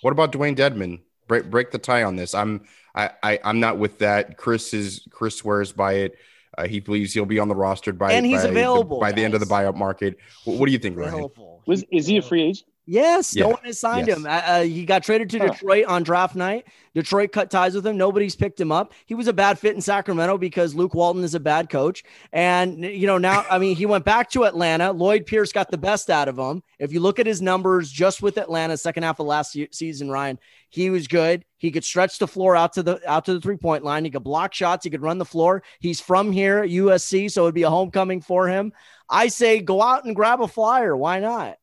What 0.00 0.12
about 0.12 0.32
Dewayne 0.32 0.56
Dedmon? 0.56 1.00
Break 1.28 1.50
break 1.50 1.70
the 1.70 1.78
tie 1.78 2.02
on 2.02 2.16
this. 2.16 2.34
I'm 2.34 2.62
I, 2.94 3.10
I 3.22 3.38
I'm 3.44 3.60
not 3.60 3.78
with 3.78 3.98
that. 3.98 4.36
Chris 4.36 4.72
is 4.72 5.06
Chris 5.10 5.36
swears 5.36 5.72
by 5.72 5.94
it. 5.94 6.16
Uh, 6.56 6.66
he 6.66 6.80
believes 6.80 7.14
he'll 7.14 7.24
be 7.24 7.38
on 7.38 7.48
the 7.48 7.54
roster 7.54 7.92
by 7.92 8.12
And 8.12 8.26
he's 8.26 8.42
by 8.42 8.48
available, 8.48 8.98
the, 8.98 9.00
by 9.00 9.12
the 9.12 9.24
end 9.24 9.32
of 9.34 9.40
the 9.40 9.46
guys. 9.46 9.66
buyout 9.66 9.74
market. 9.76 10.18
What, 10.44 10.58
what 10.58 10.66
do 10.66 10.72
you 10.72 10.78
think, 10.78 10.98
Ryan? 10.98 11.28
Was 11.66 11.84
is 11.90 12.06
he 12.06 12.18
a 12.18 12.22
free 12.22 12.42
agent? 12.42 12.68
Yes, 12.84 13.36
no 13.36 13.48
one 13.50 13.62
has 13.64 13.78
signed 13.78 14.08
Yes. 14.08 14.16
him. 14.18 14.26
Uh, 14.26 14.28
uh, 14.44 14.62
he 14.62 14.84
got 14.84 15.04
traded 15.04 15.30
to 15.30 15.38
Detroit 15.38 15.84
on 15.86 16.02
draft 16.02 16.34
night. 16.34 16.64
Detroit 16.94 17.30
cut 17.30 17.48
ties 17.48 17.74
with 17.76 17.86
him. 17.86 17.96
Nobody's 17.96 18.34
picked 18.34 18.60
him 18.60 18.72
up. 18.72 18.92
He 19.06 19.14
was 19.14 19.28
a 19.28 19.32
bad 19.32 19.56
fit 19.58 19.76
in 19.76 19.80
Sacramento 19.80 20.36
because 20.36 20.74
Luke 20.74 20.92
Walton 20.92 21.22
is 21.22 21.36
a 21.36 21.40
bad 21.40 21.70
coach. 21.70 22.02
And, 22.32 22.82
you 22.84 23.06
know, 23.06 23.18
now, 23.18 23.46
I 23.48 23.58
mean, 23.58 23.76
he 23.76 23.86
went 23.86 24.04
back 24.04 24.30
to 24.30 24.44
Atlanta. 24.44 24.90
Lloyd 24.90 25.26
Pierce 25.26 25.52
got 25.52 25.70
the 25.70 25.78
best 25.78 26.10
out 26.10 26.26
of 26.26 26.36
him. 26.36 26.62
If 26.80 26.92
you 26.92 26.98
look 26.98 27.20
at 27.20 27.26
his 27.26 27.40
numbers 27.40 27.90
just 27.90 28.20
with 28.20 28.36
Atlanta, 28.36 28.76
second 28.76 29.04
half 29.04 29.20
of 29.20 29.26
last 29.26 29.56
season, 29.70 30.10
Ryan, 30.10 30.40
he 30.68 30.90
was 30.90 31.06
good. 31.06 31.44
He 31.58 31.70
could 31.70 31.84
stretch 31.84 32.18
the 32.18 32.26
floor 32.26 32.56
out 32.56 32.72
to 32.72 32.82
the 32.82 33.00
out 33.06 33.26
to 33.26 33.34
the 33.34 33.40
three 33.40 33.58
point 33.58 33.84
line. 33.84 34.04
He 34.04 34.10
could 34.10 34.24
block 34.24 34.52
shots. 34.54 34.82
He 34.82 34.90
could 34.90 35.02
run 35.02 35.18
the 35.18 35.24
floor. 35.24 35.62
He's 35.78 36.00
from 36.00 36.32
here, 36.32 36.64
USC, 36.64 37.30
so 37.30 37.42
it'd 37.44 37.54
be 37.54 37.62
a 37.62 37.70
homecoming 37.70 38.20
for 38.20 38.48
him. 38.48 38.72
I 39.08 39.28
say 39.28 39.60
go 39.60 39.80
out 39.80 40.04
and 40.04 40.16
grab 40.16 40.40
a 40.40 40.48
flyer. 40.48 40.96
Why 40.96 41.20
not? 41.20 41.58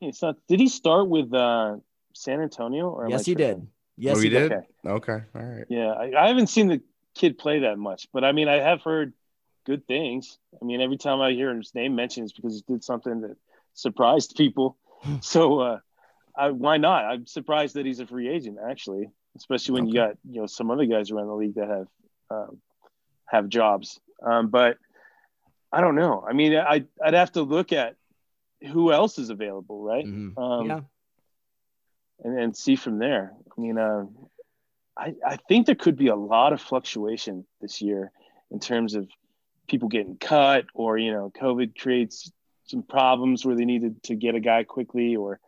It's 0.00 0.22
not. 0.22 0.36
Did 0.48 0.60
he 0.60 0.68
start 0.68 1.08
with 1.08 1.32
uh, 1.32 1.76
San 2.12 2.40
Antonio? 2.40 2.88
Or 2.90 3.08
Yes, 3.08 3.26
he 3.26 3.34
tripping? 3.34 3.58
did. 3.60 3.66
Yes, 3.96 4.16
oh, 4.16 4.20
he 4.20 4.24
he 4.24 4.30
did. 4.30 4.52
Okay. 4.52 4.66
Okay, 4.86 5.18
all 5.34 5.42
right. 5.42 5.64
Yeah, 5.68 5.92
I, 5.92 6.24
I 6.24 6.28
haven't 6.28 6.48
seen 6.48 6.68
the 6.68 6.80
kid 7.14 7.38
play 7.38 7.60
that 7.60 7.78
much, 7.78 8.08
but 8.12 8.24
I 8.24 8.32
mean, 8.32 8.48
I 8.48 8.56
have 8.56 8.82
heard 8.82 9.14
good 9.64 9.86
things. 9.86 10.38
I 10.60 10.64
mean, 10.64 10.80
every 10.80 10.98
time 10.98 11.20
I 11.20 11.32
hear 11.32 11.54
his 11.54 11.74
name 11.74 11.94
mentioned, 11.94 12.24
it's 12.24 12.32
because 12.32 12.54
he 12.54 12.72
did 12.72 12.84
something 12.84 13.22
that 13.22 13.36
surprised 13.74 14.36
people. 14.36 14.76
so, 15.20 15.60
uh, 15.60 15.78
I, 16.36 16.50
why 16.50 16.76
not? 16.76 17.04
I'm 17.04 17.26
surprised 17.26 17.74
that 17.74 17.86
he's 17.86 18.00
a 18.00 18.06
free 18.06 18.28
agent, 18.28 18.58
actually, 18.64 19.10
especially 19.36 19.74
when 19.74 19.86
you 19.86 19.94
got 19.94 20.16
you 20.28 20.40
know 20.40 20.46
some 20.46 20.70
other 20.70 20.84
guys 20.84 21.10
around 21.10 21.28
the 21.28 21.34
league 21.34 21.54
that 21.54 21.68
have 21.68 21.86
um, 22.30 22.58
have 23.26 23.48
jobs. 23.48 23.98
Um, 24.22 24.48
but 24.48 24.78
I 25.72 25.80
don't 25.80 25.94
know. 25.94 26.24
I 26.28 26.32
mean, 26.32 26.54
I 26.54 26.84
I'd 27.02 27.14
have 27.14 27.32
to 27.32 27.42
look 27.42 27.72
at 27.72 27.96
who 28.62 28.92
else 28.92 29.18
is 29.18 29.30
available, 29.30 29.82
right? 29.82 30.04
Mhm. 30.04 30.38
Um, 30.38 30.66
Yeah. 30.66 30.80
and, 32.24 32.38
and 32.38 32.56
see 32.56 32.76
from 32.76 32.98
there. 32.98 33.32
I 33.56 33.60
mean, 33.60 33.78
uh, 33.78 34.06
I, 34.96 35.14
I 35.24 35.36
think 35.48 35.66
there 35.66 35.74
could 35.74 35.96
be 35.96 36.08
a 36.08 36.16
lot 36.16 36.52
of 36.52 36.60
fluctuation 36.60 37.46
this 37.60 37.82
year 37.82 38.10
in 38.50 38.60
terms 38.60 38.94
of 38.94 39.08
people 39.68 39.88
getting 39.88 40.16
cut 40.16 40.64
or, 40.74 40.96
you 40.96 41.12
know, 41.12 41.30
COVID 41.36 41.78
creates 41.78 42.32
some 42.64 42.82
problems 42.82 43.44
where 43.44 43.54
they 43.54 43.64
needed 43.64 44.02
to 44.04 44.14
get 44.14 44.34
a 44.34 44.40
guy 44.40 44.64
quickly 44.64 45.16
or 45.16 45.38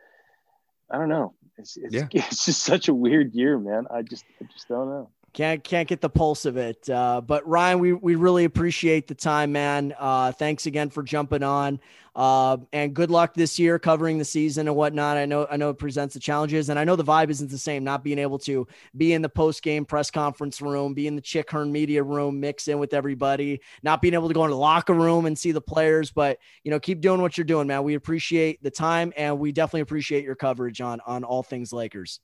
I 0.91 0.99
don't 0.99 1.09
know. 1.09 1.35
It's, 1.57 1.77
it's, 1.77 1.95
Yeah. 1.95 2.09
it's 2.13 2.45
just 2.45 2.63
such 2.63 2.89
a 2.89 2.95
weird 2.95 3.35
year, 3.35 3.59
man. 3.59 3.87
I 3.91 4.03
just, 4.03 4.25
I 4.41 4.45
just 4.53 4.69
don't 4.69 4.89
know. 4.89 5.11
Can't 5.35 5.63
can't 5.63 5.89
get 5.89 6.01
the 6.01 6.09
pulse 6.09 6.47
of 6.47 6.57
it. 6.57 6.89
Uh, 6.89 7.21
but 7.21 7.47
Ryan, 7.47 7.79
we 7.79 7.93
we 7.93 8.15
really 8.15 8.45
appreciate 8.45 9.07
the 9.07 9.15
time, 9.15 9.53
man. 9.53 9.95
Uh, 9.99 10.33
thanks 10.33 10.67
again 10.67 10.91
for 10.91 11.03
jumping 11.03 11.43
on. 11.43 11.81
Uh, 12.17 12.57
and 12.73 12.95
good 12.95 13.13
luck 13.13 13.35
this 13.35 13.61
year 13.61 13.79
covering 13.79 14.19
the 14.19 14.25
season 14.25 14.67
and 14.67 14.77
whatnot. 14.77 15.17
I 15.17 15.27
know 15.27 15.47
I 15.49 15.57
know 15.57 15.71
it 15.71 15.79
presents 15.79 16.15
the 16.15 16.21
challenges, 16.21 16.69
and 16.69 16.77
I 16.77 16.83
know 16.83 16.97
the 16.97 17.05
vibe 17.05 17.31
isn't 17.31 17.51
the 17.51 17.59
same. 17.59 17.85
Not 17.85 18.03
being 18.03 18.19
able 18.19 18.41
to 18.41 18.67
be 18.97 19.13
in 19.13 19.23
the 19.23 19.29
post 19.29 19.63
game 19.63 19.85
press 19.85 20.11
conference 20.11 20.61
room, 20.61 20.95
be 20.95 21.07
in 21.07 21.15
the 21.15 21.23
Chick 21.23 21.49
Hearn 21.51 21.71
media 21.71 22.03
room, 22.03 22.41
mix 22.41 22.67
in 22.67 22.81
with 22.81 22.93
everybody, 22.93 23.61
not 23.85 24.03
being 24.03 24.15
able 24.15 24.27
to 24.27 24.35
go 24.35 24.45
in 24.45 24.51
the 24.51 24.57
locker 24.57 24.95
room 24.95 25.27
and 25.27 25.39
see 25.39 25.53
the 25.53 25.61
players. 25.61 26.11
But 26.11 26.39
you 26.65 26.73
know, 26.73 26.81
keep 26.81 27.01
doing 27.01 27.23
what 27.23 27.39
you're 27.39 27.45
doing, 27.45 27.69
man. 27.69 27.85
We 27.85 27.95
appreciate 27.95 28.63
the 28.63 28.71
time, 28.73 29.13
and 29.17 29.39
we 29.39 29.53
definitely 29.53 29.83
appreciate 29.83 30.25
your 30.25 30.35
coverage 30.35 30.81
on 30.81 31.01
on 31.07 31.23
all 31.23 31.45
things 31.45 31.73
Lakers. 31.73 32.19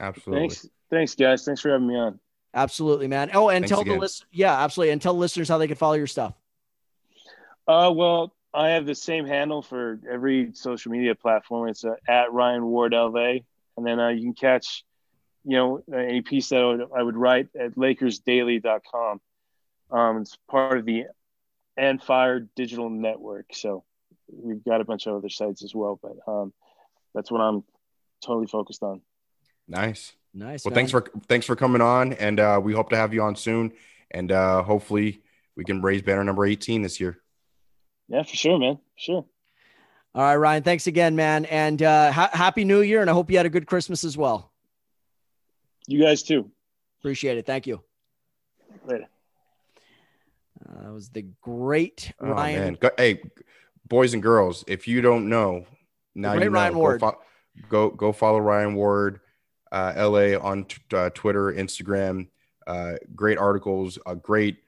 Absolutely. 0.00 0.48
Thanks. 0.48 0.68
Thanks 0.90 1.14
guys. 1.14 1.44
Thanks 1.44 1.62
for 1.62 1.70
having 1.70 1.86
me 1.86 1.96
on. 1.96 2.20
Absolutely, 2.52 3.06
man. 3.06 3.30
Oh, 3.32 3.48
and 3.48 3.62
Thanks 3.62 3.70
tell 3.70 3.84
the 3.84 3.98
list, 3.98 4.26
yeah, 4.32 4.62
absolutely, 4.62 4.92
and 4.92 5.00
tell 5.00 5.16
listeners 5.16 5.48
how 5.48 5.58
they 5.58 5.68
can 5.68 5.76
follow 5.76 5.94
your 5.94 6.06
stuff. 6.06 6.34
Uh, 7.68 7.92
well, 7.94 8.34
I 8.52 8.70
have 8.70 8.86
the 8.86 8.94
same 8.94 9.26
handle 9.26 9.62
for 9.62 10.00
every 10.10 10.50
social 10.54 10.90
media 10.90 11.14
platform. 11.14 11.68
It's 11.68 11.84
uh, 11.84 11.94
at 12.08 12.32
Ryan 12.32 12.66
Ward 12.66 12.92
LA, 12.92 13.38
and 13.76 13.86
then 13.86 14.00
uh, 14.00 14.08
you 14.08 14.22
can 14.22 14.34
catch 14.34 14.84
you 15.44 15.56
know, 15.56 15.82
any 15.92 16.22
piece 16.22 16.48
that 16.50 16.60
I 16.60 16.64
would, 16.64 16.88
I 16.96 17.02
would 17.02 17.16
write 17.16 17.48
at 17.58 17.74
LakersDaily.com. 17.76 19.20
Um, 19.90 20.18
it's 20.18 20.36
part 20.48 20.78
of 20.78 20.84
the 20.84 21.04
and 21.76 22.02
Fire 22.02 22.40
Digital 22.56 22.90
Network. 22.90 23.46
So 23.52 23.84
we've 24.30 24.62
got 24.64 24.80
a 24.80 24.84
bunch 24.84 25.06
of 25.06 25.16
other 25.16 25.28
sites 25.28 25.64
as 25.64 25.74
well, 25.74 25.98
but 26.00 26.16
um, 26.30 26.52
that's 27.14 27.30
what 27.30 27.40
I'm 27.40 27.64
totally 28.22 28.46
focused 28.46 28.82
on. 28.82 29.00
Nice. 29.66 30.12
Nice. 30.32 30.64
Well, 30.64 30.70
man. 30.70 30.76
thanks 30.76 30.90
for 30.92 31.06
thanks 31.28 31.46
for 31.46 31.56
coming 31.56 31.80
on, 31.80 32.12
and 32.14 32.38
uh, 32.38 32.60
we 32.62 32.72
hope 32.72 32.90
to 32.90 32.96
have 32.96 33.12
you 33.12 33.22
on 33.22 33.34
soon, 33.36 33.72
and 34.10 34.30
uh, 34.30 34.62
hopefully 34.62 35.22
we 35.56 35.64
can 35.64 35.82
raise 35.82 36.02
banner 36.02 36.22
number 36.24 36.44
18 36.44 36.82
this 36.82 37.00
year. 37.00 37.18
Yeah, 38.08 38.22
for 38.22 38.36
sure, 38.36 38.58
man. 38.58 38.78
Sure. 38.96 39.24
All 40.14 40.22
right, 40.22 40.36
Ryan. 40.36 40.62
Thanks 40.62 40.86
again, 40.86 41.14
man, 41.16 41.44
and 41.46 41.82
uh, 41.82 42.10
ha- 42.12 42.30
happy 42.32 42.64
New 42.64 42.80
Year, 42.80 43.00
and 43.00 43.10
I 43.10 43.12
hope 43.12 43.30
you 43.30 43.36
had 43.36 43.46
a 43.46 43.50
good 43.50 43.66
Christmas 43.66 44.04
as 44.04 44.16
well. 44.16 44.52
You 45.86 46.00
guys 46.02 46.22
too. 46.22 46.50
Appreciate 47.00 47.38
it. 47.38 47.46
Thank 47.46 47.66
you. 47.66 47.82
Later. 48.86 49.06
Uh, 50.68 50.82
that 50.84 50.92
was 50.92 51.08
the 51.08 51.22
great 51.40 52.12
Oh 52.20 52.28
Ryan. 52.28 52.60
man, 52.60 52.74
go, 52.80 52.90
hey, 52.96 53.22
boys 53.88 54.14
and 54.14 54.22
girls, 54.22 54.64
if 54.66 54.86
you 54.86 55.00
don't 55.00 55.28
know, 55.28 55.64
now 56.14 56.34
you 56.34 56.40
know. 56.40 56.46
Ryan 56.48 56.74
go, 56.74 56.98
fo- 56.98 57.18
go 57.68 57.90
go 57.90 58.12
follow 58.12 58.38
Ryan 58.38 58.74
Ward, 58.74 59.20
uh, 59.72 59.92
LA 59.96 60.38
on 60.38 60.64
t- 60.64 60.76
uh, 60.92 61.10
Twitter, 61.10 61.52
Instagram. 61.52 62.28
Uh, 62.66 62.94
great 63.14 63.38
articles, 63.38 63.98
a 64.06 64.14
great 64.14 64.58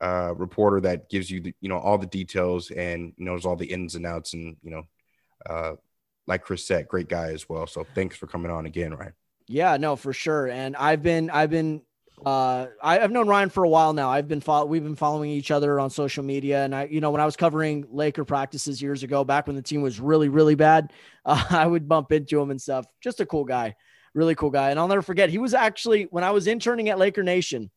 uh, 0.00 0.32
reporter 0.36 0.80
that 0.80 1.10
gives 1.10 1.30
you 1.30 1.40
the, 1.40 1.54
you 1.60 1.68
know 1.68 1.78
all 1.78 1.98
the 1.98 2.06
details 2.06 2.70
and 2.70 3.12
knows 3.18 3.44
all 3.44 3.56
the 3.56 3.66
ins 3.66 3.96
and 3.96 4.06
outs, 4.06 4.32
and 4.32 4.56
you 4.62 4.70
know, 4.70 4.82
uh, 5.48 5.72
like 6.26 6.42
Chris 6.42 6.64
said, 6.66 6.88
great 6.88 7.08
guy 7.08 7.32
as 7.32 7.48
well. 7.48 7.66
So 7.66 7.84
thanks 7.94 8.16
for 8.16 8.26
coming 8.26 8.50
on 8.50 8.66
again, 8.66 8.94
Ryan. 8.94 9.12
Yeah, 9.50 9.76
no, 9.78 9.96
for 9.96 10.12
sure. 10.12 10.48
And 10.48 10.76
I've 10.76 11.02
been, 11.02 11.28
I've 11.28 11.50
been, 11.50 11.82
uh, 12.24 12.66
I, 12.80 13.00
I've 13.00 13.10
known 13.10 13.26
Ryan 13.26 13.50
for 13.50 13.64
a 13.64 13.68
while 13.68 13.92
now. 13.92 14.08
I've 14.08 14.28
been 14.28 14.40
follow, 14.40 14.66
we've 14.66 14.84
been 14.84 14.94
following 14.94 15.28
each 15.28 15.50
other 15.50 15.80
on 15.80 15.90
social 15.90 16.22
media. 16.22 16.64
And 16.64 16.72
I, 16.72 16.84
you 16.84 17.00
know, 17.00 17.10
when 17.10 17.20
I 17.20 17.24
was 17.24 17.34
covering 17.34 17.84
Laker 17.90 18.24
practices 18.24 18.80
years 18.80 19.02
ago, 19.02 19.24
back 19.24 19.48
when 19.48 19.56
the 19.56 19.62
team 19.62 19.82
was 19.82 19.98
really, 19.98 20.28
really 20.28 20.54
bad, 20.54 20.92
uh, 21.24 21.44
I 21.50 21.66
would 21.66 21.88
bump 21.88 22.12
into 22.12 22.40
him 22.40 22.52
and 22.52 22.62
stuff. 22.62 22.86
Just 23.00 23.18
a 23.18 23.26
cool 23.26 23.44
guy, 23.44 23.74
really 24.14 24.34
cool 24.34 24.50
guy. 24.50 24.70
And 24.70 24.78
I'll 24.78 24.88
never 24.88 25.02
forget, 25.02 25.30
he 25.30 25.38
was 25.38 25.54
actually 25.54 26.04
when 26.04 26.24
I 26.24 26.30
was 26.30 26.46
interning 26.46 26.88
at 26.88 26.98
Laker 26.98 27.22
Nation 27.22 27.70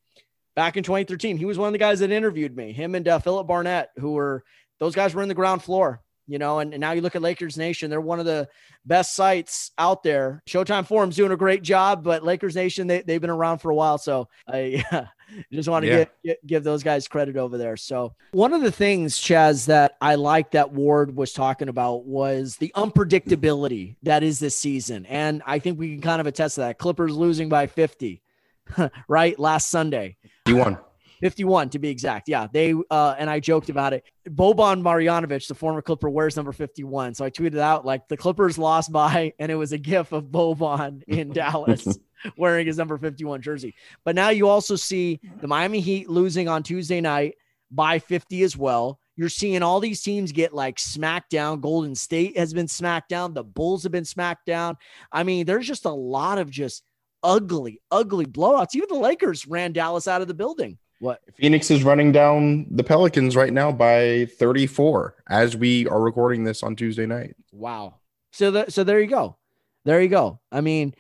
back 0.56 0.78
in 0.78 0.84
2013. 0.84 1.38
He 1.38 1.46
was 1.46 1.58
one 1.58 1.68
of 1.68 1.74
the 1.74 1.80
guys 1.80 2.00
that 2.00 2.12
interviewed 2.12 2.56
me. 2.56 2.74
Him 2.74 2.96
and 2.96 3.08
uh, 3.08 3.20
Philip 3.20 3.48
Barnett, 3.48 3.90
who 3.98 4.14
were 4.14 4.44
those 4.80 4.96
guys 4.96 5.14
were 5.14 5.22
in 5.22 5.30
the 5.30 5.36
ground 5.36 5.64
floor. 5.64 6.02
You 6.26 6.40
know, 6.40 6.60
and, 6.60 6.74
and 6.74 6.80
now 6.80 6.94
you 6.94 7.02
look 7.02 7.18
at 7.18 7.22
Lakers 7.22 7.58
Nation, 7.58 7.90
they're 7.90 8.00
one 8.00 8.22
of 8.22 8.26
the 8.26 8.48
best 8.86 9.14
sites 9.14 9.72
out 9.78 10.04
there. 10.04 10.42
Showtime 10.48 10.88
Forum's 10.88 11.18
doing 11.18 11.34
a 11.34 11.38
great 11.38 11.64
job, 11.64 12.02
but 12.02 12.24
Lakers 12.24 12.56
Nation, 12.56 12.88
they, 12.88 13.02
they've 13.02 13.20
been 13.20 13.30
around 13.30 13.58
for 13.58 13.72
a 13.72 13.76
while. 13.76 13.98
So 13.98 14.30
I 14.48 14.86
yeah, 14.92 15.08
just 15.52 15.70
want 15.70 15.86
to 15.86 15.92
Yeah. 15.92 16.06
give, 16.24 16.38
give 16.46 16.64
those 16.64 16.84
guys 16.84 17.08
credit 17.08 17.38
over 17.38 17.58
there. 17.58 17.78
So 17.78 18.14
one 18.32 18.54
of 18.54 18.62
the 18.62 18.72
things, 18.72 19.18
Chaz, 19.20 19.66
that 19.68 19.98
I 20.02 20.16
like 20.16 20.52
that 20.52 20.72
Ward 20.72 21.16
was 21.16 21.34
talking 21.34 21.70
about 21.70 22.06
was 22.06 22.58
the 22.58 22.72
unpredictability 22.76 23.96
that 24.04 24.24
is 24.24 24.40
this 24.40 24.58
season. 24.58 25.06
And 25.06 25.42
I 25.46 25.60
think 25.60 25.80
we 25.80 25.94
can 25.94 26.02
kind 26.02 26.22
of 26.22 26.28
attest 26.28 26.56
to 26.56 26.62
that. 26.62 26.78
Clippers 26.78 27.16
losing 27.16 27.50
by 27.50 27.68
50, 27.68 28.22
right? 29.08 29.38
Last 29.40 29.70
Sunday. 29.70 30.18
He 30.46 30.54
won. 30.54 30.78
51 31.22 31.70
to 31.70 31.80
be 31.80 31.88
exact. 31.88 32.28
Yeah. 32.28 32.48
They 32.52 32.74
uh 32.92 33.16
and 33.18 33.30
I 33.30 33.40
joked 33.40 33.70
about 33.70 33.94
it. 33.94 34.04
Boban 34.28 34.82
Marjanovic, 34.82 35.48
the 35.48 35.56
former 35.56 35.82
Clipper, 35.82 36.10
wears 36.10 36.36
number 36.36 36.52
51. 36.52 37.14
So 37.14 37.24
I 37.24 37.30
tweeted 37.30 37.60
out 37.60 37.86
like 37.86 38.10
the 38.10 38.18
Clippers 38.18 38.58
lost 38.58 38.92
by, 38.92 39.32
and 39.40 39.50
it 39.50 39.56
was 39.56 39.72
a 39.72 39.78
gif 39.78 40.12
of 40.12 40.26
Boban 40.26 41.02
in 41.08 41.30
Dallas 41.34 41.98
wearing 42.38 42.68
his 42.68 42.78
number 42.78 42.98
51 42.98 43.42
jersey. 43.42 43.76
But 44.04 44.16
now 44.16 44.30
you 44.30 44.48
also 44.48 44.76
see 44.76 45.20
the 45.42 45.48
Miami 45.48 45.80
Heat 45.80 46.10
losing 46.10 46.48
on 46.48 46.64
Tuesday 46.64 47.02
night 47.02 47.36
by 47.72 48.00
50 48.00 48.44
as 48.44 48.58
well. 48.58 49.00
You're 49.16 49.30
seeing 49.30 49.62
all 49.62 49.80
these 49.80 50.02
teams 50.02 50.32
get 50.32 50.54
like 50.54 50.80
smacked 50.80 51.30
down. 51.30 51.62
Golden 51.62 51.94
State 51.94 52.38
has 52.38 52.54
been 52.54 52.68
smacked 52.68 53.10
down. 53.10 53.34
The 53.34 53.44
Bulls 53.44 53.84
have 53.84 53.92
been 53.92 54.06
smacked 54.06 54.46
down. 54.46 54.76
I 55.12 55.24
mean, 55.24 55.46
there's 55.46 55.68
just 55.68 55.86
a 55.86 55.92
lot 55.92 56.40
of 56.40 56.50
just 56.50 56.84
ugly, 57.22 57.82
ugly 57.92 58.26
blowouts. 58.26 58.76
Even 58.76 58.90
the 58.90 58.96
Lakers 58.96 59.48
ran 59.48 59.72
Dallas 59.72 60.08
out 60.08 60.22
of 60.22 60.28
the 60.28 60.34
building. 60.34 60.78
What? 61.00 61.20
Phoenix 61.36 61.70
is 61.70 61.84
running 61.84 62.12
down 62.12 62.66
the 62.72 62.84
Pelicans 62.84 63.36
right 63.36 63.52
now 63.52 63.72
by 63.72 64.26
34 64.38 65.16
as 65.30 65.56
we 65.56 65.88
are 65.88 66.02
recording 66.02 66.44
this 66.44 66.64
on 66.64 66.76
Tuesday 66.76 67.06
night. 67.06 67.36
Wow. 67.52 67.96
So 68.32 68.52
that 68.52 68.74
so 68.74 68.84
there 68.84 69.00
you 69.00 69.08
go. 69.08 69.38
There 69.86 70.02
you 70.02 70.08
go. 70.08 70.40
I 70.52 70.62
mean, 70.62 70.96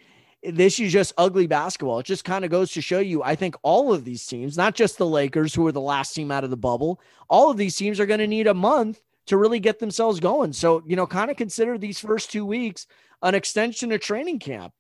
this 0.51 0.79
is 0.79 0.91
just 0.91 1.13
ugly 1.17 1.47
basketball. 1.47 1.99
It 1.99 2.05
just 2.05 2.25
kind 2.25 2.43
of 2.43 2.51
goes 2.51 2.71
to 2.73 2.81
show 2.81 2.99
you. 2.99 3.23
I 3.23 3.35
think 3.35 3.55
all 3.63 3.93
of 3.93 4.03
these 4.03 4.25
teams, 4.25 4.57
not 4.57 4.75
just 4.75 4.97
the 4.97 5.05
Lakers, 5.05 5.53
who 5.53 5.65
are 5.67 5.71
the 5.71 5.81
last 5.81 6.13
team 6.13 6.31
out 6.31 6.43
of 6.43 6.49
the 6.49 6.57
bubble, 6.57 6.99
all 7.29 7.49
of 7.49 7.57
these 7.57 7.75
teams 7.75 7.99
are 7.99 8.05
going 8.05 8.19
to 8.19 8.27
need 8.27 8.47
a 8.47 8.53
month 8.53 9.01
to 9.27 9.37
really 9.37 9.59
get 9.59 9.79
themselves 9.79 10.19
going. 10.19 10.51
So, 10.51 10.83
you 10.85 10.95
know, 10.95 11.07
kind 11.07 11.31
of 11.31 11.37
consider 11.37 11.77
these 11.77 11.99
first 11.99 12.31
two 12.31 12.45
weeks 12.45 12.87
an 13.21 13.35
extension 13.35 13.91
of 13.91 14.01
training 14.01 14.39
camp. 14.39 14.73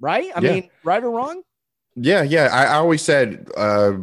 Right? 0.00 0.30
I 0.36 0.40
Yeah. 0.40 0.52
mean, 0.52 0.70
right 0.84 1.02
or 1.02 1.10
wrong? 1.10 1.42
Yeah, 1.96 2.22
yeah. 2.22 2.48
I, 2.52 2.64
I 2.64 2.74
always 2.74 3.02
said 3.02 3.48
uh, 3.56 3.94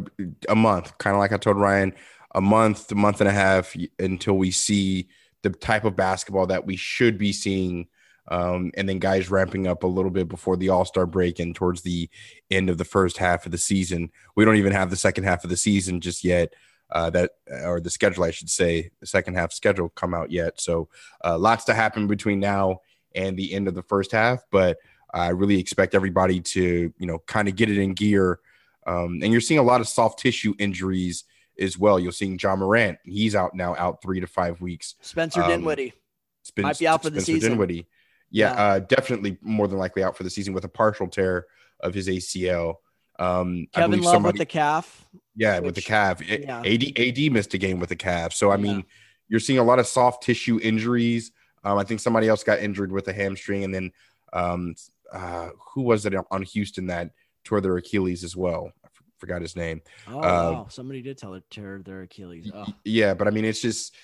a 0.48 0.56
month, 0.56 0.98
kind 0.98 1.14
of 1.14 1.20
like 1.20 1.32
I 1.32 1.36
told 1.38 1.56
Ryan, 1.56 1.94
a 2.34 2.40
month, 2.40 2.90
a 2.92 2.94
month 2.94 3.20
and 3.20 3.28
a 3.28 3.32
half 3.32 3.74
until 3.98 4.36
we 4.36 4.50
see 4.50 5.08
the 5.42 5.50
type 5.50 5.84
of 5.84 5.96
basketball 5.96 6.48
that 6.48 6.66
we 6.66 6.76
should 6.76 7.18
be 7.18 7.32
seeing. 7.32 7.86
Um, 8.28 8.72
and 8.76 8.88
then 8.88 8.98
guys 8.98 9.30
ramping 9.30 9.66
up 9.66 9.82
a 9.82 9.86
little 9.86 10.10
bit 10.10 10.28
before 10.28 10.56
the 10.56 10.70
All 10.70 10.84
Star 10.84 11.06
break 11.06 11.38
and 11.38 11.54
towards 11.54 11.82
the 11.82 12.08
end 12.50 12.70
of 12.70 12.78
the 12.78 12.84
first 12.84 13.18
half 13.18 13.46
of 13.46 13.52
the 13.52 13.58
season. 13.58 14.10
We 14.34 14.44
don't 14.44 14.56
even 14.56 14.72
have 14.72 14.90
the 14.90 14.96
second 14.96 15.24
half 15.24 15.44
of 15.44 15.50
the 15.50 15.56
season 15.56 16.00
just 16.00 16.24
yet. 16.24 16.52
Uh, 16.90 17.10
that 17.10 17.32
or 17.64 17.80
the 17.80 17.90
schedule, 17.90 18.24
I 18.24 18.30
should 18.30 18.50
say, 18.50 18.90
the 19.00 19.06
second 19.06 19.34
half 19.34 19.52
schedule 19.52 19.88
come 19.88 20.14
out 20.14 20.30
yet. 20.30 20.60
So 20.60 20.88
uh, 21.24 21.36
lots 21.38 21.64
to 21.64 21.74
happen 21.74 22.06
between 22.06 22.38
now 22.40 22.80
and 23.14 23.36
the 23.36 23.52
end 23.54 23.68
of 23.68 23.74
the 23.74 23.82
first 23.82 24.12
half, 24.12 24.42
but. 24.50 24.78
I 25.14 25.28
really 25.28 25.58
expect 25.58 25.94
everybody 25.94 26.40
to, 26.40 26.92
you 26.98 27.06
know, 27.06 27.20
kind 27.26 27.48
of 27.48 27.56
get 27.56 27.70
it 27.70 27.78
in 27.78 27.94
gear. 27.94 28.40
Um, 28.86 29.20
and 29.22 29.32
you're 29.32 29.40
seeing 29.40 29.58
a 29.58 29.62
lot 29.62 29.80
of 29.80 29.88
soft 29.88 30.18
tissue 30.18 30.52
injuries 30.58 31.24
as 31.58 31.78
well. 31.78 31.98
You're 31.98 32.12
seeing 32.12 32.38
Ja 32.38 32.54
Morant; 32.54 32.98
he's 33.04 33.34
out 33.34 33.54
now, 33.54 33.74
out 33.76 34.02
three 34.02 34.20
to 34.20 34.26
five 34.26 34.60
weeks. 34.60 34.94
Spencer 35.00 35.42
Um, 35.42 35.48
Dinwiddie. 35.48 35.94
Might 36.58 36.78
be 36.78 36.86
out 36.86 37.02
for 37.02 37.08
the 37.08 37.20
season. 37.20 37.52
Dinwiddie. 37.52 37.86
Yeah, 38.36 38.52
Yeah. 38.54 38.62
Uh, 38.64 38.78
definitely 38.80 39.38
more 39.40 39.66
than 39.66 39.78
likely 39.78 40.02
out 40.04 40.16
for 40.16 40.22
the 40.22 40.30
season 40.30 40.52
with 40.52 40.64
a 40.64 40.68
partial 40.68 41.08
tear 41.08 41.46
of 41.80 41.94
his 41.94 42.06
ACL. 42.08 42.76
Um, 43.18 43.66
I 43.74 43.80
Kevin 43.80 43.90
believe 43.92 44.04
Love 44.04 44.12
somebody, 44.12 44.32
with 44.34 44.38
the 44.40 44.52
calf. 44.52 45.06
yeah, 45.34 45.58
with 45.60 45.74
the 45.74 45.80
calf. 45.82 46.20
yeah. 46.22 46.60
AD 46.64 46.98
AD 46.98 47.32
missed 47.32 47.54
a 47.54 47.58
game 47.58 47.80
with 47.80 47.88
the 47.88 47.96
calf. 47.96 48.34
So 48.34 48.50
I 48.50 48.56
Yeah. 48.56 48.62
mean, 48.62 48.84
you're 49.28 49.40
seeing 49.40 49.58
a 49.58 49.64
lot 49.64 49.78
of 49.78 49.86
soft 49.86 50.22
tissue 50.22 50.60
injuries. 50.62 51.32
Um, 51.64 51.78
I 51.78 51.84
think 51.84 52.00
somebody 52.00 52.28
else 52.28 52.44
got 52.44 52.60
injured 52.60 52.92
with 52.92 53.08
a 53.08 53.12
hamstring, 53.12 53.64
and 53.64 53.74
then 53.74 53.92
um, 54.32 54.74
uh, 55.12 55.48
who 55.72 55.82
was 55.82 56.04
it 56.04 56.14
on 56.30 56.42
Houston 56.42 56.86
that 56.88 57.10
tore 57.44 57.60
their 57.62 57.76
Achilles 57.78 58.22
as 58.22 58.36
well? 58.36 58.70
I 58.84 58.88
forgot 59.18 59.40
his 59.40 59.56
name. 59.56 59.80
Oh, 60.06 60.18
Uh, 60.18 60.22
wow. 60.52 60.66
Somebody 60.68 61.00
did 61.00 61.16
tell 61.16 61.34
it 61.34 61.44
tear 61.50 61.80
their 61.82 62.02
Achilles. 62.02 62.50
Oh. 62.54 62.66
Yeah, 62.84 63.14
but 63.14 63.26
I 63.26 63.30
mean, 63.30 63.44
it's 63.46 63.62
just 63.62 63.94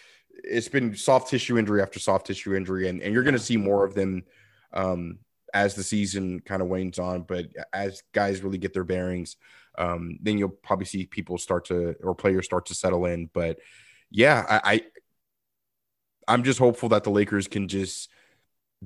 it's 0.44 0.68
been 0.68 0.94
soft 0.94 1.28
tissue 1.28 1.58
injury 1.58 1.82
after 1.82 1.98
soft 1.98 2.26
tissue 2.26 2.54
injury, 2.54 2.88
and, 2.88 3.02
and 3.02 3.12
you're 3.12 3.22
going 3.22 3.34
to 3.34 3.40
see 3.40 3.56
more 3.56 3.84
of 3.84 3.94
them 3.94 4.24
um, 4.72 5.18
as 5.54 5.74
the 5.74 5.82
season 5.82 6.40
kind 6.40 6.62
of 6.62 6.68
wanes 6.68 6.98
on. 6.98 7.22
But 7.22 7.46
as 7.72 8.02
guys 8.12 8.42
really 8.42 8.58
get 8.58 8.72
their 8.72 8.84
bearings, 8.84 9.36
um, 9.78 10.18
then 10.20 10.38
you'll 10.38 10.48
probably 10.48 10.86
see 10.86 11.06
people 11.06 11.38
start 11.38 11.66
to 11.66 11.94
or 12.02 12.14
players 12.14 12.44
start 12.44 12.66
to 12.66 12.74
settle 12.74 13.06
in. 13.06 13.30
But 13.32 13.58
yeah, 14.10 14.44
I, 14.48 14.72
I 14.74 14.82
I'm 16.28 16.42
just 16.44 16.58
hopeful 16.58 16.88
that 16.90 17.04
the 17.04 17.10
Lakers 17.10 17.48
can 17.48 17.68
just 17.68 18.10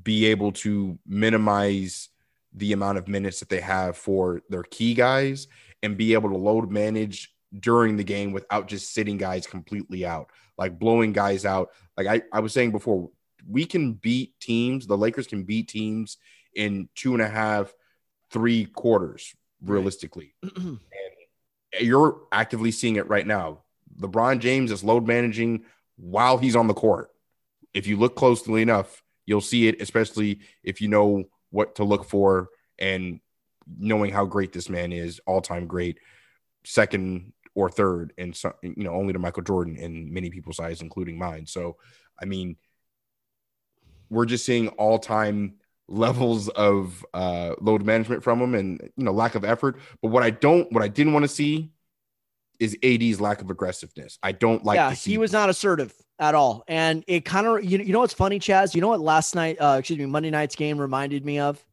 be 0.00 0.26
able 0.26 0.52
to 0.52 0.98
minimize 1.06 2.09
the 2.52 2.72
amount 2.72 2.98
of 2.98 3.09
minutes 3.09 3.40
that 3.40 3.48
they 3.48 3.61
have 3.61 3.96
for 3.96 4.40
their 4.48 4.62
key 4.62 4.94
guys 4.94 5.46
and 5.82 5.96
be 5.96 6.14
able 6.14 6.30
to 6.30 6.37
load 6.37 6.70
manage 6.70 7.35
during 7.61 7.96
the 7.96 8.04
game 8.04 8.32
without 8.32 8.66
just 8.66 8.92
sitting 8.92 9.16
guys 9.16 9.46
completely 9.46 10.04
out, 10.04 10.30
like 10.58 10.78
blowing 10.78 11.12
guys 11.12 11.44
out. 11.44 11.70
Like 11.96 12.06
I, 12.06 12.22
I 12.32 12.40
was 12.40 12.52
saying 12.52 12.72
before, 12.72 13.10
we 13.48 13.64
can 13.64 13.94
beat 13.94 14.38
teams, 14.40 14.86
the 14.86 14.96
Lakers 14.96 15.26
can 15.26 15.44
beat 15.44 15.68
teams 15.68 16.18
in 16.54 16.88
two 16.94 17.12
and 17.12 17.22
a 17.22 17.28
half, 17.28 17.72
three 18.30 18.64
quarters, 18.66 19.34
realistically. 19.62 20.34
And 21.78 21.86
you're 21.86 22.22
actively 22.32 22.70
seeing 22.70 22.96
it 22.96 23.09
right 23.09 23.26
now. 23.26 23.64
LeBron 24.00 24.38
James 24.38 24.70
is 24.70 24.84
load 24.84 25.07
managing 25.07 25.64
while 25.96 26.38
he's 26.38 26.57
on 26.57 26.68
the 26.68 26.74
court. 26.74 27.11
If 27.74 27.86
you 27.86 27.96
look 27.98 28.16
closely 28.16 28.62
enough, 28.62 29.02
you'll 29.26 29.40
see 29.40 29.68
it, 29.68 29.80
especially 29.80 30.40
if 30.62 30.80
you 30.80 30.88
know 30.88 31.24
what 31.50 31.74
to 31.74 31.84
look 31.84 32.04
for 32.04 32.48
and 32.78 33.20
knowing 33.78 34.12
how 34.12 34.24
great 34.24 34.52
this 34.52 34.68
man 34.68 34.92
is, 34.92 35.20
all 35.26 35.40
time 35.40 35.66
great, 35.66 35.98
second 36.64 37.32
or 37.57 37.70
third, 37.70 38.12
and 38.18 38.36
so, 38.36 38.54
you 38.62 38.84
know 38.84 38.92
only 38.92 39.14
to 39.14 39.18
Michael 39.18 39.42
Jordan 39.42 39.76
in 39.76 40.12
many 40.12 40.30
people's 40.30 40.61
eyes, 40.61 40.82
including 40.82 41.18
mine. 41.18 41.46
So, 41.46 41.78
I 42.20 42.26
mean, 42.26 42.57
we're 44.11 44.26
just 44.26 44.44
seeing 44.44 44.68
all 44.68 44.98
time 45.00 45.54
levels 45.88 46.48
of 46.50 47.04
uh, 47.14 47.54
load 47.61 47.84
management 47.84 48.22
from 48.22 48.40
him 48.40 48.54
and 48.54 48.80
you 48.96 49.04
know 49.04 49.12
lack 49.12 49.34
of 49.34 49.44
effort. 49.44 49.78
But 50.02 50.09
what 50.09 50.22
I 50.22 50.30
don't, 50.30 50.70
what 50.70 50.84
I 50.84 50.88
didn't 50.88 51.14
want 51.14 51.24
to 51.24 51.28
see 51.28 51.72
is 52.61 52.76
AD's 52.82 53.20
lack 53.20 53.40
of 53.40 53.50
aggressiveness. 53.50 54.18
I 54.22 54.32
don't 54.32 54.62
like. 54.62 54.76
Yeah, 54.76 54.92
he 54.92 55.18
was 55.18 55.32
not 55.32 55.48
assertive 55.48 55.94
at 56.18 56.34
all, 56.34 56.62
and 56.68 57.04
it 57.09 57.24
kind 57.24 57.46
of 57.46 57.64
you 57.64 57.78
know 57.78 57.84
you 57.84 57.92
know 57.94 58.00
what's 58.00 58.14
funny, 58.14 58.38
Chaz. 58.38 58.74
You 58.74 58.82
know 58.82 58.88
what 58.88 59.00
last 59.00 59.34
night, 59.34 59.57
uh, 59.59 59.76
excuse 59.78 59.98
me, 59.98 60.04
Monday 60.04 60.30
night's 60.30 60.57
game 60.57 60.78
reminded 60.78 61.24
me 61.24 61.38
of. 61.38 61.64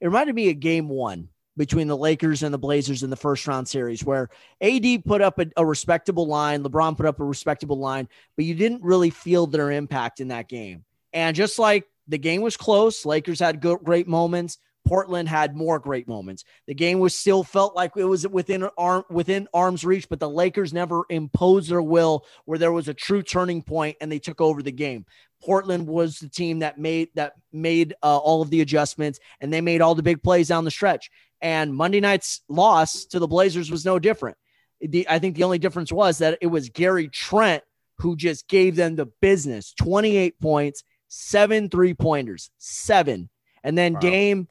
It 0.00 0.06
reminded 0.06 0.34
me 0.34 0.50
of 0.50 0.58
Game 0.58 0.88
One 0.88 1.28
between 1.56 1.88
the 1.88 1.96
Lakers 1.96 2.42
and 2.42 2.52
the 2.52 2.58
Blazers 2.58 3.02
in 3.02 3.10
the 3.10 3.16
first 3.16 3.46
round 3.46 3.68
series, 3.68 4.04
where 4.04 4.30
AD 4.60 5.04
put 5.04 5.20
up 5.20 5.38
a, 5.38 5.46
a 5.56 5.66
respectable 5.66 6.26
line, 6.26 6.62
LeBron 6.62 6.96
put 6.96 7.06
up 7.06 7.20
a 7.20 7.24
respectable 7.24 7.78
line, 7.78 8.08
but 8.36 8.44
you 8.44 8.54
didn't 8.54 8.82
really 8.82 9.10
feel 9.10 9.46
their 9.46 9.70
impact 9.70 10.20
in 10.20 10.28
that 10.28 10.48
game. 10.48 10.84
And 11.12 11.36
just 11.36 11.58
like 11.58 11.86
the 12.08 12.18
game 12.18 12.42
was 12.42 12.56
close, 12.56 13.04
Lakers 13.04 13.40
had 13.40 13.60
good, 13.60 13.80
great 13.84 14.08
moments. 14.08 14.58
Portland 14.84 15.28
had 15.28 15.54
more 15.54 15.78
great 15.78 16.08
moments. 16.08 16.44
The 16.66 16.74
game 16.74 16.98
was 16.98 17.14
still 17.14 17.44
felt 17.44 17.76
like 17.76 17.92
it 17.96 18.04
was 18.04 18.26
within 18.26 18.68
arm 18.76 19.04
within 19.10 19.46
arm's 19.54 19.84
reach, 19.84 20.08
but 20.08 20.18
the 20.18 20.28
Lakers 20.28 20.72
never 20.72 21.04
imposed 21.08 21.70
their 21.70 21.82
will 21.82 22.26
where 22.46 22.58
there 22.58 22.72
was 22.72 22.88
a 22.88 22.94
true 22.94 23.22
turning 23.22 23.62
point 23.62 23.96
and 24.00 24.10
they 24.10 24.18
took 24.18 24.40
over 24.40 24.62
the 24.62 24.72
game. 24.72 25.06
Portland 25.42 25.86
was 25.86 26.18
the 26.18 26.28
team 26.28 26.60
that 26.60 26.78
made 26.78 27.10
that 27.14 27.34
made 27.52 27.94
uh, 28.02 28.16
all 28.18 28.42
of 28.42 28.50
the 28.50 28.60
adjustments 28.60 29.18
and 29.40 29.52
they 29.52 29.60
made 29.60 29.80
all 29.80 29.94
the 29.94 30.02
big 30.02 30.22
plays 30.22 30.48
down 30.48 30.64
the 30.64 30.70
stretch. 30.70 31.10
And 31.42 31.74
Monday 31.74 32.00
night's 32.00 32.40
loss 32.48 33.04
to 33.06 33.18
the 33.18 33.26
Blazers 33.26 33.70
was 33.70 33.84
no 33.84 33.98
different. 33.98 34.36
The, 34.80 35.06
I 35.08 35.18
think 35.18 35.36
the 35.36 35.44
only 35.44 35.58
difference 35.58 35.92
was 35.92 36.18
that 36.18 36.38
it 36.40 36.46
was 36.46 36.68
Gary 36.70 37.08
Trent 37.08 37.62
who 37.98 38.16
just 38.16 38.48
gave 38.48 38.76
them 38.76 38.96
the 38.96 39.06
business 39.20 39.74
28 39.74 40.40
points, 40.40 40.82
seven 41.08 41.68
three 41.68 41.94
pointers, 41.94 42.50
seven. 42.58 43.28
And 43.62 43.76
then 43.76 43.94
wow. 43.94 44.00
Dame 44.00 44.48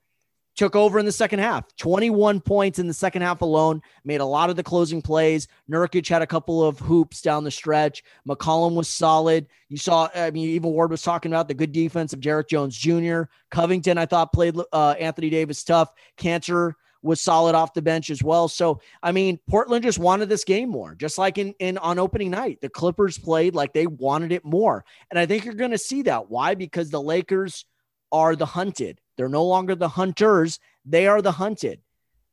took 0.56 0.76
over 0.76 1.00
in 1.00 1.06
the 1.06 1.12
second 1.12 1.40
half. 1.40 1.66
21 1.78 2.42
points 2.42 2.80
in 2.80 2.88
the 2.88 2.94
second 2.94 3.22
half 3.22 3.42
alone, 3.42 3.82
made 4.04 4.22
a 4.22 4.26
lot 4.26 4.50
of 4.50 4.56
the 4.56 4.64
closing 4.64 5.02
plays. 5.02 5.48
Nurkic 5.70 6.08
had 6.08 6.22
a 6.22 6.28
couple 6.28 6.64
of 6.64 6.80
hoops 6.80 7.22
down 7.22 7.44
the 7.44 7.52
stretch. 7.52 8.04
McCollum 8.28 8.74
was 8.74 8.88
solid. 8.88 9.48
You 9.70 9.78
saw, 9.78 10.10
I 10.14 10.32
mean, 10.32 10.50
even 10.50 10.72
Ward 10.72 10.92
was 10.92 11.02
talking 11.02 11.32
about 11.32 11.48
the 11.48 11.54
good 11.54 11.72
defense 11.72 12.14
of 12.14 12.22
Derrick 12.22 12.50
Jones 12.50 12.78
Jr. 12.78 13.24
Covington, 13.50 13.98
I 13.98 14.06
thought, 14.06 14.34
played 14.34 14.56
uh, 14.74 14.96
Anthony 15.00 15.30
Davis 15.30 15.64
tough. 15.64 15.92
Kanter 16.18 16.74
was 17.04 17.20
solid 17.20 17.56
off 17.56 17.74
the 17.74 17.82
bench 17.82 18.10
as 18.10 18.22
well. 18.22 18.48
So, 18.48 18.80
I 19.02 19.12
mean, 19.12 19.40
Portland 19.50 19.84
just 19.84 20.00
wanted 20.00 20.30
this 20.30 20.44
game 20.44 20.70
more, 20.70 20.96
just 20.96 21.18
like 21.18 21.38
in, 21.38 21.54
in 21.60 21.78
on 21.80 21.98
opening 21.98 22.30
night. 22.30 22.62
The 22.62 22.70
Clippers 22.70 23.18
played 23.18 23.56
like 23.56 23.74
they 23.74 23.88
wanted 23.88 24.32
it 24.32 24.46
more. 24.46 24.86
And 25.10 25.18
I 25.18 25.26
think 25.26 25.46
you're 25.46 25.54
going 25.54 25.72
to 25.72 25.78
see 25.78 26.04
that. 26.04 26.30
Why? 26.30 26.56
Because 26.56 26.90
the 26.90 27.02
Lakers 27.02 27.66
are 28.12 28.36
the 28.36 28.46
hunted. 28.46 29.00
They're 29.22 29.30
no 29.30 29.46
longer 29.46 29.76
the 29.76 29.88
hunters, 29.88 30.60
they 30.84 31.06
are 31.06 31.22
the 31.22 31.34
hunted. 31.34 31.80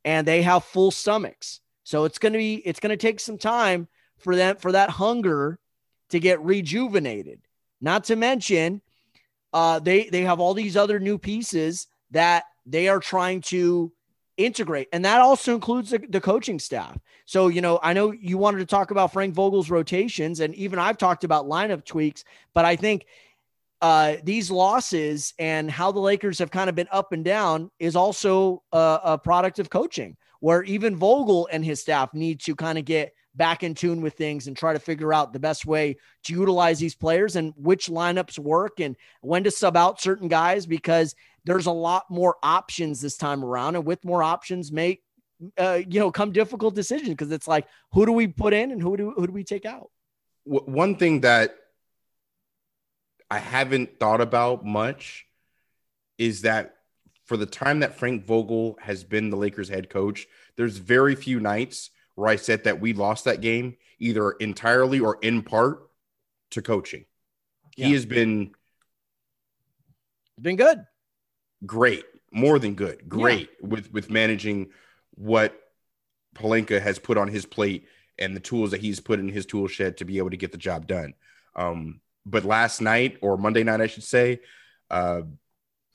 And 0.06 0.26
they 0.26 0.40
have 0.40 0.64
full 0.64 0.90
stomachs. 0.90 1.60
So 1.84 2.06
it's 2.06 2.18
going 2.18 2.32
to 2.32 2.38
be 2.38 2.54
it's 2.54 2.80
going 2.80 2.96
to 2.96 2.96
take 2.96 3.20
some 3.20 3.36
time 3.36 3.88
for 4.16 4.34
them 4.34 4.56
for 4.56 4.72
that 4.72 4.88
hunger 4.88 5.58
to 6.08 6.18
get 6.18 6.40
rejuvenated. 6.40 7.42
Not 7.82 8.04
to 8.04 8.16
mention 8.16 8.80
uh 9.52 9.80
they 9.80 10.08
they 10.08 10.22
have 10.22 10.40
all 10.40 10.54
these 10.54 10.78
other 10.78 10.98
new 10.98 11.18
pieces 11.18 11.88
that 12.12 12.44
they 12.64 12.88
are 12.88 13.00
trying 13.00 13.42
to 13.42 13.92
integrate 14.38 14.88
and 14.94 15.04
that 15.04 15.20
also 15.20 15.54
includes 15.54 15.90
the, 15.90 15.98
the, 16.08 16.20
coaching 16.20 16.58
staff 16.60 16.96
so 17.24 17.48
you 17.48 17.60
know 17.60 17.80
i 17.82 17.92
know 17.92 18.12
you 18.12 18.38
wanted 18.38 18.58
to 18.58 18.66
talk 18.66 18.92
about 18.92 19.12
frank 19.12 19.34
vogel's 19.34 19.68
rotations 19.68 20.38
and 20.40 20.54
even 20.54 20.78
i've 20.78 20.96
talked 20.96 21.24
about 21.24 21.46
lineup 21.46 21.84
tweaks 21.84 22.22
but 22.54 22.64
i 22.64 22.76
think 22.76 23.04
uh, 23.80 24.16
these 24.24 24.50
losses 24.50 25.34
and 25.38 25.70
how 25.70 25.92
the 25.92 26.00
Lakers 26.00 26.38
have 26.38 26.50
kind 26.50 26.68
of 26.68 26.74
been 26.74 26.88
up 26.90 27.12
and 27.12 27.24
down 27.24 27.70
is 27.78 27.96
also 27.96 28.62
a, 28.72 29.00
a 29.04 29.18
product 29.18 29.58
of 29.58 29.70
coaching, 29.70 30.16
where 30.40 30.62
even 30.64 30.96
Vogel 30.96 31.48
and 31.52 31.64
his 31.64 31.80
staff 31.80 32.12
need 32.14 32.40
to 32.40 32.54
kind 32.54 32.78
of 32.78 32.84
get 32.84 33.12
back 33.34 33.62
in 33.62 33.74
tune 33.74 34.00
with 34.00 34.14
things 34.14 34.48
and 34.48 34.56
try 34.56 34.72
to 34.72 34.80
figure 34.80 35.14
out 35.14 35.32
the 35.32 35.38
best 35.38 35.64
way 35.64 35.96
to 36.24 36.32
utilize 36.32 36.80
these 36.80 36.96
players 36.96 37.36
and 37.36 37.54
which 37.56 37.86
lineups 37.86 38.38
work 38.38 38.80
and 38.80 38.96
when 39.20 39.44
to 39.44 39.50
sub 39.50 39.76
out 39.76 40.00
certain 40.00 40.26
guys 40.26 40.66
because 40.66 41.14
there's 41.44 41.66
a 41.66 41.72
lot 41.72 42.10
more 42.10 42.36
options 42.42 43.00
this 43.00 43.16
time 43.16 43.44
around. 43.44 43.76
And 43.76 43.86
with 43.86 44.04
more 44.04 44.22
options 44.22 44.72
make 44.72 45.02
uh, 45.56 45.80
you 45.88 46.00
know 46.00 46.10
come 46.10 46.32
difficult 46.32 46.74
decisions 46.74 47.10
because 47.10 47.30
it's 47.30 47.46
like 47.46 47.66
who 47.92 48.04
do 48.04 48.10
we 48.10 48.26
put 48.26 48.52
in 48.52 48.72
and 48.72 48.82
who 48.82 48.96
do 48.96 49.12
who 49.16 49.26
do 49.26 49.32
we 49.32 49.44
take 49.44 49.64
out? 49.64 49.88
One 50.44 50.96
thing 50.96 51.20
that 51.20 51.54
I 53.30 53.38
haven't 53.38 53.98
thought 53.98 54.20
about 54.20 54.64
much 54.64 55.26
is 56.16 56.42
that 56.42 56.76
for 57.24 57.36
the 57.36 57.46
time 57.46 57.80
that 57.80 57.98
Frank 57.98 58.24
Vogel 58.24 58.78
has 58.80 59.04
been 59.04 59.30
the 59.30 59.36
Lakers 59.36 59.68
head 59.68 59.90
coach, 59.90 60.26
there's 60.56 60.78
very 60.78 61.14
few 61.14 61.40
nights 61.40 61.90
where 62.14 62.28
I 62.28 62.36
said 62.36 62.64
that 62.64 62.80
we 62.80 62.94
lost 62.94 63.26
that 63.26 63.40
game 63.40 63.76
either 63.98 64.32
entirely 64.32 64.98
or 64.98 65.18
in 65.20 65.42
part 65.42 65.88
to 66.50 66.62
coaching. 66.62 67.04
Yeah. 67.76 67.86
He 67.86 67.92
has 67.92 68.06
been 68.06 68.52
been 70.40 70.56
good. 70.56 70.84
Great. 71.66 72.04
More 72.32 72.58
than 72.58 72.74
good. 72.74 73.08
Great 73.08 73.50
yeah. 73.60 73.68
with 73.68 73.92
with 73.92 74.10
managing 74.10 74.70
what 75.14 75.54
Pelinka 76.34 76.80
has 76.80 76.98
put 76.98 77.18
on 77.18 77.28
his 77.28 77.44
plate 77.44 77.86
and 78.18 78.34
the 78.34 78.40
tools 78.40 78.70
that 78.70 78.80
he's 78.80 79.00
put 79.00 79.20
in 79.20 79.28
his 79.28 79.46
tool 79.46 79.68
shed 79.68 79.98
to 79.98 80.04
be 80.04 80.18
able 80.18 80.30
to 80.30 80.36
get 80.36 80.52
the 80.52 80.58
job 80.58 80.86
done. 80.86 81.14
Um, 81.54 82.00
but 82.30 82.44
last 82.44 82.80
night 82.80 83.18
or 83.22 83.36
Monday 83.36 83.62
night, 83.62 83.80
I 83.80 83.86
should 83.86 84.04
say, 84.04 84.40
uh, 84.90 85.22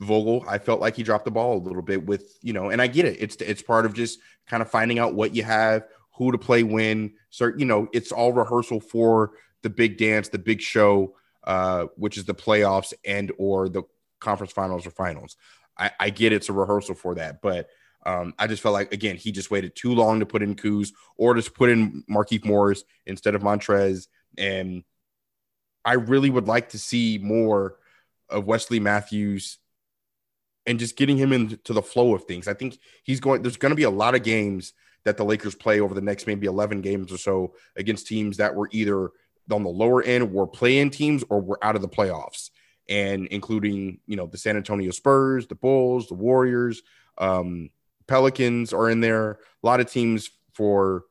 Vogel, 0.00 0.44
I 0.48 0.58
felt 0.58 0.80
like 0.80 0.96
he 0.96 1.02
dropped 1.02 1.24
the 1.24 1.30
ball 1.30 1.56
a 1.56 1.62
little 1.62 1.82
bit 1.82 2.04
with, 2.04 2.38
you 2.42 2.52
know, 2.52 2.70
and 2.70 2.82
I 2.82 2.86
get 2.86 3.04
it. 3.04 3.16
It's 3.20 3.36
it's 3.36 3.62
part 3.62 3.86
of 3.86 3.94
just 3.94 4.18
kind 4.46 4.62
of 4.62 4.70
finding 4.70 4.98
out 4.98 5.14
what 5.14 5.34
you 5.34 5.44
have, 5.44 5.84
who 6.16 6.32
to 6.32 6.38
play 6.38 6.62
when. 6.62 7.14
So, 7.30 7.52
you 7.56 7.64
know, 7.64 7.88
it's 7.92 8.12
all 8.12 8.32
rehearsal 8.32 8.80
for 8.80 9.32
the 9.62 9.70
big 9.70 9.96
dance, 9.96 10.28
the 10.28 10.38
big 10.38 10.60
show, 10.60 11.16
uh, 11.44 11.86
which 11.96 12.18
is 12.18 12.24
the 12.24 12.34
playoffs 12.34 12.92
and 13.04 13.32
or 13.38 13.68
the 13.68 13.84
conference 14.20 14.52
finals 14.52 14.86
or 14.86 14.90
finals. 14.90 15.36
I, 15.78 15.90
I 15.98 16.10
get 16.10 16.32
it's 16.32 16.48
a 16.48 16.52
rehearsal 16.52 16.94
for 16.94 17.14
that, 17.16 17.40
but 17.40 17.68
um, 18.06 18.34
I 18.38 18.46
just 18.46 18.62
felt 18.62 18.74
like 18.74 18.92
again 18.92 19.16
he 19.16 19.32
just 19.32 19.50
waited 19.50 19.74
too 19.74 19.94
long 19.94 20.20
to 20.20 20.26
put 20.26 20.42
in 20.42 20.56
Kuz 20.56 20.90
or 21.16 21.34
just 21.34 21.54
put 21.54 21.70
in 21.70 22.04
Markieff 22.10 22.44
Morris 22.44 22.84
instead 23.06 23.34
of 23.34 23.42
Montrez, 23.42 24.08
and 24.36 24.84
I 25.84 25.94
really 25.94 26.30
would 26.30 26.48
like 26.48 26.70
to 26.70 26.78
see 26.78 27.18
more 27.22 27.76
of 28.28 28.46
Wesley 28.46 28.80
Matthews 28.80 29.58
and 30.66 30.78
just 30.78 30.96
getting 30.96 31.16
him 31.16 31.32
into 31.32 31.72
the 31.72 31.82
flow 31.82 32.14
of 32.14 32.24
things. 32.24 32.48
I 32.48 32.54
think 32.54 32.78
he's 33.02 33.20
going, 33.20 33.42
there's 33.42 33.56
going 33.56 33.70
to 33.70 33.76
be 33.76 33.82
a 33.82 33.90
lot 33.90 34.14
of 34.14 34.22
games 34.22 34.72
that 35.04 35.16
the 35.16 35.24
Lakers 35.24 35.54
play 35.54 35.80
over 35.80 35.94
the 35.94 36.00
next 36.00 36.26
maybe 36.26 36.46
11 36.46 36.80
games 36.80 37.12
or 37.12 37.18
so 37.18 37.54
against 37.76 38.06
teams 38.06 38.38
that 38.38 38.54
were 38.54 38.68
either 38.72 39.10
on 39.50 39.62
the 39.62 39.68
lower 39.68 40.02
end, 40.02 40.32
were 40.32 40.46
playing 40.46 40.90
teams, 40.90 41.22
or 41.28 41.40
were 41.40 41.62
out 41.62 41.76
of 41.76 41.82
the 41.82 41.88
playoffs. 41.88 42.50
And 42.88 43.26
including, 43.28 44.00
you 44.06 44.16
know, 44.16 44.26
the 44.26 44.38
San 44.38 44.56
Antonio 44.56 44.90
Spurs, 44.90 45.46
the 45.46 45.54
Bulls, 45.54 46.08
the 46.08 46.14
Warriors, 46.14 46.82
um, 47.18 47.70
Pelicans 48.06 48.72
are 48.72 48.90
in 48.90 49.00
there. 49.00 49.32
A 49.32 49.66
lot 49.66 49.80
of 49.80 49.90
teams 49.90 50.30
for 50.52 51.04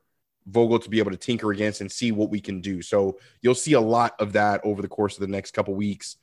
Vogel 0.48 0.80
to 0.80 0.90
be 0.90 1.00
able 1.00 1.12
to 1.12 1.18
tinker 1.18 1.52
against 1.52 1.82
and 1.82 1.92
see 1.92 2.12
what 2.12 2.30
we 2.30 2.40
can 2.40 2.62
do. 2.62 2.82
So 2.82 3.20
you'll 3.42 3.56
see 3.56 3.74
a 3.74 3.82
lot 3.82 4.16
of 4.20 4.34
that 4.34 4.62
over 4.64 4.82
the 4.82 4.88
course 4.88 5.16
of 5.16 5.22
the 5.22 5.28
next 5.28 5.52
couple 5.52 5.74
weeks. 5.74 6.18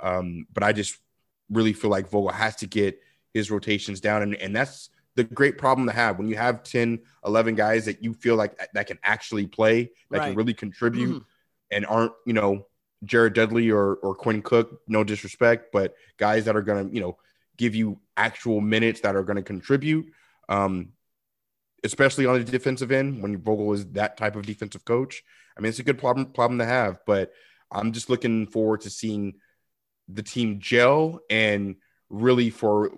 Um, 0.00 0.46
but 0.52 0.62
I 0.62 0.72
just 0.72 0.98
really 1.50 1.72
feel 1.72 1.90
like 1.90 2.08
Vogel 2.08 2.30
has 2.30 2.56
to 2.56 2.66
get 2.66 3.00
his 3.34 3.50
rotations 3.50 4.00
down. 4.00 4.22
And, 4.22 4.34
and 4.34 4.54
that's 4.54 4.90
the 5.14 5.24
great 5.24 5.58
problem 5.58 5.86
to 5.86 5.92
have 5.92 6.18
when 6.18 6.28
you 6.28 6.36
have 6.36 6.62
10, 6.62 7.00
11 7.26 7.54
guys 7.54 7.84
that 7.86 8.02
you 8.02 8.14
feel 8.14 8.36
like 8.36 8.58
that 8.72 8.86
can 8.86 8.98
actually 9.02 9.46
play, 9.46 9.90
that 10.10 10.18
right. 10.18 10.26
can 10.28 10.36
really 10.36 10.54
contribute 10.54 11.14
mm-hmm. 11.14 11.24
and 11.70 11.86
aren't, 11.86 12.12
you 12.24 12.32
know, 12.32 12.66
Jared 13.04 13.34
Dudley 13.34 13.70
or, 13.70 13.94
or 13.96 14.14
Quinn 14.14 14.42
Cook, 14.42 14.80
no 14.88 15.04
disrespect, 15.04 15.72
but 15.72 15.94
guys 16.16 16.44
that 16.46 16.56
are 16.56 16.62
going 16.62 16.88
to, 16.88 16.94
you 16.94 17.00
know, 17.00 17.16
give 17.56 17.74
you 17.74 18.00
actual 18.16 18.60
minutes 18.60 19.00
that 19.00 19.16
are 19.16 19.22
going 19.22 19.36
to 19.36 19.42
contribute. 19.42 20.12
Um, 20.48 20.92
especially 21.84 22.26
on 22.26 22.38
the 22.38 22.44
defensive 22.44 22.90
end 22.90 23.22
when 23.22 23.40
Vogel 23.40 23.72
is 23.72 23.86
that 23.92 24.16
type 24.16 24.36
of 24.36 24.46
defensive 24.46 24.84
coach. 24.84 25.22
I 25.56 25.60
mean, 25.60 25.70
it's 25.70 25.78
a 25.78 25.84
good 25.84 25.98
problem 25.98 26.26
problem 26.26 26.58
to 26.58 26.64
have, 26.64 27.00
but 27.06 27.32
I'm 27.70 27.92
just 27.92 28.10
looking 28.10 28.46
forward 28.46 28.82
to 28.82 28.90
seeing 28.90 29.34
the 30.08 30.22
team 30.22 30.58
gel 30.58 31.20
and 31.28 31.76
really 32.08 32.50
for 32.50 32.90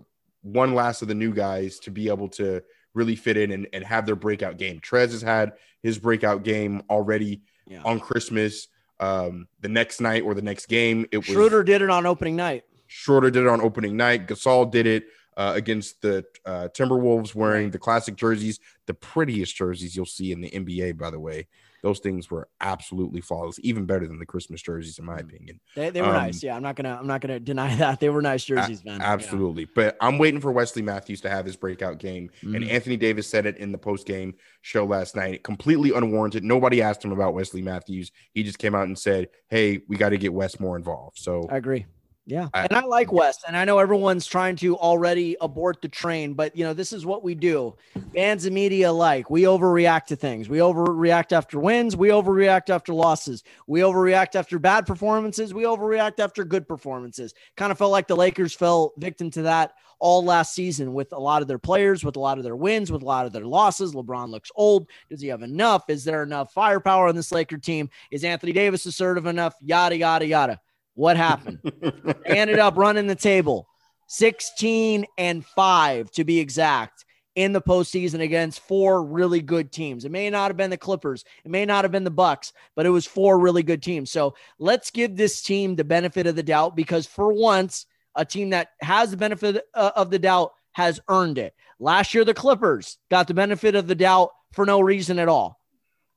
one 0.42 0.74
last 0.74 1.02
of 1.02 1.08
the 1.08 1.14
new 1.14 1.34
guys 1.34 1.78
to 1.80 1.90
be 1.90 2.08
able 2.08 2.28
to 2.28 2.62
really 2.94 3.16
fit 3.16 3.36
in 3.36 3.50
and, 3.50 3.66
and 3.72 3.84
have 3.84 4.06
their 4.06 4.16
breakout 4.16 4.56
game. 4.56 4.80
Trez 4.80 5.10
has 5.12 5.22
had 5.22 5.52
his 5.82 5.98
breakout 5.98 6.42
game 6.44 6.82
already 6.88 7.42
yeah. 7.66 7.82
on 7.84 8.00
Christmas. 8.00 8.68
Um, 8.98 9.48
the 9.60 9.68
next 9.68 10.00
night 10.00 10.24
or 10.24 10.34
the 10.34 10.42
next 10.42 10.66
game, 10.66 11.06
it 11.10 11.18
was 11.18 11.26
Schroeder 11.26 11.62
did 11.62 11.80
it 11.80 11.88
on 11.88 12.04
opening 12.04 12.36
night. 12.36 12.64
Schroeder 12.86 13.30
did 13.30 13.44
it 13.44 13.48
on 13.48 13.60
opening 13.60 13.96
night. 13.96 14.26
Gasol 14.26 14.70
did 14.70 14.86
it 14.86 15.04
uh, 15.40 15.52
against 15.56 16.02
the 16.02 16.22
uh, 16.44 16.68
Timberwolves 16.76 17.34
wearing 17.34 17.70
the 17.70 17.78
classic 17.78 18.14
jerseys, 18.14 18.60
the 18.86 18.92
prettiest 18.94 19.56
jerseys 19.56 19.96
you'll 19.96 20.04
see 20.04 20.32
in 20.32 20.40
the 20.42 20.50
NBA, 20.50 20.98
by 20.98 21.10
the 21.10 21.18
way. 21.18 21.46
Those 21.82 21.98
things 22.00 22.30
were 22.30 22.46
absolutely 22.60 23.22
flawless, 23.22 23.58
even 23.62 23.86
better 23.86 24.06
than 24.06 24.18
the 24.18 24.26
Christmas 24.26 24.60
jerseys, 24.60 24.98
in 24.98 25.06
my 25.06 25.16
Mm. 25.16 25.20
opinion. 25.20 25.60
They, 25.74 25.88
they 25.88 26.02
were 26.02 26.08
Um, 26.08 26.12
nice. 26.14 26.42
Yeah, 26.42 26.54
I'm 26.54 26.62
not 26.62 26.76
gonna 26.76 26.94
I'm 27.00 27.06
not 27.06 27.22
gonna 27.22 27.40
deny 27.40 27.74
that 27.76 28.00
they 28.00 28.10
were 28.10 28.20
nice 28.20 28.44
jerseys, 28.44 28.84
man. 28.84 29.00
Yeah. 29.00 29.10
Absolutely. 29.14 29.64
But 29.74 29.96
I'm 29.98 30.18
waiting 30.18 30.42
for 30.42 30.52
Wesley 30.52 30.82
Matthews 30.82 31.22
to 31.22 31.30
have 31.30 31.46
his 31.46 31.56
breakout 31.56 31.98
game. 31.98 32.28
And 32.42 32.56
Mhm. 32.56 32.70
Anthony 32.70 32.98
Davis 32.98 33.26
said 33.26 33.46
it 33.46 33.56
in 33.56 33.72
the 33.72 33.78
post 33.78 34.06
game 34.06 34.34
show 34.60 34.84
last 34.84 35.16
night, 35.16 35.42
completely 35.42 35.90
unwarranted. 35.94 36.44
Nobody 36.44 36.82
asked 36.82 37.02
him 37.02 37.12
about 37.12 37.32
Wesley 37.32 37.62
Matthews. 37.62 38.12
He 38.34 38.42
just 38.42 38.58
came 38.58 38.74
out 38.74 38.86
and 38.86 38.98
said, 38.98 39.28
Hey, 39.48 39.80
we 39.88 39.96
got 39.96 40.10
to 40.10 40.18
get 40.18 40.34
Wes 40.34 40.60
more 40.60 40.76
involved. 40.76 41.16
So 41.18 41.48
I 41.50 41.56
agree. 41.56 41.86
Yeah. 42.30 42.48
I- 42.54 42.62
and 42.62 42.72
I 42.74 42.84
like 42.84 43.12
Wes. 43.12 43.38
And 43.46 43.56
I 43.56 43.64
know 43.64 43.78
everyone's 43.78 44.24
trying 44.26 44.56
to 44.56 44.76
already 44.76 45.36
abort 45.40 45.82
the 45.82 45.88
train, 45.88 46.34
but 46.34 46.56
you 46.56 46.64
know, 46.64 46.72
this 46.72 46.92
is 46.92 47.04
what 47.04 47.24
we 47.24 47.34
do. 47.34 47.74
Fans 48.14 48.44
and 48.44 48.54
media 48.54 48.92
like 48.92 49.28
we 49.30 49.42
overreact 49.42 50.06
to 50.06 50.16
things. 50.16 50.48
We 50.48 50.58
overreact 50.58 51.32
after 51.32 51.58
wins. 51.58 51.96
We 51.96 52.08
overreact 52.08 52.70
after 52.70 52.94
losses. 52.94 53.42
We 53.66 53.80
overreact 53.80 54.36
after 54.36 54.58
bad 54.58 54.86
performances. 54.86 55.52
We 55.52 55.64
overreact 55.64 56.20
after 56.20 56.44
good 56.44 56.68
performances. 56.68 57.34
Kind 57.56 57.72
of 57.72 57.78
felt 57.78 57.90
like 57.90 58.06
the 58.06 58.16
Lakers 58.16 58.54
fell 58.54 58.92
victim 58.96 59.30
to 59.32 59.42
that 59.42 59.72
all 59.98 60.24
last 60.24 60.54
season 60.54 60.94
with 60.94 61.12
a 61.12 61.18
lot 61.18 61.42
of 61.42 61.48
their 61.48 61.58
players, 61.58 62.04
with 62.04 62.16
a 62.16 62.20
lot 62.20 62.38
of 62.38 62.44
their 62.44 62.56
wins, 62.56 62.90
with 62.90 63.02
a 63.02 63.04
lot 63.04 63.26
of 63.26 63.32
their 63.32 63.44
losses. 63.44 63.92
LeBron 63.92 64.30
looks 64.30 64.50
old. 64.54 64.88
Does 65.10 65.20
he 65.20 65.28
have 65.28 65.42
enough? 65.42 65.90
Is 65.90 66.04
there 66.04 66.22
enough 66.22 66.54
firepower 66.54 67.08
on 67.08 67.14
this 67.16 67.32
Laker 67.32 67.58
team? 67.58 67.90
Is 68.10 68.24
Anthony 68.24 68.52
Davis 68.52 68.86
assertive 68.86 69.26
enough? 69.26 69.54
Yada, 69.60 69.96
yada, 69.96 70.26
yada. 70.26 70.60
What 70.94 71.16
happened? 71.16 71.60
They 71.62 72.38
ended 72.38 72.58
up 72.58 72.76
running 72.76 73.06
the 73.06 73.14
table 73.14 73.66
16 74.08 75.06
and 75.18 75.44
5 75.44 76.10
to 76.12 76.24
be 76.24 76.40
exact 76.40 77.04
in 77.36 77.52
the 77.52 77.62
postseason 77.62 78.20
against 78.20 78.60
four 78.60 79.04
really 79.04 79.40
good 79.40 79.70
teams. 79.70 80.04
It 80.04 80.10
may 80.10 80.28
not 80.30 80.48
have 80.48 80.56
been 80.56 80.70
the 80.70 80.76
Clippers, 80.76 81.24
it 81.44 81.50
may 81.50 81.64
not 81.64 81.84
have 81.84 81.92
been 81.92 82.04
the 82.04 82.10
Bucks, 82.10 82.52
but 82.74 82.86
it 82.86 82.90
was 82.90 83.06
four 83.06 83.38
really 83.38 83.62
good 83.62 83.82
teams. 83.82 84.10
So 84.10 84.34
let's 84.58 84.90
give 84.90 85.16
this 85.16 85.42
team 85.42 85.76
the 85.76 85.84
benefit 85.84 86.26
of 86.26 86.36
the 86.36 86.42
doubt 86.42 86.76
because 86.76 87.06
for 87.06 87.32
once, 87.32 87.86
a 88.16 88.24
team 88.24 88.50
that 88.50 88.70
has 88.80 89.12
the 89.12 89.16
benefit 89.16 89.64
uh, 89.74 89.92
of 89.94 90.10
the 90.10 90.18
doubt 90.18 90.52
has 90.72 91.00
earned 91.08 91.38
it. 91.38 91.54
Last 91.78 92.12
year, 92.12 92.24
the 92.24 92.34
Clippers 92.34 92.98
got 93.10 93.28
the 93.28 93.34
benefit 93.34 93.74
of 93.76 93.86
the 93.86 93.94
doubt 93.94 94.30
for 94.52 94.66
no 94.66 94.80
reason 94.80 95.18
at 95.18 95.28
all. 95.28 95.60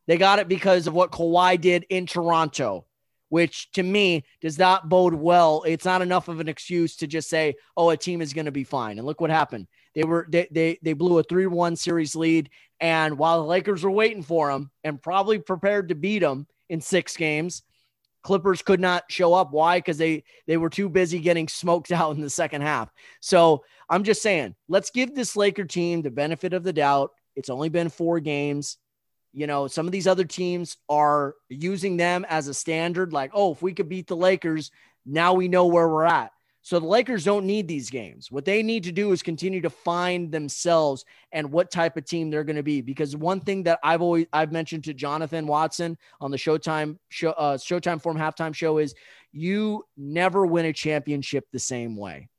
They 0.08 0.18
got 0.18 0.40
it 0.40 0.48
because 0.48 0.88
of 0.88 0.94
what 0.94 1.12
Kawhi 1.12 1.62
did 1.62 1.86
in 1.90 2.08
Toronto 2.08 2.86
which 3.34 3.72
to 3.72 3.82
me 3.82 4.24
does 4.42 4.60
not 4.60 4.90
bode 4.90 5.16
well. 5.16 5.64
It's 5.66 5.86
not 5.86 6.04
enough 6.04 6.28
of 6.28 6.40
an 6.40 6.48
excuse 6.48 6.96
to 6.98 7.08
just 7.08 7.28
say, 7.28 7.56
"Oh, 7.76 7.90
a 7.90 7.98
team 7.98 8.22
is 8.22 8.32
going 8.32 8.46
to 8.46 8.52
be 8.52 8.64
fine." 8.64 9.00
And 9.00 9.08
look 9.08 9.20
what 9.20 9.32
happened. 9.32 9.66
They 9.96 10.04
were 10.04 10.28
they 10.30 10.48
they, 10.52 10.78
they 10.84 10.94
blew 10.94 11.18
a 11.18 11.24
3-1 11.24 11.76
series 11.76 12.16
lead 12.16 12.52
and 12.80 13.18
while 13.18 13.42
the 13.42 13.48
Lakers 13.48 13.84
were 13.84 13.90
waiting 13.90 14.22
for 14.22 14.52
them 14.52 14.70
and 14.84 15.02
probably 15.02 15.40
prepared 15.40 15.90
to 15.90 15.96
beat 15.96 16.20
them 16.20 16.46
in 16.70 16.80
6 16.80 17.18
games, 17.18 17.64
Clippers 18.22 18.62
could 18.62 18.80
not 18.80 19.06
show 19.10 19.34
up. 19.34 19.52
Why? 19.52 19.82
Cuz 19.82 19.98
they 19.98 20.26
they 20.46 20.58
were 20.58 20.70
too 20.70 20.88
busy 20.88 21.18
getting 21.18 21.48
smoked 21.48 21.92
out 22.00 22.16
in 22.16 22.22
the 22.22 22.30
second 22.30 22.62
half. 22.62 22.92
So, 23.20 23.64
I'm 23.90 24.04
just 24.04 24.22
saying, 24.22 24.54
let's 24.68 24.92
give 24.92 25.16
this 25.16 25.36
Laker 25.36 25.66
team 25.66 26.04
the 26.04 26.12
benefit 26.12 26.54
of 26.54 26.62
the 26.62 26.74
doubt. 26.74 27.10
It's 27.36 27.50
only 27.50 27.70
been 27.70 27.90
4 27.90 28.20
games 28.20 28.78
you 29.34 29.48
know, 29.48 29.68
some 29.68 29.86
of 29.88 29.92
these 29.92 30.08
other 30.08 30.24
teams 30.24 30.78
are 30.88 31.36
using 31.50 31.98
them 31.98 32.26
as 32.30 32.48
a 32.48 32.54
standard, 32.54 33.12
like, 33.12 33.32
oh, 33.34 33.52
if 33.52 33.62
we 33.62 33.74
could 33.74 33.90
beat 33.90 34.08
the 34.08 34.16
Lakers, 34.16 34.72
now 35.06 35.34
we 35.34 35.48
know 35.48 35.66
where 35.66 35.90
we're 35.90 36.06
at. 36.06 36.32
So 36.62 36.80
the 36.80 36.88
Lakers 36.88 37.26
don't 37.26 37.46
need 37.46 37.68
these 37.68 37.90
games. 37.90 38.32
What 38.32 38.46
they 38.46 38.64
need 38.64 38.86
to 38.86 38.94
do 38.94 39.12
is 39.12 39.22
continue 39.22 39.60
to 39.62 39.70
find 39.70 40.32
themselves 40.32 41.04
and 41.34 41.52
what 41.52 41.70
type 41.70 41.98
of 41.98 42.06
team 42.06 42.30
they're 42.30 42.46
going 42.46 42.56
to 42.56 42.64
be. 42.64 42.80
Because 42.80 43.18
one 43.18 43.42
thing 43.42 43.64
that 43.64 43.80
I've 43.84 44.02
always 44.02 44.28
I've 44.32 44.54
mentioned 44.54 44.86
to 44.86 44.94
Jonathan 44.94 45.46
Watson 45.46 45.98
on 46.22 46.32
the 46.32 46.38
Showtime 46.38 46.98
show 47.10 47.32
uh, 47.32 47.58
Showtime 47.58 48.02
Forum 48.02 48.18
halftime 48.18 48.56
show 48.56 48.78
is 48.78 48.96
you 49.34 49.84
never 49.98 50.46
win 50.46 50.66
a 50.66 50.72
championship 50.72 51.48
the 51.52 51.60
same 51.60 51.98
way. 51.98 52.30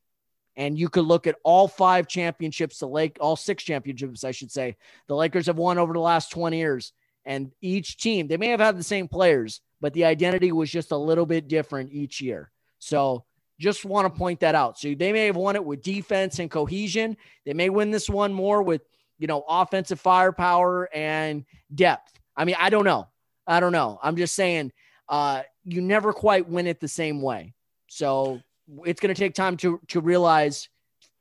And 0.56 0.78
you 0.78 0.88
could 0.88 1.04
look 1.04 1.26
at 1.26 1.36
all 1.42 1.66
five 1.66 2.06
championships, 2.06 2.78
the 2.78 2.86
Lake, 2.86 3.16
all 3.20 3.36
six 3.36 3.64
championships, 3.64 4.24
I 4.24 4.30
should 4.30 4.52
say, 4.52 4.76
the 5.08 5.16
Lakers 5.16 5.46
have 5.46 5.58
won 5.58 5.78
over 5.78 5.92
the 5.92 6.00
last 6.00 6.30
20 6.30 6.56
years. 6.56 6.92
And 7.24 7.50
each 7.60 7.96
team, 7.96 8.28
they 8.28 8.36
may 8.36 8.48
have 8.48 8.60
had 8.60 8.78
the 8.78 8.84
same 8.84 9.08
players, 9.08 9.60
but 9.80 9.92
the 9.94 10.04
identity 10.04 10.52
was 10.52 10.70
just 10.70 10.92
a 10.92 10.96
little 10.96 11.26
bit 11.26 11.48
different 11.48 11.92
each 11.92 12.20
year. 12.20 12.52
So 12.78 13.24
just 13.58 13.84
want 13.84 14.12
to 14.12 14.18
point 14.18 14.40
that 14.40 14.54
out. 14.54 14.78
So 14.78 14.94
they 14.94 15.12
may 15.12 15.26
have 15.26 15.36
won 15.36 15.56
it 15.56 15.64
with 15.64 15.82
defense 15.82 16.38
and 16.38 16.50
cohesion. 16.50 17.16
They 17.44 17.54
may 17.54 17.70
win 17.70 17.90
this 17.90 18.08
one 18.08 18.32
more 18.32 18.62
with, 18.62 18.82
you 19.18 19.26
know, 19.26 19.44
offensive 19.48 20.00
firepower 20.00 20.88
and 20.94 21.44
depth. 21.74 22.12
I 22.36 22.44
mean, 22.44 22.56
I 22.58 22.70
don't 22.70 22.84
know. 22.84 23.08
I 23.46 23.60
don't 23.60 23.72
know. 23.72 23.98
I'm 24.02 24.16
just 24.16 24.34
saying, 24.34 24.72
uh, 25.08 25.42
you 25.64 25.80
never 25.80 26.12
quite 26.12 26.48
win 26.48 26.66
it 26.66 26.80
the 26.80 26.88
same 26.88 27.22
way. 27.22 27.54
So 27.88 28.40
it's 28.84 29.00
going 29.00 29.14
to 29.14 29.18
take 29.18 29.34
time 29.34 29.56
to 29.58 29.80
to 29.88 30.00
realize 30.00 30.68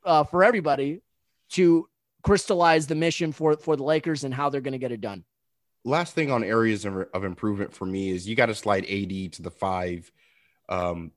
uh, 0.04 0.24
for 0.24 0.44
everybody 0.44 1.00
to 1.50 1.88
crystallize 2.22 2.86
the 2.86 2.94
mission 2.94 3.32
for 3.32 3.56
for 3.56 3.76
the 3.76 3.82
Lakers 3.82 4.24
and 4.24 4.32
how 4.32 4.48
they're 4.48 4.60
going 4.60 4.72
to 4.72 4.78
get 4.78 4.92
it 4.92 5.00
done. 5.00 5.24
last 5.84 6.14
thing 6.14 6.30
on 6.30 6.42
areas 6.42 6.84
of, 6.84 6.96
of 7.12 7.24
improvement 7.24 7.74
for 7.74 7.84
me 7.84 8.10
is 8.10 8.26
you 8.26 8.34
got 8.34 8.46
to 8.46 8.54
slide 8.54 8.84
AD 8.84 9.32
to 9.34 9.42
the 9.42 9.50
five, 9.50 10.10
um, 10.68 11.12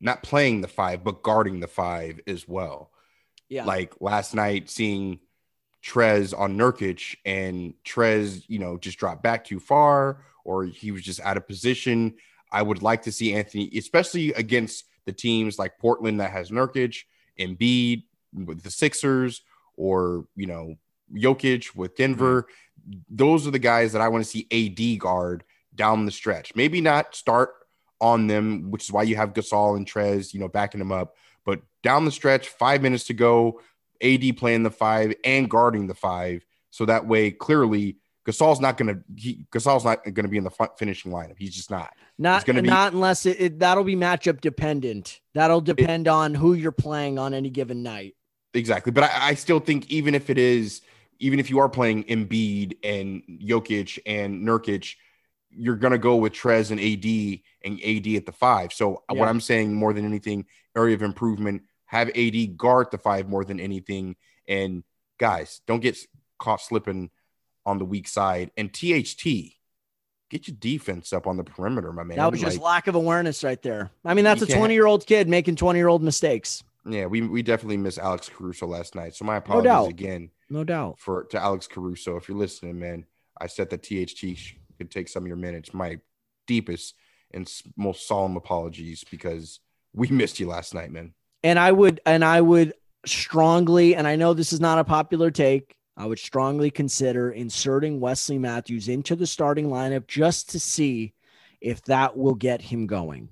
not 0.00 0.22
playing 0.22 0.60
the 0.60 0.68
five, 0.68 1.02
but 1.02 1.22
guarding 1.22 1.60
the 1.60 1.66
five 1.66 2.20
as 2.26 2.46
well. 2.46 2.90
Yeah, 3.48 3.64
Like 3.64 3.94
last 4.00 4.34
night, 4.34 4.70
seeing 4.70 5.18
Trez 5.84 6.32
on 6.38 6.56
Nurkic 6.56 7.16
and 7.24 7.74
Trez, 7.84 8.44
you 8.46 8.58
know, 8.58 8.78
just 8.78 8.98
dropped 8.98 9.22
back 9.22 9.44
too 9.44 9.60
far 9.60 10.24
or 10.44 10.64
he 10.64 10.90
was 10.92 11.02
just 11.02 11.20
out 11.20 11.36
of 11.36 11.46
position. 11.46 12.14
I 12.50 12.62
would 12.62 12.82
like 12.82 13.02
to 13.02 13.12
see 13.12 13.34
Anthony, 13.34 13.70
especially 13.76 14.32
against 14.32 14.84
the 15.06 15.12
teams 15.12 15.58
like 15.58 15.78
Portland 15.78 16.20
that 16.20 16.30
has 16.30 16.50
Nurkic, 16.50 17.02
and 17.38 17.58
Embiid 17.58 18.04
with 18.32 18.62
the 18.62 18.70
Sixers, 18.70 19.42
or 19.76 20.26
you 20.36 20.46
know, 20.46 20.76
Jokic 21.14 21.74
with 21.74 21.96
Denver. 21.96 22.46
Those 23.08 23.46
are 23.46 23.50
the 23.50 23.58
guys 23.58 23.92
that 23.92 24.02
I 24.02 24.08
want 24.08 24.24
to 24.24 24.30
see 24.30 24.46
AD 24.50 25.00
guard 25.00 25.44
down 25.74 26.04
the 26.04 26.12
stretch. 26.12 26.54
Maybe 26.54 26.80
not 26.80 27.14
start 27.14 27.50
on 28.00 28.26
them, 28.26 28.70
which 28.70 28.84
is 28.84 28.92
why 28.92 29.04
you 29.04 29.16
have 29.16 29.32
Gasol 29.32 29.76
and 29.76 29.86
Trez, 29.86 30.34
you 30.34 30.40
know, 30.40 30.48
backing 30.48 30.80
them 30.80 30.92
up. 30.92 31.14
But 31.44 31.62
down 31.82 32.04
the 32.04 32.10
stretch, 32.10 32.48
five 32.48 32.82
minutes 32.82 33.04
to 33.04 33.14
go, 33.14 33.60
AD 34.02 34.36
playing 34.36 34.64
the 34.64 34.70
five 34.70 35.14
and 35.24 35.48
guarding 35.48 35.86
the 35.86 35.94
five. 35.94 36.44
So 36.70 36.84
that 36.86 37.06
way, 37.06 37.30
clearly, 37.30 37.98
Gasol's 38.26 38.60
not 38.60 38.76
going 38.76 38.94
to 38.94 39.34
Gasol's 39.50 39.84
not 39.84 40.04
going 40.04 40.14
to 40.22 40.28
be 40.28 40.36
in 40.36 40.44
the 40.44 40.50
fi- 40.50 40.68
finishing 40.78 41.10
lineup. 41.10 41.34
He's 41.38 41.54
just 41.54 41.70
not. 41.70 41.92
not 42.18 42.46
be- 42.46 42.60
not 42.60 42.92
unless 42.92 43.26
it, 43.26 43.40
it 43.40 43.58
that'll 43.58 43.84
be 43.84 43.96
matchup 43.96 44.40
dependent. 44.40 45.20
That'll 45.34 45.60
depend 45.60 46.06
on 46.08 46.34
who 46.34 46.54
you're 46.54 46.70
playing 46.72 47.18
on 47.18 47.34
any 47.34 47.50
given 47.50 47.82
night. 47.82 48.14
Exactly. 48.54 48.92
But 48.92 49.04
I, 49.04 49.28
I 49.30 49.34
still 49.34 49.60
think 49.60 49.90
even 49.90 50.14
if 50.14 50.30
it 50.30 50.38
is, 50.38 50.82
even 51.18 51.40
if 51.40 51.50
you 51.50 51.58
are 51.58 51.68
playing 51.68 52.04
Embiid 52.04 52.76
and 52.84 53.22
Jokic 53.42 53.98
and 54.06 54.46
Nurkic, 54.46 54.94
you're 55.50 55.76
going 55.76 55.92
to 55.92 55.98
go 55.98 56.16
with 56.16 56.32
Trez 56.32 56.70
and 56.70 56.80
AD 56.80 57.40
and 57.64 57.80
AD 57.80 58.14
at 58.16 58.26
the 58.26 58.32
five. 58.32 58.72
So 58.72 58.96
uh, 58.96 59.14
Yeah. 59.14 59.20
what 59.20 59.28
I'm 59.28 59.40
saying 59.40 59.74
more 59.74 59.92
than 59.92 60.04
anything, 60.04 60.46
area 60.76 60.94
of 60.94 61.02
improvement, 61.02 61.62
have 61.86 62.08
AD 62.10 62.56
guard 62.56 62.90
the 62.90 62.98
five 62.98 63.28
more 63.28 63.44
than 63.44 63.58
anything. 63.60 64.16
And 64.46 64.84
guys, 65.18 65.60
don't 65.66 65.80
get 65.80 65.98
caught 66.38 66.60
slipping 66.60 67.10
on 67.64 67.78
the 67.78 67.84
weak 67.84 68.08
side. 68.08 68.50
And 68.56 68.72
THT, 68.72 69.24
get 70.30 70.48
your 70.48 70.56
defense 70.58 71.12
up 71.12 71.26
on 71.26 71.36
the 71.36 71.44
perimeter, 71.44 71.92
my 71.92 72.02
man. 72.02 72.16
That 72.16 72.30
was 72.30 72.40
just 72.40 72.56
Like, 72.58 72.64
lack 72.64 72.86
of 72.86 72.94
awareness 72.94 73.44
right 73.44 73.60
there. 73.62 73.90
I 74.04 74.14
mean, 74.14 74.24
that's 74.24 74.42
a 74.42 74.46
20 74.46 74.74
year 74.74 74.86
old 74.86 75.06
kid 75.06 75.28
making 75.28 75.56
20 75.56 75.78
year 75.78 75.88
old 75.88 76.02
mistakes. 76.02 76.62
yeah, 76.86 77.06
we, 77.06 77.20
we 77.22 77.42
definitely 77.42 77.76
miss 77.76 77.98
Alex 77.98 78.28
Caruso 78.28 78.66
last 78.66 78.94
night. 78.94 79.14
So 79.14 79.24
my 79.24 79.36
apologies 79.36 79.88
again. 79.90 80.30
No 80.50 80.64
doubt. 80.64 80.98
for 80.98 81.24
to 81.24 81.38
Alex 81.42 81.66
Caruso. 81.66 82.16
If 82.16 82.28
you're 82.28 82.36
listening, 82.36 82.78
man, 82.78 83.06
I 83.40 83.46
said 83.46 83.70
that 83.70 83.82
THT 83.82 84.54
could 84.76 84.90
take 84.90 85.08
some 85.08 85.22
of 85.22 85.26
your 85.26 85.36
minutes. 85.36 85.72
My 85.72 85.98
deepest 86.46 86.94
and 87.32 87.50
most 87.76 88.06
solemn 88.06 88.36
apologies 88.36 89.04
because 89.10 89.60
we 89.94 90.08
missed 90.10 90.40
you 90.40 90.48
last 90.48 90.74
night, 90.74 90.90
man. 90.90 91.14
And 91.42 91.58
I 91.58 91.72
would, 91.72 92.00
and 92.04 92.24
I 92.24 92.40
would 92.40 92.74
strongly, 93.06 93.96
and 93.96 94.06
I 94.06 94.16
know 94.16 94.34
this 94.34 94.52
is 94.52 94.60
not 94.60 94.78
a 94.78 94.84
popular 94.84 95.30
take, 95.30 95.74
I 95.96 96.06
would 96.06 96.18
strongly 96.18 96.70
consider 96.70 97.30
inserting 97.30 98.00
Wesley 98.00 98.38
Matthews 98.38 98.88
into 98.88 99.14
the 99.14 99.26
starting 99.26 99.68
lineup 99.68 100.06
just 100.06 100.50
to 100.50 100.60
see 100.60 101.12
if 101.60 101.82
that 101.84 102.16
will 102.16 102.34
get 102.34 102.62
him 102.62 102.86
going. 102.86 103.28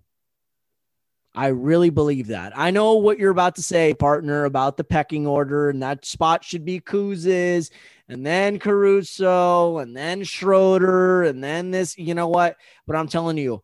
I 1.35 1.49
really 1.49 1.91
believe 1.91 2.29
that. 2.29 2.53
I 2.57 2.71
know 2.71 2.95
what 2.95 3.19
you're 3.19 3.31
about 3.31 3.55
to 3.57 3.63
say, 3.63 3.95
partner, 3.95 4.45
about 4.45 4.77
the 4.77 4.85
pecking 4.85 5.27
order, 5.27 5.71
and 5.71 5.83
that 5.83 6.05
spot 6.05 6.45
should 6.45 6.65
be 6.65 6.81
Kuz's, 6.81 7.71
and 8.09 8.27
then 8.27 8.59
Caruso, 8.59 9.79
and 9.79 9.97
then 9.97 10.25
Schroeder, 10.25 11.23
and 11.23 11.43
then 11.43 11.71
this. 11.71 11.97
You 11.97 12.15
know 12.15 12.29
what? 12.29 12.57
But 12.87 12.97
I'm 12.97 13.07
telling 13.07 13.39
you, 13.39 13.63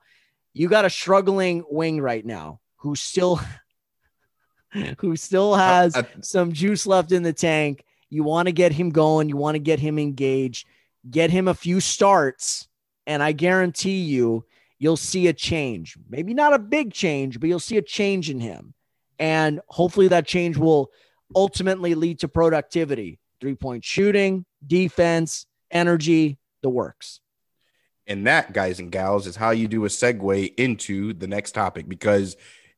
you 0.53 0.68
got 0.68 0.84
a 0.84 0.90
struggling 0.90 1.64
wing 1.68 2.01
right 2.01 2.24
now 2.24 2.61
who 2.76 2.94
still 2.94 3.40
who 4.99 5.16
still 5.16 5.55
has 5.57 5.97
uh, 5.97 6.01
uh, 6.01 6.03
some 6.20 6.53
juice 6.53 6.86
left 6.86 7.11
in 7.11 7.24
the 7.24 7.32
tank. 7.32 7.84
You 8.11 8.23
want 8.23 8.47
to 8.47 8.53
get 8.53 8.73
him 8.73 8.91
going. 8.91 9.29
You 9.29 9.37
want 9.37 9.55
to 9.55 9.61
get 9.61 9.81
him 9.81 9.99
engaged. 9.99 10.67
Get 11.09 11.31
him 11.31 11.49
a 11.49 11.55
few 11.55 11.81
starts, 11.81 12.67
and 13.07 13.23
I 13.23 13.31
guarantee 13.33 14.01
you, 14.01 14.45
you'll 14.79 14.97
see 14.97 15.29
a 15.29 15.33
change. 15.33 15.97
Maybe 16.09 16.35
not 16.35 16.53
a 16.53 16.59
big 16.59 16.93
change, 16.93 17.39
but 17.39 17.49
you'll 17.49 17.61
see 17.61 17.77
a 17.77 17.83
change 17.83 18.29
in 18.29 18.41
him. 18.41 18.75
And 19.19 19.61
hopefully 19.69 20.09
that 20.09 20.27
change 20.27 20.57
will 20.57 20.91
ultimately 21.35 21.95
lead 21.95 22.21
to 22.21 22.29
productivity, 22.29 23.19
three 23.41 23.55
point 23.55 23.85
shooting, 23.85 24.45
defense, 24.67 25.47
energy, 25.71 26.39
the 26.63 26.71
works. 26.71 27.21
And 28.07 28.27
that, 28.27 28.53
guys 28.53 28.79
and 28.79 28.93
gals, 28.93 29.27
is 29.27 29.37
how 29.37 29.51
you 29.51 29.67
do 29.67 29.85
a 29.85 29.89
segue 29.89 30.55
into 30.57 31.13
the 31.13 31.27
next 31.27 31.53
topic. 31.53 31.89
Because 31.89 32.37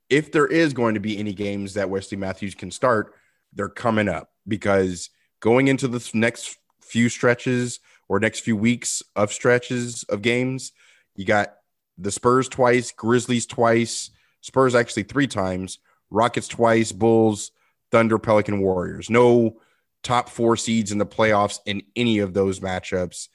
if 0.09 0.33
there 0.33 0.47
is 0.47 0.72
going 0.72 0.95
to 0.95 1.01
be 1.01 1.18
any 1.18 1.35
games 1.35 1.74
that 1.74 1.91
Wesley 1.91 2.16
Matthews 2.16 2.55
can 2.55 2.70
start, 2.70 3.14
they're 3.53 3.68
coming 3.68 4.09
up. 4.09 4.31
Because 4.47 5.11
going 5.41 5.68
into 5.68 5.89
the 5.89 6.09
next 6.14 6.59
few 6.80 7.09
stretches 7.09 7.80
or 8.09 8.18
next 8.18 8.41
few 8.41 8.57
weeks 8.57 9.03
of 9.14 9.32
stretches 9.32 10.05
of 10.05 10.22
games, 10.22 10.72
you 11.16 11.24
got 11.24 11.55
the 11.99 12.12
Spurs 12.12 12.49
twice, 12.49 12.93
Grizzlies 12.93 13.47
twice, 13.47 14.11
Spurs 14.41 14.74
actually 14.74 15.03
three 15.03 15.26
times, 15.26 15.78
Rockets 16.11 16.49
twice, 16.49 16.93
Bulls, 16.93 17.51
Thunder, 17.91 18.18
Pelican, 18.18 18.61
Warriors. 18.61 19.11
No 19.11 19.61
top 20.03 20.28
four 20.28 20.57
seeds 20.57 20.93
in 20.93 20.99
the 20.99 21.07
playoffs 21.07 21.59
in 21.66 21.82
any 21.97 22.20
of 22.20 22.34
those 22.34 22.61
matchups. 22.61 23.28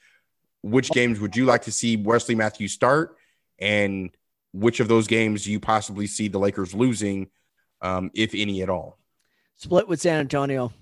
Which 0.62 0.90
games 0.90 1.20
would 1.20 1.36
you 1.36 1.44
like 1.44 1.62
to 1.62 1.72
see 1.72 1.96
Wesley 1.96 2.34
Matthews 2.34 2.72
start? 2.72 3.16
And 3.58 4.10
which 4.52 4.80
of 4.80 4.88
those 4.88 5.06
games 5.06 5.44
do 5.44 5.52
you 5.52 5.60
possibly 5.60 6.06
see 6.06 6.28
the 6.28 6.38
Lakers 6.38 6.74
losing, 6.74 7.28
um, 7.82 8.10
if 8.14 8.34
any 8.34 8.62
at 8.62 8.70
all? 8.70 8.98
Split 9.56 9.86
with 9.88 10.00
San 10.00 10.20
Antonio. 10.20 10.72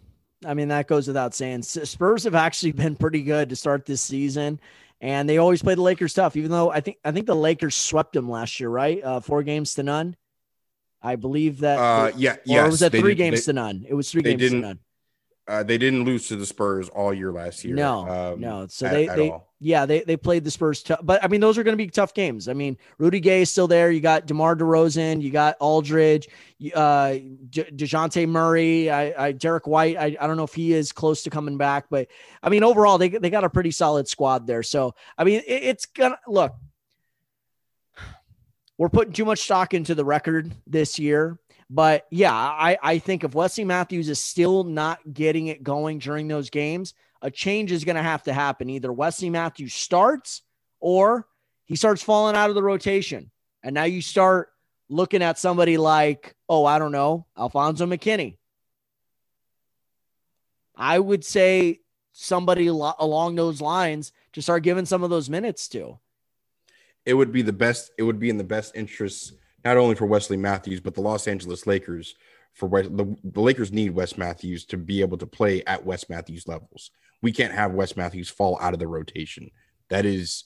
I 0.45 0.55
mean, 0.55 0.69
that 0.69 0.87
goes 0.87 1.07
without 1.07 1.35
saying. 1.35 1.63
Spurs 1.63 2.25
have 2.25 2.35
actually 2.35 2.73
been 2.73 2.97
pretty 2.97 3.23
good 3.23 3.49
to 3.51 3.57
start 3.57 3.87
this 3.87 4.01
season, 4.01 4.61
and 5.01 5.29
they 5.29 5.39
always 5.39 5.63
play 5.63 5.75
the 5.75 5.83
Lakers 5.83 6.15
tough. 6.15 6.37
Even 6.37 6.51
though 6.51 6.71
I 6.71 6.81
think 6.81 6.99
I 7.05 7.13
think 7.13 7.27
the 7.27 7.37
Lakers 7.37 7.75
swept 7.75 8.13
them 8.13 8.29
last 8.31 8.61
year, 8.61 8.69
right? 8.69 9.03
Uh, 9.03 9.21
four 9.21 9.43
games 9.43 9.75
to 9.75 9.83
none. 9.83 10.17
I 11.03 11.17
believe 11.17 11.61
that. 11.61 11.79
Uh, 11.79 12.13
yeah, 12.17 12.37
yeah. 12.45 12.65
Or 12.65 12.71
was 12.71 12.81
that 12.81 12.93
three 12.93 13.15
games 13.15 13.45
they, 13.47 13.53
to 13.53 13.55
none? 13.55 13.85
It 13.89 13.95
was 13.95 14.11
three 14.11 14.23
games 14.23 14.51
to 14.51 14.57
none. 14.57 14.79
Uh, 15.49 15.61
they 15.61 15.77
didn't 15.77 16.05
lose 16.05 16.29
to 16.29 16.37
the 16.37 16.47
Spurs 16.47 16.89
all 16.89 17.13
year 17.13 17.33
last 17.33 17.65
year. 17.65 17.75
No, 17.75 18.09
um, 18.09 18.41
no. 18.41 18.67
So 18.69 18.87
at, 18.87 18.93
they, 18.93 19.09
at 19.09 19.17
they 19.17 19.31
all. 19.31 19.53
yeah, 19.59 19.85
they, 19.87 20.03
they 20.03 20.17
played 20.17 20.45
the 20.45 20.53
Spurs 20.53 20.85
tough, 20.85 21.01
but 21.03 21.23
I 21.23 21.27
mean, 21.27 21.41
those 21.41 21.59
are 21.59 21.65
going 21.65 21.77
to 21.77 21.85
be 21.85 21.91
tough 21.91 22.15
games. 22.15 22.49
I 22.49 22.53
mean, 22.53 22.79
Rudy 22.99 23.19
Gay 23.19 23.43
is 23.43 23.51
still 23.51 23.67
there. 23.67 23.91
You 23.91 24.01
got 24.01 24.27
DeMar 24.27 24.55
DeRozan, 24.55 25.21
you 25.21 25.31
got 25.33 25.57
Aldridge, 25.59 26.29
uh, 26.75 27.17
Dejounte 27.51 28.29
Murray, 28.29 28.89
I, 28.89 29.27
I, 29.27 29.33
Derrick 29.33 29.67
White. 29.67 29.97
I, 29.97 30.17
I 30.21 30.29
don't 30.29 30.37
know 30.37 30.45
if 30.45 30.55
he 30.55 30.73
is 30.75 30.93
close 30.93 31.25
to 31.25 31.31
coming 31.31 31.59
back, 31.59 31.87
but 31.91 32.07
I 32.41 32.49
mean, 32.49 32.63
overall, 32.63 32.97
they, 32.97 33.09
they 33.09 33.29
got 33.29 33.43
a 33.43 33.51
pretty 33.51 33.73
solid 33.73 34.07
squad 34.07 34.47
there. 34.47 34.63
So, 34.63 34.95
I 35.19 35.25
mean, 35.25 35.41
it, 35.41 35.63
it's 35.65 35.87
gonna 35.87 36.19
look, 36.29 36.55
we're 38.79 38.89
putting 38.89 39.13
too 39.13 39.25
much 39.25 39.41
stock 39.41 39.75
into 39.75 39.95
the 39.97 40.05
record 40.05 40.53
this 40.69 41.01
year. 41.01 41.39
But 41.75 42.07
yeah, 42.11 42.35
I, 42.35 42.77
I 42.83 42.99
think 42.99 43.25
if 43.25 43.35
Wesley 43.35 43.65
Matthews 43.65 44.11
is 44.11 44.21
still 44.21 44.63
not 44.63 44.99
getting 45.11 45.47
it 45.47 45.63
going 45.63 46.01
during 46.01 46.29
those 46.29 46.51
games, 46.51 46.93
a 47.23 47.31
change 47.31 47.73
is 47.73 47.85
going 47.85 47.97
to 47.97 48.03
have 48.03 48.25
to 48.25 48.33
happen. 48.35 48.69
Either 48.69 48.93
Wesley 48.93 49.31
Matthews 49.31 49.73
starts 49.73 50.43
or 50.81 51.27
he 51.65 51.75
starts 51.75 52.03
falling 52.03 52.37
out 52.37 52.51
of 52.51 52.57
the 52.57 52.63
rotation. 52.63 53.31
And 53.63 53.73
now 53.73 53.85
you 53.85 54.03
start 54.03 54.51
looking 54.91 55.23
at 55.23 55.39
somebody 55.39 55.79
like, 55.79 56.37
oh, 56.47 56.67
I 56.67 56.79
don't 56.79 56.93
know, 56.93 57.25
Alfonzo 57.39 57.87
McKinnie. 57.87 58.37
I 60.77 60.99
would 60.99 61.25
say 61.25 61.81
somebody 62.13 62.69
lo- 62.69 62.93
along 62.99 63.37
those 63.37 63.63
lines 63.63 64.13
to 64.35 64.43
start 64.43 64.63
giving 64.63 64.85
some 64.85 65.03
of 65.03 65.09
those 65.09 65.31
minutes 65.31 65.69
to. 65.69 65.99
It 67.07 67.15
would 67.15 67.33
be 67.33 67.41
the 67.41 67.55
best, 67.55 67.93
it 67.97 68.03
would 68.03 68.19
be 68.19 68.29
in 68.29 68.37
the 68.37 68.45
best 68.45 68.77
interest 68.77 69.33
not 69.65 69.77
only 69.77 69.95
for 69.95 70.07
Wesley 70.07 70.37
Matthews, 70.37 70.81
but 70.81 70.95
the 70.95 71.01
Los 71.01 71.27
Angeles 71.29 71.67
Lakers. 71.67 72.15
For 72.55 72.69
Wes, 72.69 72.87
the, 72.87 73.17
the 73.25 73.41
Lakers 73.41 73.73
need 73.73 73.95
Wes 73.95 74.19
Matthews 74.19 74.67
to 74.67 74.77
be 74.77 75.01
able 75.01 75.17
to 75.19 75.27
play 75.27 75.65
at 75.65 75.87
Wes 75.87 76.09
Matthews 76.11 76.47
levels. 76.47 76.91
We 77.23 77.33
can't 77.33 77.55
have 77.55 77.73
Wes 77.73 77.97
Matthews 77.97 78.29
fall 78.29 78.59
out 78.61 78.75
of 78.75 78.81
the 78.81 78.89
rotation. 78.89 79.51
That 79.89 80.05
is 80.05 80.45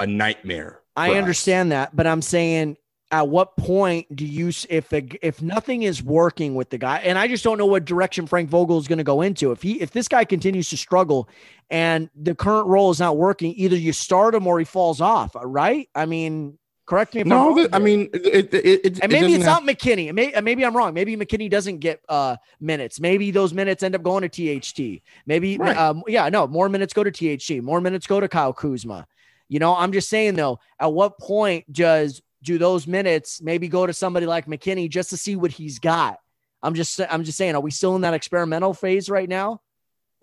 a 0.00 0.06
nightmare. 0.06 0.80
I 0.96 1.12
understand 1.12 1.72
us. 1.72 1.76
that, 1.76 1.96
but 1.96 2.06
I'm 2.06 2.22
saying 2.22 2.78
at 3.12 3.28
what 3.28 3.56
point 3.56 4.14
do 4.14 4.26
you 4.26 4.48
if 4.68 4.92
if 4.92 5.40
nothing 5.40 5.84
is 5.84 6.02
working 6.02 6.54
with 6.54 6.70
the 6.70 6.78
guy 6.78 6.98
and 6.98 7.16
i 7.16 7.28
just 7.28 7.44
don't 7.44 7.56
know 7.56 7.66
what 7.66 7.84
direction 7.84 8.26
frank 8.26 8.48
vogel 8.48 8.78
is 8.78 8.88
going 8.88 8.98
to 8.98 9.04
go 9.04 9.22
into 9.22 9.52
if 9.52 9.62
he 9.62 9.80
if 9.80 9.92
this 9.92 10.08
guy 10.08 10.24
continues 10.24 10.68
to 10.68 10.76
struggle 10.76 11.28
and 11.70 12.10
the 12.16 12.34
current 12.34 12.66
role 12.66 12.90
is 12.90 12.98
not 12.98 13.16
working 13.16 13.54
either 13.56 13.76
you 13.76 13.92
start 13.92 14.34
him 14.34 14.46
or 14.46 14.58
he 14.58 14.64
falls 14.64 15.00
off 15.00 15.36
right 15.44 15.88
i 15.94 16.04
mean 16.04 16.58
Correct 16.86 17.14
me 17.14 17.22
if 17.22 17.26
no, 17.26 17.50
I'm 17.50 17.56
wrong. 17.56 17.68
I 17.72 17.78
mean, 17.80 18.08
it, 18.14 18.54
it, 18.54 18.84
it, 18.84 19.00
and 19.02 19.10
maybe 19.10 19.34
it's 19.34 19.44
have... 19.44 19.64
not 19.64 19.76
McKinnie. 19.76 20.12
Maybe, 20.14 20.40
maybe 20.40 20.64
I'm 20.64 20.76
wrong. 20.76 20.94
Maybe 20.94 21.16
McKinnie 21.16 21.50
doesn't 21.50 21.78
get 21.78 22.00
uh, 22.08 22.36
minutes. 22.60 23.00
Maybe 23.00 23.32
those 23.32 23.52
minutes 23.52 23.82
end 23.82 23.96
up 23.96 24.04
going 24.04 24.28
to 24.28 24.60
THT. 24.60 25.02
Maybe, 25.26 25.58
right. 25.58 25.76
um, 25.76 26.04
yeah, 26.06 26.28
no, 26.28 26.46
more 26.46 26.68
minutes 26.68 26.92
go 26.92 27.02
to 27.02 27.10
THT. 27.10 27.60
More 27.60 27.80
minutes 27.80 28.06
go 28.06 28.20
to 28.20 28.28
Kyle 28.28 28.52
Kuzma. 28.52 29.08
You 29.48 29.58
know, 29.58 29.74
I'm 29.74 29.90
just 29.90 30.08
saying 30.08 30.34
though, 30.34 30.60
at 30.78 30.92
what 30.92 31.18
point 31.18 31.70
does 31.72 32.22
do 32.42 32.56
those 32.56 32.86
minutes 32.86 33.42
maybe 33.42 33.66
go 33.66 33.84
to 33.84 33.92
somebody 33.92 34.26
like 34.26 34.46
McKinnie 34.46 34.88
just 34.88 35.10
to 35.10 35.16
see 35.16 35.34
what 35.34 35.50
he's 35.50 35.80
got? 35.80 36.20
I'm 36.62 36.74
just, 36.74 37.00
I'm 37.10 37.24
just 37.24 37.36
saying, 37.36 37.56
are 37.56 37.60
we 37.60 37.72
still 37.72 37.96
in 37.96 38.02
that 38.02 38.14
experimental 38.14 38.74
phase 38.74 39.10
right 39.10 39.28
now? 39.28 39.60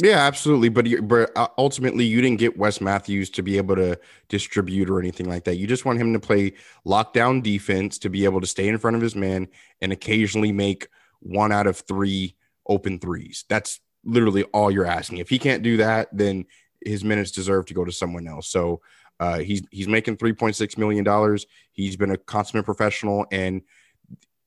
Yeah, 0.04 0.18
absolutely. 0.18 0.68
But 0.68 1.08
but 1.08 1.32
uh, 1.38 1.48
ultimately, 1.58 2.04
you 2.04 2.22
didn't 2.22 2.40
get 2.40 2.58
Wes 2.58 2.82
Matthews 2.82 3.30
to 3.32 3.42
be 3.42 3.56
able 3.56 3.78
to 3.78 3.98
distribute 4.28 4.90
or 4.90 5.00
anything 5.00 5.30
like 5.30 5.46
that. 5.46 5.56
You 5.56 5.66
just 5.66 5.86
want 5.86 5.98
him 5.98 6.12
to 6.12 6.20
play 6.20 6.56
lockdown 6.86 7.42
defense 7.42 7.98
to 8.00 8.10
be 8.10 8.26
able 8.26 8.42
to 8.42 8.48
stay 8.48 8.68
in 8.68 8.78
front 8.78 8.98
of 8.98 9.02
his 9.02 9.16
man 9.16 9.48
and 9.82 9.94
occasionally 9.94 10.52
make 10.52 10.90
one 11.22 11.54
out 11.54 11.68
of 11.68 11.80
three 11.80 12.36
open 12.68 13.00
threes. 13.00 13.46
That's 13.48 13.80
literally 14.04 14.44
all 14.46 14.70
you're 14.70 14.86
asking. 14.86 15.20
If 15.20 15.30
he 15.30 15.40
can't 15.40 15.64
do 15.64 15.78
that, 15.78 16.10
then 16.12 16.48
his 16.86 17.06
minutes 17.06 17.32
deserve 17.32 17.66
to 17.68 17.74
go 17.74 17.86
to 17.86 17.92
someone 17.94 18.28
else. 18.28 18.50
So 18.50 18.82
uh, 19.22 19.40
he's 19.40 19.62
he's 19.72 19.88
making 19.88 20.18
three 20.18 20.34
point 20.34 20.58
six 20.58 20.78
million 20.78 21.06
dollars. 21.06 21.46
He's 21.72 21.96
been 21.96 22.12
a 22.12 22.18
consummate 22.18 22.66
professional, 22.66 23.26
and 23.32 23.62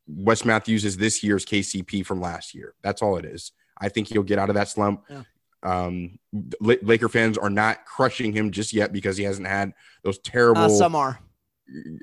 Wes 0.06 0.44
Matthews 0.44 0.84
is 0.84 0.98
this 0.98 1.24
year's 1.24 1.46
KCP 1.46 2.04
from 2.04 2.20
last 2.20 2.54
year. 2.54 2.74
That's 2.82 3.00
all 3.00 3.16
it 3.16 3.24
is. 3.24 3.52
I 3.78 3.88
think 3.88 4.08
he'll 4.08 4.22
get 4.22 4.38
out 4.38 4.50
of 4.50 4.54
that 4.54 4.68
slump. 4.68 5.02
Yeah. 5.08 5.22
Um, 5.66 6.20
Laker 6.60 7.08
fans 7.08 7.36
are 7.36 7.50
not 7.50 7.84
crushing 7.84 8.32
him 8.32 8.52
just 8.52 8.72
yet 8.72 8.92
because 8.92 9.16
he 9.16 9.24
hasn't 9.24 9.48
had 9.48 9.72
those 10.04 10.18
terrible. 10.18 10.62
Uh, 10.62 10.68
some 10.68 10.94
are. 10.94 11.18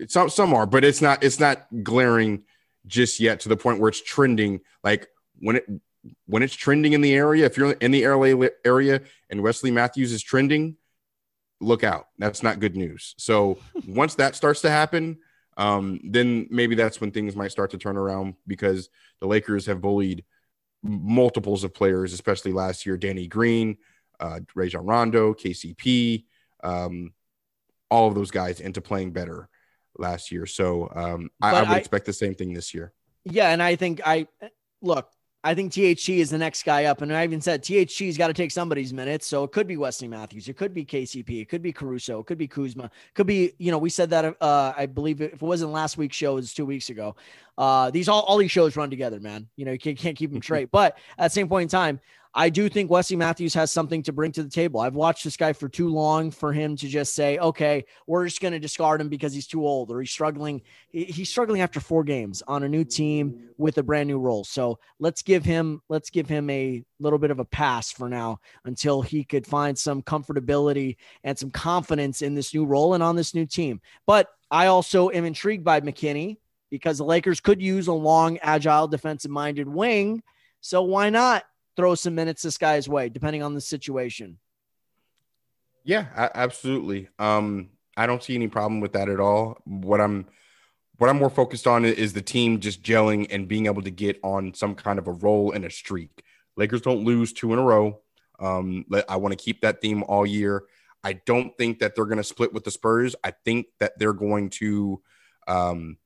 Some 0.07 0.29
some 0.29 0.53
are, 0.53 0.65
but 0.65 0.83
it's 0.83 1.01
not 1.01 1.23
it's 1.23 1.39
not 1.39 1.65
glaring 1.83 2.43
just 2.85 3.21
yet 3.21 3.39
to 3.41 3.49
the 3.49 3.55
point 3.55 3.79
where 3.79 3.87
it's 3.87 4.03
trending. 4.03 4.59
Like 4.83 5.07
when 5.39 5.55
it 5.55 5.65
when 6.25 6.43
it's 6.43 6.53
trending 6.53 6.91
in 6.91 6.99
the 6.99 7.13
area, 7.13 7.45
if 7.45 7.55
you're 7.55 7.71
in 7.71 7.91
the 7.91 8.05
LA 8.05 8.47
area 8.65 9.01
and 9.29 9.41
Wesley 9.41 9.71
Matthews 9.71 10.11
is 10.11 10.21
trending, 10.21 10.75
look 11.61 11.85
out. 11.85 12.07
That's 12.19 12.43
not 12.43 12.59
good 12.59 12.75
news. 12.75 13.15
So 13.17 13.59
once 13.87 14.15
that 14.15 14.35
starts 14.35 14.59
to 14.61 14.69
happen, 14.69 15.19
um, 15.55 16.01
then 16.03 16.47
maybe 16.49 16.75
that's 16.75 16.99
when 16.99 17.11
things 17.11 17.33
might 17.33 17.51
start 17.51 17.71
to 17.71 17.77
turn 17.77 17.95
around 17.95 18.33
because 18.45 18.89
the 19.21 19.27
Lakers 19.27 19.67
have 19.67 19.79
bullied 19.79 20.25
multiples 20.83 21.63
of 21.63 21.73
players, 21.73 22.13
especially 22.13 22.51
last 22.51 22.85
year. 22.85 22.97
Danny 22.97 23.27
Green, 23.27 23.77
uh, 24.19 24.41
Rajon 24.53 24.85
Rondo, 24.85 25.33
KCP, 25.33 26.25
um, 26.63 27.13
all 27.89 28.07
of 28.07 28.15
those 28.15 28.31
guys 28.31 28.59
into 28.59 28.81
playing 28.81 29.11
better 29.11 29.49
last 29.97 30.31
year. 30.31 30.45
So 30.45 30.91
um, 30.93 31.29
I, 31.41 31.51
I, 31.51 31.59
would 31.61 31.69
I, 31.69 31.77
expect 31.77 32.05
the 32.05 32.13
same 32.13 32.35
thing 32.35 32.53
this 32.53 32.73
year. 32.73 32.93
Yeah, 33.23 33.49
and 33.49 33.63
I 33.63 33.75
think 33.75 34.01
I 34.05 34.27
look. 34.81 35.09
I 35.43 35.53
think 35.53 35.73
THT 35.73 36.09
is 36.09 36.29
the 36.29 36.37
next 36.37 36.63
guy 36.63 36.85
up. 36.85 37.01
And 37.01 37.13
I 37.13 37.23
even 37.23 37.41
said 37.41 37.63
THT's 37.63 38.17
got 38.17 38.27
to 38.27 38.33
take 38.33 38.51
somebody's 38.51 38.93
minutes. 38.93 39.27
So 39.27 39.43
it 39.43 39.51
could 39.51 39.67
be 39.67 39.75
Wesley 39.75 40.07
Matthews. 40.07 40.47
It 40.47 40.55
could 40.55 40.73
be 40.73 40.85
KCP. 40.85 41.41
It 41.41 41.49
could 41.49 41.61
be 41.61 41.73
Caruso. 41.73 42.19
It 42.19 42.27
could 42.27 42.37
be 42.37 42.47
Kuzma. 42.47 42.85
It 42.85 43.13
could 43.13 43.27
be, 43.27 43.53
you 43.57 43.71
know, 43.71 43.77
we 43.77 43.89
said 43.89 44.09
that, 44.11 44.37
uh, 44.39 44.73
I 44.77 44.85
believe 44.85 45.21
if 45.21 45.33
it 45.33 45.41
wasn't 45.41 45.71
last 45.71 45.97
week's 45.97 46.15
show, 46.15 46.33
it 46.33 46.35
was 46.35 46.53
two 46.53 46.65
weeks 46.65 46.89
ago. 46.89 47.15
Uh, 47.57 47.91
these 47.91 48.07
all, 48.07 48.21
all 48.21 48.37
these 48.37 48.51
shows 48.51 48.77
run 48.77 48.89
together, 48.89 49.19
man. 49.19 49.47
You 49.57 49.65
know, 49.65 49.73
you 49.73 49.79
can't, 49.79 49.97
can't 49.97 50.17
keep 50.17 50.31
them 50.31 50.41
straight. 50.43 50.71
But 50.71 50.97
at 51.17 51.25
the 51.25 51.29
same 51.29 51.49
point 51.49 51.63
in 51.63 51.69
time, 51.69 51.99
I 52.35 52.49
do 52.49 52.67
think 52.67 52.89
Wesley 52.89 53.15
Matthews 53.15 53.53
has 53.53 53.71
something 53.71 54.01
to 54.03 54.11
bring 54.11 54.31
to 54.31 54.43
the 54.43 54.49
table. 54.49 54.79
I've 54.79 54.95
watched 54.95 55.23
this 55.23 55.37
guy 55.37 55.53
for 55.53 55.69
too 55.69 55.89
long 55.89 56.31
for 56.31 56.51
him 56.51 56.75
to 56.77 56.87
just 56.87 57.13
say, 57.13 57.37
okay, 57.37 57.85
we're 58.07 58.25
just 58.25 58.41
going 58.41 58.53
to 58.53 58.59
discard 58.59 58.99
him 59.01 59.09
because 59.09 59.33
he's 59.33 59.45
too 59.45 59.65
old 59.65 59.91
or 59.91 59.99
he's 59.99 60.09
struggling. 60.09 60.63
He's 60.89 61.29
struggling 61.29 61.61
after 61.61 61.79
four 61.79 62.03
games 62.03 62.41
on 62.47 62.63
a 62.63 62.69
new 62.69 62.83
team 62.83 63.49
with 63.57 63.77
a 63.77 63.83
brand 63.83 64.07
new 64.07 64.17
role. 64.17 64.43
So 64.43 64.79
let's 64.97 65.21
give 65.21 65.45
him, 65.45 65.83
let's 65.89 66.09
give 66.09 66.27
him 66.27 66.49
a 66.49 66.83
little 66.99 67.19
bit 67.19 67.29
of 67.29 67.37
a 67.37 67.45
pass 67.45 67.91
for 67.91 68.09
now 68.09 68.39
until 68.65 69.03
he 69.03 69.23
could 69.23 69.45
find 69.45 69.77
some 69.77 70.01
comfortability 70.01 70.97
and 71.23 71.37
some 71.37 71.51
confidence 71.51 72.23
in 72.23 72.33
this 72.33 72.51
new 72.51 72.65
role 72.65 72.95
and 72.95 73.03
on 73.03 73.15
this 73.15 73.35
new 73.35 73.45
team. 73.45 73.79
But 74.07 74.29
I 74.49 74.67
also 74.67 75.11
am 75.11 75.25
intrigued 75.25 75.63
by 75.63 75.81
McKinnie 75.81 76.37
because 76.71 76.97
the 76.97 77.05
Lakers 77.05 77.39
could 77.39 77.61
use 77.61 77.85
a 77.85 77.93
long, 77.93 78.39
agile, 78.39 78.87
defensive 78.87 79.29
minded 79.29 79.67
wing. 79.67 80.23
So 80.61 80.81
why 80.81 81.11
not 81.11 81.43
throw 81.75 81.95
some 81.95 82.15
minutes 82.15 82.41
this 82.41 82.57
guy's 82.57 82.87
way, 82.87 83.09
depending 83.09 83.43
on 83.43 83.53
the 83.53 83.61
situation? 83.61 84.37
Yeah, 85.83 86.29
absolutely. 86.33 87.09
Um, 87.19 87.69
I 87.97 88.07
don't 88.07 88.23
see 88.23 88.35
any 88.35 88.47
problem 88.47 88.79
with 88.79 88.93
that 88.93 89.09
at 89.09 89.19
all. 89.19 89.57
What 89.65 89.99
I'm 90.01 90.27
what 90.97 91.09
I'm 91.09 91.17
more 91.17 91.29
focused 91.29 91.67
on 91.67 91.85
is 91.85 92.13
the 92.13 92.21
team 92.21 92.59
just 92.59 92.83
gelling 92.83 93.27
and 93.31 93.47
being 93.47 93.65
able 93.65 93.81
to 93.81 93.91
get 93.91 94.19
on 94.23 94.53
some 94.53 94.75
kind 94.75 94.99
of 94.99 95.07
a 95.07 95.11
roll 95.11 95.51
and 95.51 95.65
a 95.65 95.69
streak. 95.69 96.23
Lakers 96.55 96.81
don't 96.81 97.03
lose 97.03 97.33
two 97.33 97.51
in 97.51 97.59
a 97.59 97.63
row. 97.63 97.99
Um, 98.39 98.85
I 99.09 99.17
want 99.17 99.37
to 99.37 99.43
keep 99.43 99.61
that 99.61 99.81
theme 99.81 100.03
all 100.03 100.25
year. 100.25 100.63
I 101.03 101.13
don't 101.13 101.57
think 101.57 101.79
that 101.79 101.95
they're 101.95 102.05
going 102.05 102.17
to 102.17 102.23
split 102.23 102.53
with 102.53 102.63
the 102.63 102.71
Spurs. 102.71 103.15
I 103.23 103.31
think 103.31 103.67
that 103.79 103.97
they're 103.97 104.13
going 104.13 104.49
to 104.51 105.01
um, 105.47 105.97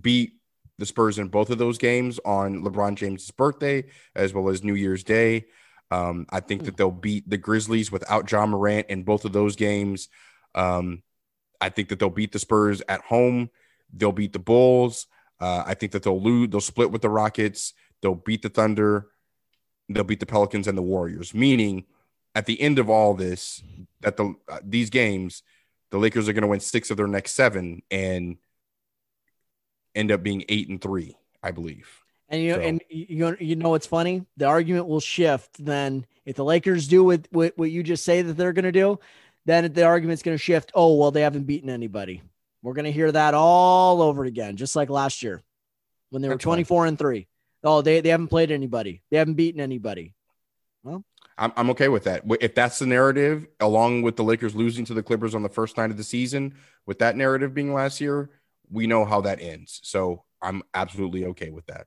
beat 0.00 0.32
the 0.78 0.86
Spurs 0.86 1.18
in 1.18 1.28
both 1.28 1.50
of 1.50 1.58
those 1.58 1.78
games 1.78 2.20
on 2.24 2.62
LeBron 2.62 2.96
James' 2.96 3.30
birthday 3.30 3.84
as 4.14 4.34
well 4.34 4.48
as 4.48 4.62
New 4.62 4.74
Year's 4.74 5.04
Day. 5.04 5.46
Um, 5.90 6.26
I 6.30 6.40
think 6.40 6.64
that 6.64 6.76
they'll 6.76 6.90
beat 6.90 7.28
the 7.28 7.38
Grizzlies 7.38 7.92
without 7.92 8.30
Ja 8.30 8.44
Morant 8.46 8.86
in 8.88 9.04
both 9.04 9.24
of 9.24 9.32
those 9.32 9.56
games. 9.56 10.08
Um, 10.54 11.02
I 11.60 11.68
think 11.68 11.88
that 11.88 11.98
they'll 11.98 12.10
beat 12.10 12.32
the 12.32 12.38
Spurs 12.38 12.82
at 12.88 13.02
home. 13.02 13.50
They'll 13.92 14.12
beat 14.12 14.32
the 14.32 14.38
Bulls. 14.38 15.06
Uh, 15.40 15.62
I 15.66 15.74
think 15.74 15.92
that 15.92 16.02
they'll 16.02 16.20
lose. 16.20 16.50
They'll 16.50 16.60
split 16.60 16.90
with 16.90 17.02
the 17.02 17.10
Rockets. 17.10 17.72
They'll 18.02 18.14
beat 18.14 18.42
the 18.42 18.48
Thunder. 18.48 19.08
They'll 19.88 20.04
beat 20.04 20.20
the 20.20 20.26
Pelicans 20.26 20.66
and 20.66 20.76
the 20.76 20.82
Warriors. 20.82 21.34
Meaning, 21.34 21.84
at 22.34 22.46
the 22.46 22.60
end 22.60 22.78
of 22.78 22.90
all 22.90 23.14
this, 23.14 23.62
that 24.00 24.16
the 24.16 24.34
uh, 24.48 24.58
these 24.62 24.90
games, 24.90 25.42
the 25.90 25.98
Lakers 25.98 26.28
are 26.28 26.32
going 26.32 26.42
to 26.42 26.48
win 26.48 26.60
six 26.60 26.90
of 26.90 26.96
their 26.96 27.06
next 27.06 27.32
seven 27.32 27.82
and 27.90 28.38
end 29.96 30.12
up 30.12 30.22
being 30.22 30.44
eight 30.48 30.68
and 30.68 30.80
three, 30.80 31.16
I 31.42 31.50
believe. 31.50 31.88
And 32.28 32.42
you 32.42 32.52
know, 32.52 32.58
so. 32.58 32.62
and 32.62 32.82
you 32.88 33.36
you 33.40 33.56
know 33.56 33.70
what's 33.70 33.86
funny? 33.86 34.24
The 34.36 34.46
argument 34.46 34.86
will 34.86 35.00
shift 35.00 35.64
then 35.64 36.06
if 36.24 36.36
the 36.36 36.44
Lakers 36.44 36.88
do 36.88 37.04
what 37.04 37.28
what, 37.30 37.56
what 37.56 37.70
you 37.70 37.82
just 37.82 38.04
say 38.04 38.22
that 38.22 38.34
they're 38.34 38.52
going 38.52 38.64
to 38.64 38.72
do, 38.72 38.98
then 39.44 39.72
the 39.72 39.84
argument's 39.84 40.22
going 40.22 40.36
to 40.36 40.42
shift. 40.42 40.72
Oh 40.74 40.96
well, 40.96 41.10
they 41.10 41.22
haven't 41.22 41.44
beaten 41.44 41.70
anybody. 41.70 42.22
We're 42.62 42.74
going 42.74 42.86
to 42.86 42.92
hear 42.92 43.12
that 43.12 43.34
all 43.34 44.02
over 44.02 44.24
again, 44.24 44.56
just 44.56 44.74
like 44.74 44.90
last 44.90 45.22
year 45.22 45.42
when 46.10 46.22
they 46.22 46.28
were 46.28 46.36
24 46.36 46.86
and 46.86 46.98
three. 46.98 47.28
Oh, 47.62 47.82
they, 47.82 48.00
they 48.00 48.08
haven't 48.08 48.28
played 48.28 48.50
anybody. 48.50 49.02
They 49.10 49.18
haven't 49.18 49.34
beaten 49.34 49.60
anybody. 49.60 50.14
Well, 50.82 51.04
I'm, 51.38 51.52
I'm 51.56 51.70
okay 51.70 51.88
with 51.88 52.04
that. 52.04 52.22
If 52.40 52.54
that's 52.54 52.78
the 52.78 52.86
narrative, 52.86 53.46
along 53.60 54.02
with 54.02 54.16
the 54.16 54.24
Lakers 54.24 54.54
losing 54.54 54.84
to 54.86 54.94
the 54.94 55.02
Clippers 55.02 55.34
on 55.34 55.42
the 55.42 55.48
first 55.48 55.76
night 55.76 55.90
of 55.90 55.96
the 55.96 56.04
season, 56.04 56.54
with 56.86 56.98
that 57.00 57.16
narrative 57.16 57.54
being 57.54 57.74
last 57.74 58.00
year, 58.00 58.30
we 58.70 58.86
know 58.86 59.04
how 59.04 59.20
that 59.22 59.40
ends. 59.40 59.80
So 59.82 60.24
I'm 60.42 60.62
absolutely 60.74 61.26
okay 61.26 61.50
with 61.50 61.66
that. 61.66 61.86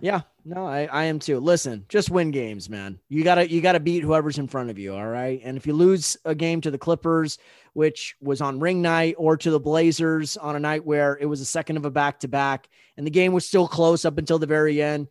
Yeah, 0.00 0.22
no, 0.44 0.66
I, 0.66 0.86
I 0.86 1.04
am 1.04 1.20
too. 1.20 1.38
Listen, 1.38 1.84
just 1.88 2.10
win 2.10 2.32
games, 2.32 2.68
man. 2.68 2.98
You 3.08 3.22
gotta 3.22 3.48
you 3.48 3.60
gotta 3.60 3.78
beat 3.78 4.02
whoever's 4.02 4.38
in 4.38 4.48
front 4.48 4.68
of 4.68 4.76
you. 4.76 4.96
All 4.96 5.06
right. 5.06 5.40
And 5.44 5.56
if 5.56 5.64
you 5.64 5.74
lose 5.74 6.16
a 6.24 6.34
game 6.34 6.60
to 6.62 6.72
the 6.72 6.78
Clippers, 6.78 7.38
which 7.74 8.16
was 8.20 8.40
on 8.40 8.58
ring 8.58 8.82
night, 8.82 9.14
or 9.16 9.36
to 9.36 9.50
the 9.50 9.60
Blazers 9.60 10.36
on 10.36 10.56
a 10.56 10.60
night 10.60 10.84
where 10.84 11.16
it 11.20 11.26
was 11.26 11.40
a 11.40 11.44
second 11.44 11.76
of 11.76 11.84
a 11.84 11.90
back 11.90 12.18
to 12.20 12.28
back, 12.28 12.68
and 12.96 13.06
the 13.06 13.12
game 13.12 13.32
was 13.32 13.46
still 13.46 13.68
close 13.68 14.04
up 14.04 14.18
until 14.18 14.40
the 14.40 14.46
very 14.46 14.82
end, 14.82 15.06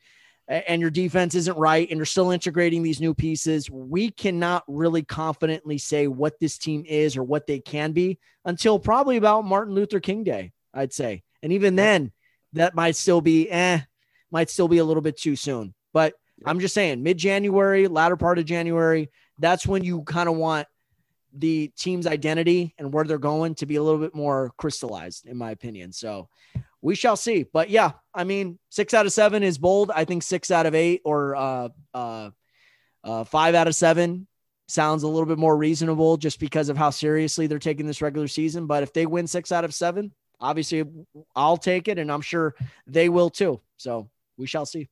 and 0.50 0.82
your 0.82 0.92
defense 0.92 1.36
isn't 1.36 1.58
right, 1.58 1.90
and 1.90 1.98
you're 1.98 2.06
still 2.06 2.32
integrating 2.32 2.84
these 2.84 3.00
new 3.00 3.14
pieces, 3.14 3.70
we 3.72 4.12
cannot 4.12 4.64
really 4.68 5.04
confidently 5.04 5.78
say 5.78 6.08
what 6.08 6.40
this 6.40 6.58
team 6.58 6.84
is 6.86 7.16
or 7.16 7.24
what 7.24 7.48
they 7.48 7.60
can 7.60 7.94
be 7.94 8.20
until 8.44 8.78
probably 8.78 9.16
about 9.16 9.46
Martin 9.46 9.74
Luther 9.74 10.02
King 10.02 10.26
Day, 10.26 10.52
I'd 10.74 10.94
say. 10.94 11.24
And 11.44 11.54
even 11.54 11.76
then, 11.76 12.12
that 12.54 12.76
might 12.76 12.96
still 12.96 13.22
be 13.22 13.50
eh 13.50 13.82
might 14.32 14.50
still 14.50 14.68
be 14.68 14.78
a 14.78 14.86
little 14.86 15.02
bit 15.02 15.18
too 15.18 15.36
soon. 15.36 15.74
But 15.94 16.14
I'm 16.46 16.60
just 16.60 16.74
saying, 16.74 17.04
mid 17.04 17.18
January, 17.18 17.88
latter 17.88 18.16
part 18.16 18.40
of 18.40 18.46
January, 18.46 19.10
that's 19.38 19.68
when 19.68 19.84
you 19.84 20.04
kind 20.04 20.30
of 20.30 20.36
want 20.36 20.68
the 21.34 21.72
team's 21.78 22.08
identity 22.08 22.74
and 22.78 22.94
where 22.94 23.06
they're 23.06 23.18
going 23.18 23.56
to 23.56 23.66
be 23.66 23.76
a 23.76 23.84
little 23.84 24.00
bit 24.00 24.16
more 24.16 24.52
crystallized, 24.58 25.26
in 25.26 25.38
my 25.38 25.52
opinion. 25.52 25.92
So 25.92 26.30
we 26.82 26.96
shall 26.96 27.16
see. 27.16 27.44
But 27.44 27.70
yeah, 27.70 27.92
I 28.14 28.24
mean, 28.24 28.60
six 28.70 28.94
out 28.94 29.06
of 29.06 29.14
seven 29.14 29.44
is 29.44 29.58
bold. 29.58 29.92
I 29.94 30.06
think 30.06 30.24
six 30.24 30.52
out 30.52 30.66
of 30.66 30.76
eight 30.76 31.02
or 31.06 31.36
uh, 31.36 31.70
uh, 31.94 32.30
uh, 33.04 33.24
five 33.26 33.56
out 33.56 33.68
of 33.68 33.76
seven 33.76 34.28
sounds 34.68 35.04
a 35.04 35.08
little 35.08 35.26
bit 35.26 35.38
more 35.38 35.56
reasonable 35.56 36.18
just 36.18 36.40
because 36.40 36.70
of 36.70 36.78
how 36.78 36.90
seriously 36.90 37.48
they're 37.48 37.60
taking 37.60 37.86
this 37.86 38.02
regular 38.02 38.28
season. 38.28 38.68
But 38.68 38.84
if 38.84 38.94
they 38.94 39.06
win 39.06 39.28
six 39.28 39.52
out 39.52 39.66
of 39.66 39.74
seven, 39.74 40.14
obviously 40.42 40.84
I'll 41.36 41.58
take 41.58 41.88
it, 41.88 42.00
and 42.00 42.12
I'm 42.12 42.22
sure 42.22 42.56
they 42.88 43.10
will 43.10 43.30
too. 43.30 43.62
So 43.78 44.10
we 44.38 44.48
shall 44.48 44.66
see. 44.66 44.90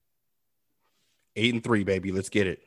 Eight 1.36 1.54
and 1.54 1.64
three, 1.64 1.84
baby. 1.84 2.12
Let's 2.12 2.30
get 2.30 2.48
it. 2.48 2.62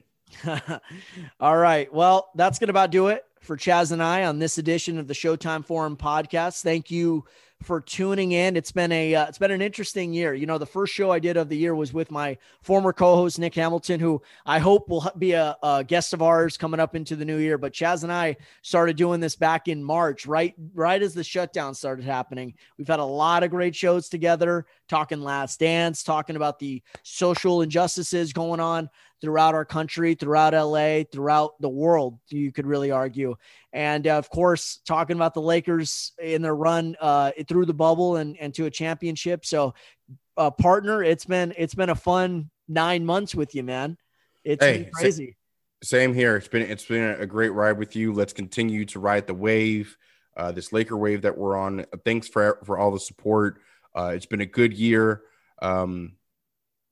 All 1.41 1.57
right. 1.57 1.93
Well, 1.93 2.31
that's 2.35 2.59
going 2.59 2.69
to 2.69 2.73
about 2.73 2.91
do 2.91 3.09
it 3.09 3.25
for 3.41 3.57
Chaz 3.57 3.93
and 3.93 4.03
I 4.03 4.25
on 4.25 4.39
this 4.39 4.59
edition 4.59 4.99
of 4.99 5.09
the 5.09 5.15
Showtime 5.15 5.65
Forum 5.65 5.97
podcast. 5.97 6.63
Thank 6.63 6.91
you 6.91 7.25
for 7.63 7.81
tuning 7.81 8.33
in. 8.33 8.57
It's 8.57 8.73
been 8.73 8.93
a 8.93 9.15
uh, 9.15 9.27
it's 9.27 9.39
been 9.39 9.51
an 9.51 9.63
interesting 9.63 10.13
year. 10.13 10.35
You 10.35 10.47
know, 10.47 10.59
the 10.59 10.67
first 10.67 10.93
show 10.93 11.11
I 11.11 11.19
did 11.19 11.37
of 11.37 11.49
the 11.49 11.57
year 11.57 11.75
was 11.75 11.93
with 11.93 12.11
my 12.11 12.37
former 12.63 12.93
co-host 12.93 13.39
Nick 13.39 13.55
Hamilton, 13.55 14.01
who 14.01 14.21
I 14.45 14.59
hope 14.59 14.89
will 14.89 15.11
be 15.19 15.33
a, 15.33 15.57
a, 15.63 15.85
guest 15.85 16.13
of 16.13 16.23
ours 16.23 16.57
coming 16.57 16.81
up 16.81 16.95
into 16.95 17.17
the 17.17 17.25
new 17.25 17.39
year. 17.39 17.59
But 17.59 17.73
Chaz 17.73 18.03
and 18.03 18.13
I 18.13 18.37
started 18.63 18.97
doing 18.97 19.21
this 19.21 19.37
back 19.37 19.69
in 19.69 19.83
March, 19.83 20.27
right 20.27 20.55
right 20.75 21.03
as 21.03 21.15
the 21.15 21.25
shutdown 21.25 21.75
started 21.75 22.05
happening. 22.05 22.55
We've 22.79 22.89
had 22.89 23.01
a 23.01 23.05
lot 23.05 23.43
of 23.43 23.51
great 23.51 23.75
shows 23.75 24.09
together, 24.09 24.67
talking 24.89 25.23
Last 25.23 25.61
Dance, 25.61 26.03
talking 26.03 26.37
about 26.37 26.59
the 26.59 26.83
social 27.03 27.63
injustices 27.63 28.33
going 28.33 28.61
on 28.61 28.91
throughout 29.23 29.55
our 29.55 29.65
country, 29.65 30.15
throughout 30.15 30.53
LA, 30.53 31.05
throughout 31.11 31.59
the 31.61 31.69
world, 31.69 32.19
you 32.29 32.51
could 32.51 32.67
really 32.67 32.91
argue. 32.91 33.37
And 33.73 34.07
uh, 34.07 34.19
of 34.19 34.29
course, 34.29 34.81
talking 34.87 35.17
about 35.17 35.35
the 35.35 35.41
Lakers 35.41 36.13
in 36.23 36.43
their 36.43 36.55
run 36.55 36.97
uh, 37.01 37.33
through 37.49 37.67
the 37.67 37.75
bubble 37.75 38.17
and, 38.17 38.37
and 38.39 38.53
to 38.55 38.67
a 38.67 38.71
championship. 38.71 39.47
So, 39.47 39.75
uh, 40.37 40.51
partner, 40.51 41.03
it's 41.03 41.25
been 41.25 41.55
it's 41.57 41.75
been 41.75 41.91
a 41.91 41.95
fun 41.95 42.51
nine 42.69 43.05
months 43.05 43.35
with 43.35 43.55
you, 43.55 43.63
man. 43.63 43.97
It's 44.45 44.65
hey, 44.65 44.91
crazy. 44.93 45.37
Same 45.83 46.15
here. 46.15 46.37
It's 46.37 46.49
been 46.49 46.63
it's 46.63 46.85
been 46.85 47.21
a 47.21 47.27
great 47.27 47.51
ride 47.51 47.79
with 47.79 47.97
you. 47.97 48.13
Let's 48.13 48.33
continue 48.33 48.85
to 48.87 49.01
ride 49.01 49.27
the 49.27 49.35
wave, 49.35 49.97
uh, 50.37 50.53
this 50.53 50.73
Laker 50.73 50.97
wave 50.97 51.23
that 51.23 51.37
we're 51.37 51.57
on. 51.57 51.87
Thanks 52.05 52.29
for 52.29 52.59
for 52.65 52.79
all 52.79 52.91
the 52.91 53.01
support. 53.01 53.61
Uh, 53.95 54.13
it's 54.15 54.27
been 54.27 54.41
a 54.41 54.47
good 54.47 54.73
year. 54.73 55.23
Um, 55.61 56.13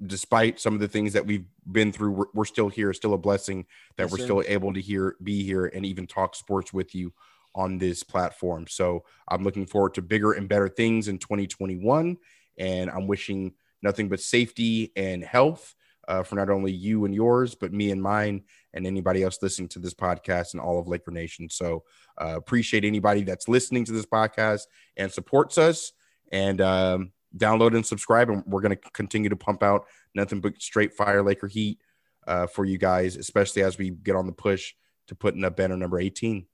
despite 0.06 0.60
some 0.60 0.74
of 0.74 0.80
the 0.80 0.88
things 0.88 1.12
that 1.12 1.26
we've 1.26 1.46
been 1.70 1.92
through, 1.92 2.12
we're, 2.12 2.26
we're 2.34 2.44
still 2.44 2.68
here. 2.68 2.92
Still 2.92 3.14
a 3.14 3.18
blessing 3.18 3.66
that 3.96 4.04
yes, 4.04 4.12
we're 4.12 4.18
sir. 4.18 4.24
still 4.24 4.44
able 4.46 4.72
to 4.72 4.80
hear, 4.80 5.16
be 5.22 5.44
here, 5.44 5.66
and 5.66 5.84
even 5.84 6.06
talk 6.06 6.34
sports 6.34 6.72
with 6.72 6.94
you 6.94 7.12
on 7.54 7.78
this 7.78 8.02
platform. 8.02 8.66
So 8.68 9.04
I'm 9.28 9.42
looking 9.42 9.66
forward 9.66 9.94
to 9.94 10.02
bigger 10.02 10.32
and 10.32 10.48
better 10.48 10.68
things 10.68 11.08
in 11.08 11.18
2021, 11.18 12.16
and 12.58 12.90
I'm 12.90 13.06
wishing 13.06 13.54
nothing 13.82 14.08
but 14.08 14.20
safety 14.20 14.92
and 14.96 15.24
health 15.24 15.74
uh, 16.08 16.22
for 16.22 16.34
not 16.34 16.50
only 16.50 16.72
you 16.72 17.04
and 17.04 17.14
yours, 17.14 17.54
but 17.54 17.72
me 17.72 17.90
and 17.90 18.02
mine, 18.02 18.42
and 18.74 18.86
anybody 18.86 19.22
else 19.22 19.38
listening 19.42 19.68
to 19.68 19.78
this 19.78 19.94
podcast 19.94 20.52
and 20.52 20.60
all 20.60 20.78
of 20.78 20.88
Laker 20.88 21.10
Nation. 21.10 21.48
So 21.48 21.84
uh, 22.20 22.36
appreciate 22.36 22.84
anybody 22.84 23.22
that's 23.22 23.48
listening 23.48 23.84
to 23.86 23.92
this 23.92 24.06
podcast 24.06 24.62
and 24.96 25.10
supports 25.10 25.58
us. 25.58 25.92
And 26.32 26.60
um, 26.60 27.12
download 27.36 27.74
and 27.74 27.84
subscribe. 27.84 28.30
And 28.30 28.42
we're 28.46 28.60
going 28.60 28.76
to 28.76 28.90
continue 28.92 29.28
to 29.28 29.36
pump 29.36 29.62
out 29.62 29.86
nothing 30.14 30.40
but 30.40 30.60
straight 30.60 30.94
fire 30.94 31.22
Laker 31.22 31.48
heat 31.48 31.78
uh, 32.26 32.46
for 32.46 32.64
you 32.64 32.78
guys, 32.78 33.16
especially 33.16 33.62
as 33.62 33.78
we 33.78 33.90
get 33.90 34.16
on 34.16 34.26
the 34.26 34.32
push 34.32 34.74
to 35.08 35.14
putting 35.14 35.44
up 35.44 35.56
banner 35.56 35.76
number 35.76 35.98
18. 35.98 36.46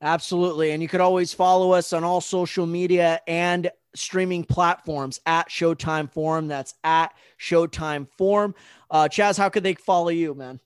Absolutely. 0.00 0.70
And 0.70 0.82
you 0.82 0.88
could 0.88 1.00
always 1.00 1.32
follow 1.32 1.72
us 1.72 1.92
on 1.92 2.04
all 2.04 2.20
social 2.20 2.66
media 2.66 3.20
and 3.26 3.70
streaming 3.94 4.44
platforms 4.44 5.20
at 5.26 5.48
Showtime 5.48 6.12
Forum. 6.12 6.46
That's 6.46 6.74
at 6.84 7.14
Showtime 7.40 8.08
Forum. 8.16 8.54
Uh, 8.90 9.08
Chaz, 9.10 9.36
how 9.36 9.48
could 9.48 9.64
they 9.64 9.74
follow 9.74 10.10
you, 10.10 10.34
man? 10.34 10.60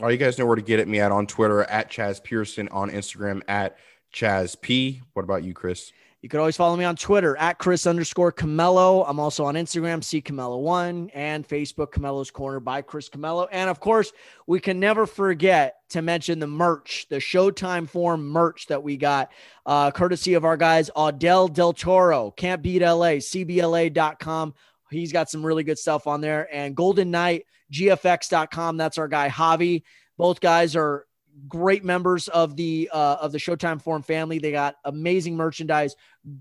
Oh, 0.00 0.08
you 0.08 0.16
guys 0.16 0.38
know 0.38 0.46
where 0.46 0.56
to 0.56 0.62
get 0.62 0.80
at 0.80 0.88
me 0.88 1.00
at 1.00 1.12
on 1.12 1.26
Twitter 1.26 1.64
at 1.64 1.90
Chaz 1.90 2.22
Pearson, 2.22 2.68
on 2.68 2.90
Instagram 2.90 3.42
at 3.48 3.76
Chaz 4.14 4.58
P. 4.60 5.02
What 5.12 5.24
about 5.24 5.42
you, 5.42 5.52
Chris? 5.52 5.92
You 6.20 6.28
could 6.28 6.40
always 6.40 6.56
follow 6.56 6.76
me 6.76 6.84
on 6.84 6.96
Twitter 6.96 7.36
at 7.36 7.58
Chris 7.58 7.86
underscore 7.86 8.32
Camello. 8.32 9.04
I'm 9.06 9.20
also 9.20 9.44
on 9.44 9.54
Instagram, 9.54 10.02
C 10.02 10.20
Camello 10.20 10.60
one, 10.60 11.10
and 11.14 11.46
Facebook, 11.46 11.92
Camello's 11.92 12.32
Corner 12.32 12.58
by 12.58 12.82
Chris 12.82 13.08
Camello. 13.08 13.46
And 13.52 13.70
of 13.70 13.78
course, 13.78 14.12
we 14.48 14.58
can 14.58 14.80
never 14.80 15.06
forget 15.06 15.76
to 15.90 16.02
mention 16.02 16.40
the 16.40 16.48
merch, 16.48 17.06
the 17.08 17.18
Showtime 17.18 17.88
Forum 17.88 18.26
merch 18.26 18.66
that 18.66 18.82
we 18.82 18.96
got, 18.96 19.30
uh, 19.64 19.92
courtesy 19.92 20.34
of 20.34 20.44
our 20.44 20.56
guys, 20.56 20.90
Audel 20.96 21.52
Del 21.52 21.72
Toro, 21.72 22.32
Can't 22.32 22.62
Beat 22.62 22.82
LA, 22.82 23.20
CBLA.com. 23.20 24.54
He's 24.90 25.12
got 25.12 25.30
some 25.30 25.46
really 25.46 25.62
good 25.62 25.78
stuff 25.78 26.08
on 26.08 26.20
there. 26.20 26.48
And 26.52 26.74
Golden 26.74 27.12
Knight, 27.12 27.44
GFX.com. 27.72 28.76
That's 28.76 28.98
our 28.98 29.06
guy, 29.06 29.28
Javi. 29.28 29.82
Both 30.16 30.40
guys 30.40 30.74
are 30.74 31.06
great 31.46 31.84
members 31.84 32.28
of 32.28 32.56
the 32.56 32.90
uh, 32.92 33.16
of 33.20 33.32
the 33.32 33.38
Showtime 33.38 33.80
Forum 33.80 34.02
family. 34.02 34.38
They 34.38 34.50
got 34.50 34.76
amazing 34.84 35.36
merchandise. 35.36 35.94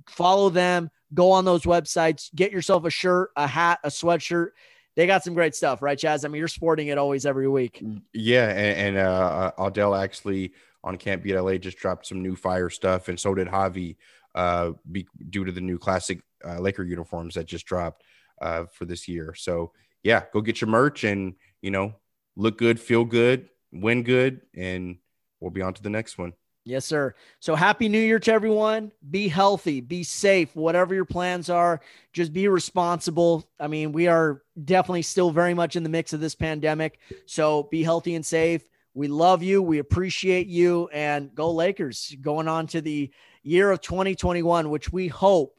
Follow 0.08 0.50
them. 0.50 0.90
Go 1.14 1.32
on 1.32 1.46
those 1.46 1.64
websites, 1.64 2.34
get 2.36 2.52
yourself 2.52 2.84
a 2.86 2.90
shirt, 2.90 3.32
a 3.36 3.48
hat, 3.48 3.80
a 3.84 3.90
sweatshirt. 3.90 4.50
They 4.96 5.08
got 5.08 5.24
some 5.24 5.36
great 5.36 5.56
stuff, 5.56 5.82
right, 5.82 5.98
Chaz? 5.98 6.26
I 6.26 6.28
mean, 6.28 6.40
you're 6.40 6.48
sporting 6.48 6.88
it 6.88 6.98
always 6.98 7.26
every 7.26 7.48
week. 7.48 7.82
Yeah, 8.14 8.50
and, 8.50 8.98
and 8.98 8.98
uh, 8.98 9.52
Odell 9.58 9.96
actually 9.96 10.54
on 10.84 10.98
Can't 10.98 11.24
Beat 11.24 11.36
LA 11.36 11.58
just 11.58 11.78
dropped 11.78 12.08
some 12.08 12.22
new 12.22 12.36
fire 12.36 12.70
stuff, 12.70 13.08
and 13.08 13.20
so 13.20 13.36
did 13.36 13.48
Javi, 13.48 13.96
uh, 14.36 14.72
be, 14.92 15.08
due 15.30 15.46
to 15.46 15.52
the 15.52 15.62
new 15.62 15.78
classic 15.78 16.22
uh, 16.44 16.60
Laker 16.60 16.84
uniforms 16.84 17.36
that 17.36 17.46
just 17.46 17.66
dropped 17.66 18.04
uh, 18.42 18.66
for 18.72 18.86
this 18.86 19.08
year. 19.08 19.34
So 19.36 19.72
yeah, 20.04 20.24
go 20.34 20.42
get 20.42 20.62
your 20.62 20.70
merch 20.70 21.04
and 21.04 21.36
you 21.62 21.72
know 21.72 21.94
look 22.36 22.58
good, 22.58 22.80
feel 22.80 23.06
good, 23.06 23.50
win 23.72 24.04
good, 24.04 24.42
and 24.56 24.98
we'll 25.40 25.52
be 25.52 25.62
on 25.62 25.74
to 25.74 25.84
the 25.84 25.90
next 25.90 26.18
one. 26.18 26.34
Yes, 26.68 26.84
sir. 26.84 27.16
So 27.40 27.56
happy 27.56 27.88
new 27.88 28.00
year 28.00 28.20
to 28.20 28.34
everyone. 28.34 28.92
Be 29.10 29.30
healthy, 29.30 29.80
be 29.80 30.04
safe, 30.04 30.54
whatever 30.54 30.94
your 30.94 31.06
plans 31.06 31.50
are, 31.50 31.80
just 32.12 32.34
be 32.34 32.50
responsible. 32.50 33.50
I 33.58 33.68
mean, 33.68 33.94
we 33.94 34.08
are 34.08 34.42
definitely 34.66 35.04
still 35.04 35.32
very 35.32 35.54
much 35.54 35.78
in 35.78 35.84
the 35.84 35.90
mix 35.90 36.12
of 36.12 36.20
this 36.20 36.36
pandemic. 36.36 37.00
So 37.26 37.64
be 37.72 37.84
healthy 37.84 38.16
and 38.16 38.26
safe. 38.26 38.68
We 38.94 39.08
love 39.08 39.44
you. 39.44 39.62
We 39.62 39.80
appreciate 39.80 40.48
you. 40.48 40.90
And 40.92 41.34
go 41.34 41.52
Lakers 41.52 42.14
going 42.20 42.50
on 42.50 42.68
to 42.68 42.82
the 42.82 43.12
year 43.44 43.72
of 43.72 43.80
2021, 43.80 44.70
which 44.70 44.92
we 44.92 45.08
hope 45.08 45.58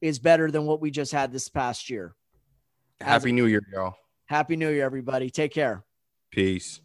is 0.00 0.20
better 0.20 0.52
than 0.52 0.66
what 0.66 0.80
we 0.80 0.92
just 0.92 1.10
had 1.10 1.32
this 1.32 1.48
past 1.48 1.90
year. 1.90 2.14
Happy 3.00 3.32
New 3.32 3.46
Year, 3.46 3.62
y'all. 3.72 3.94
Happy 4.26 4.54
New 4.54 4.70
Year, 4.70 4.84
everybody. 4.84 5.30
Take 5.30 5.52
care. 5.52 5.82
Peace. 6.30 6.80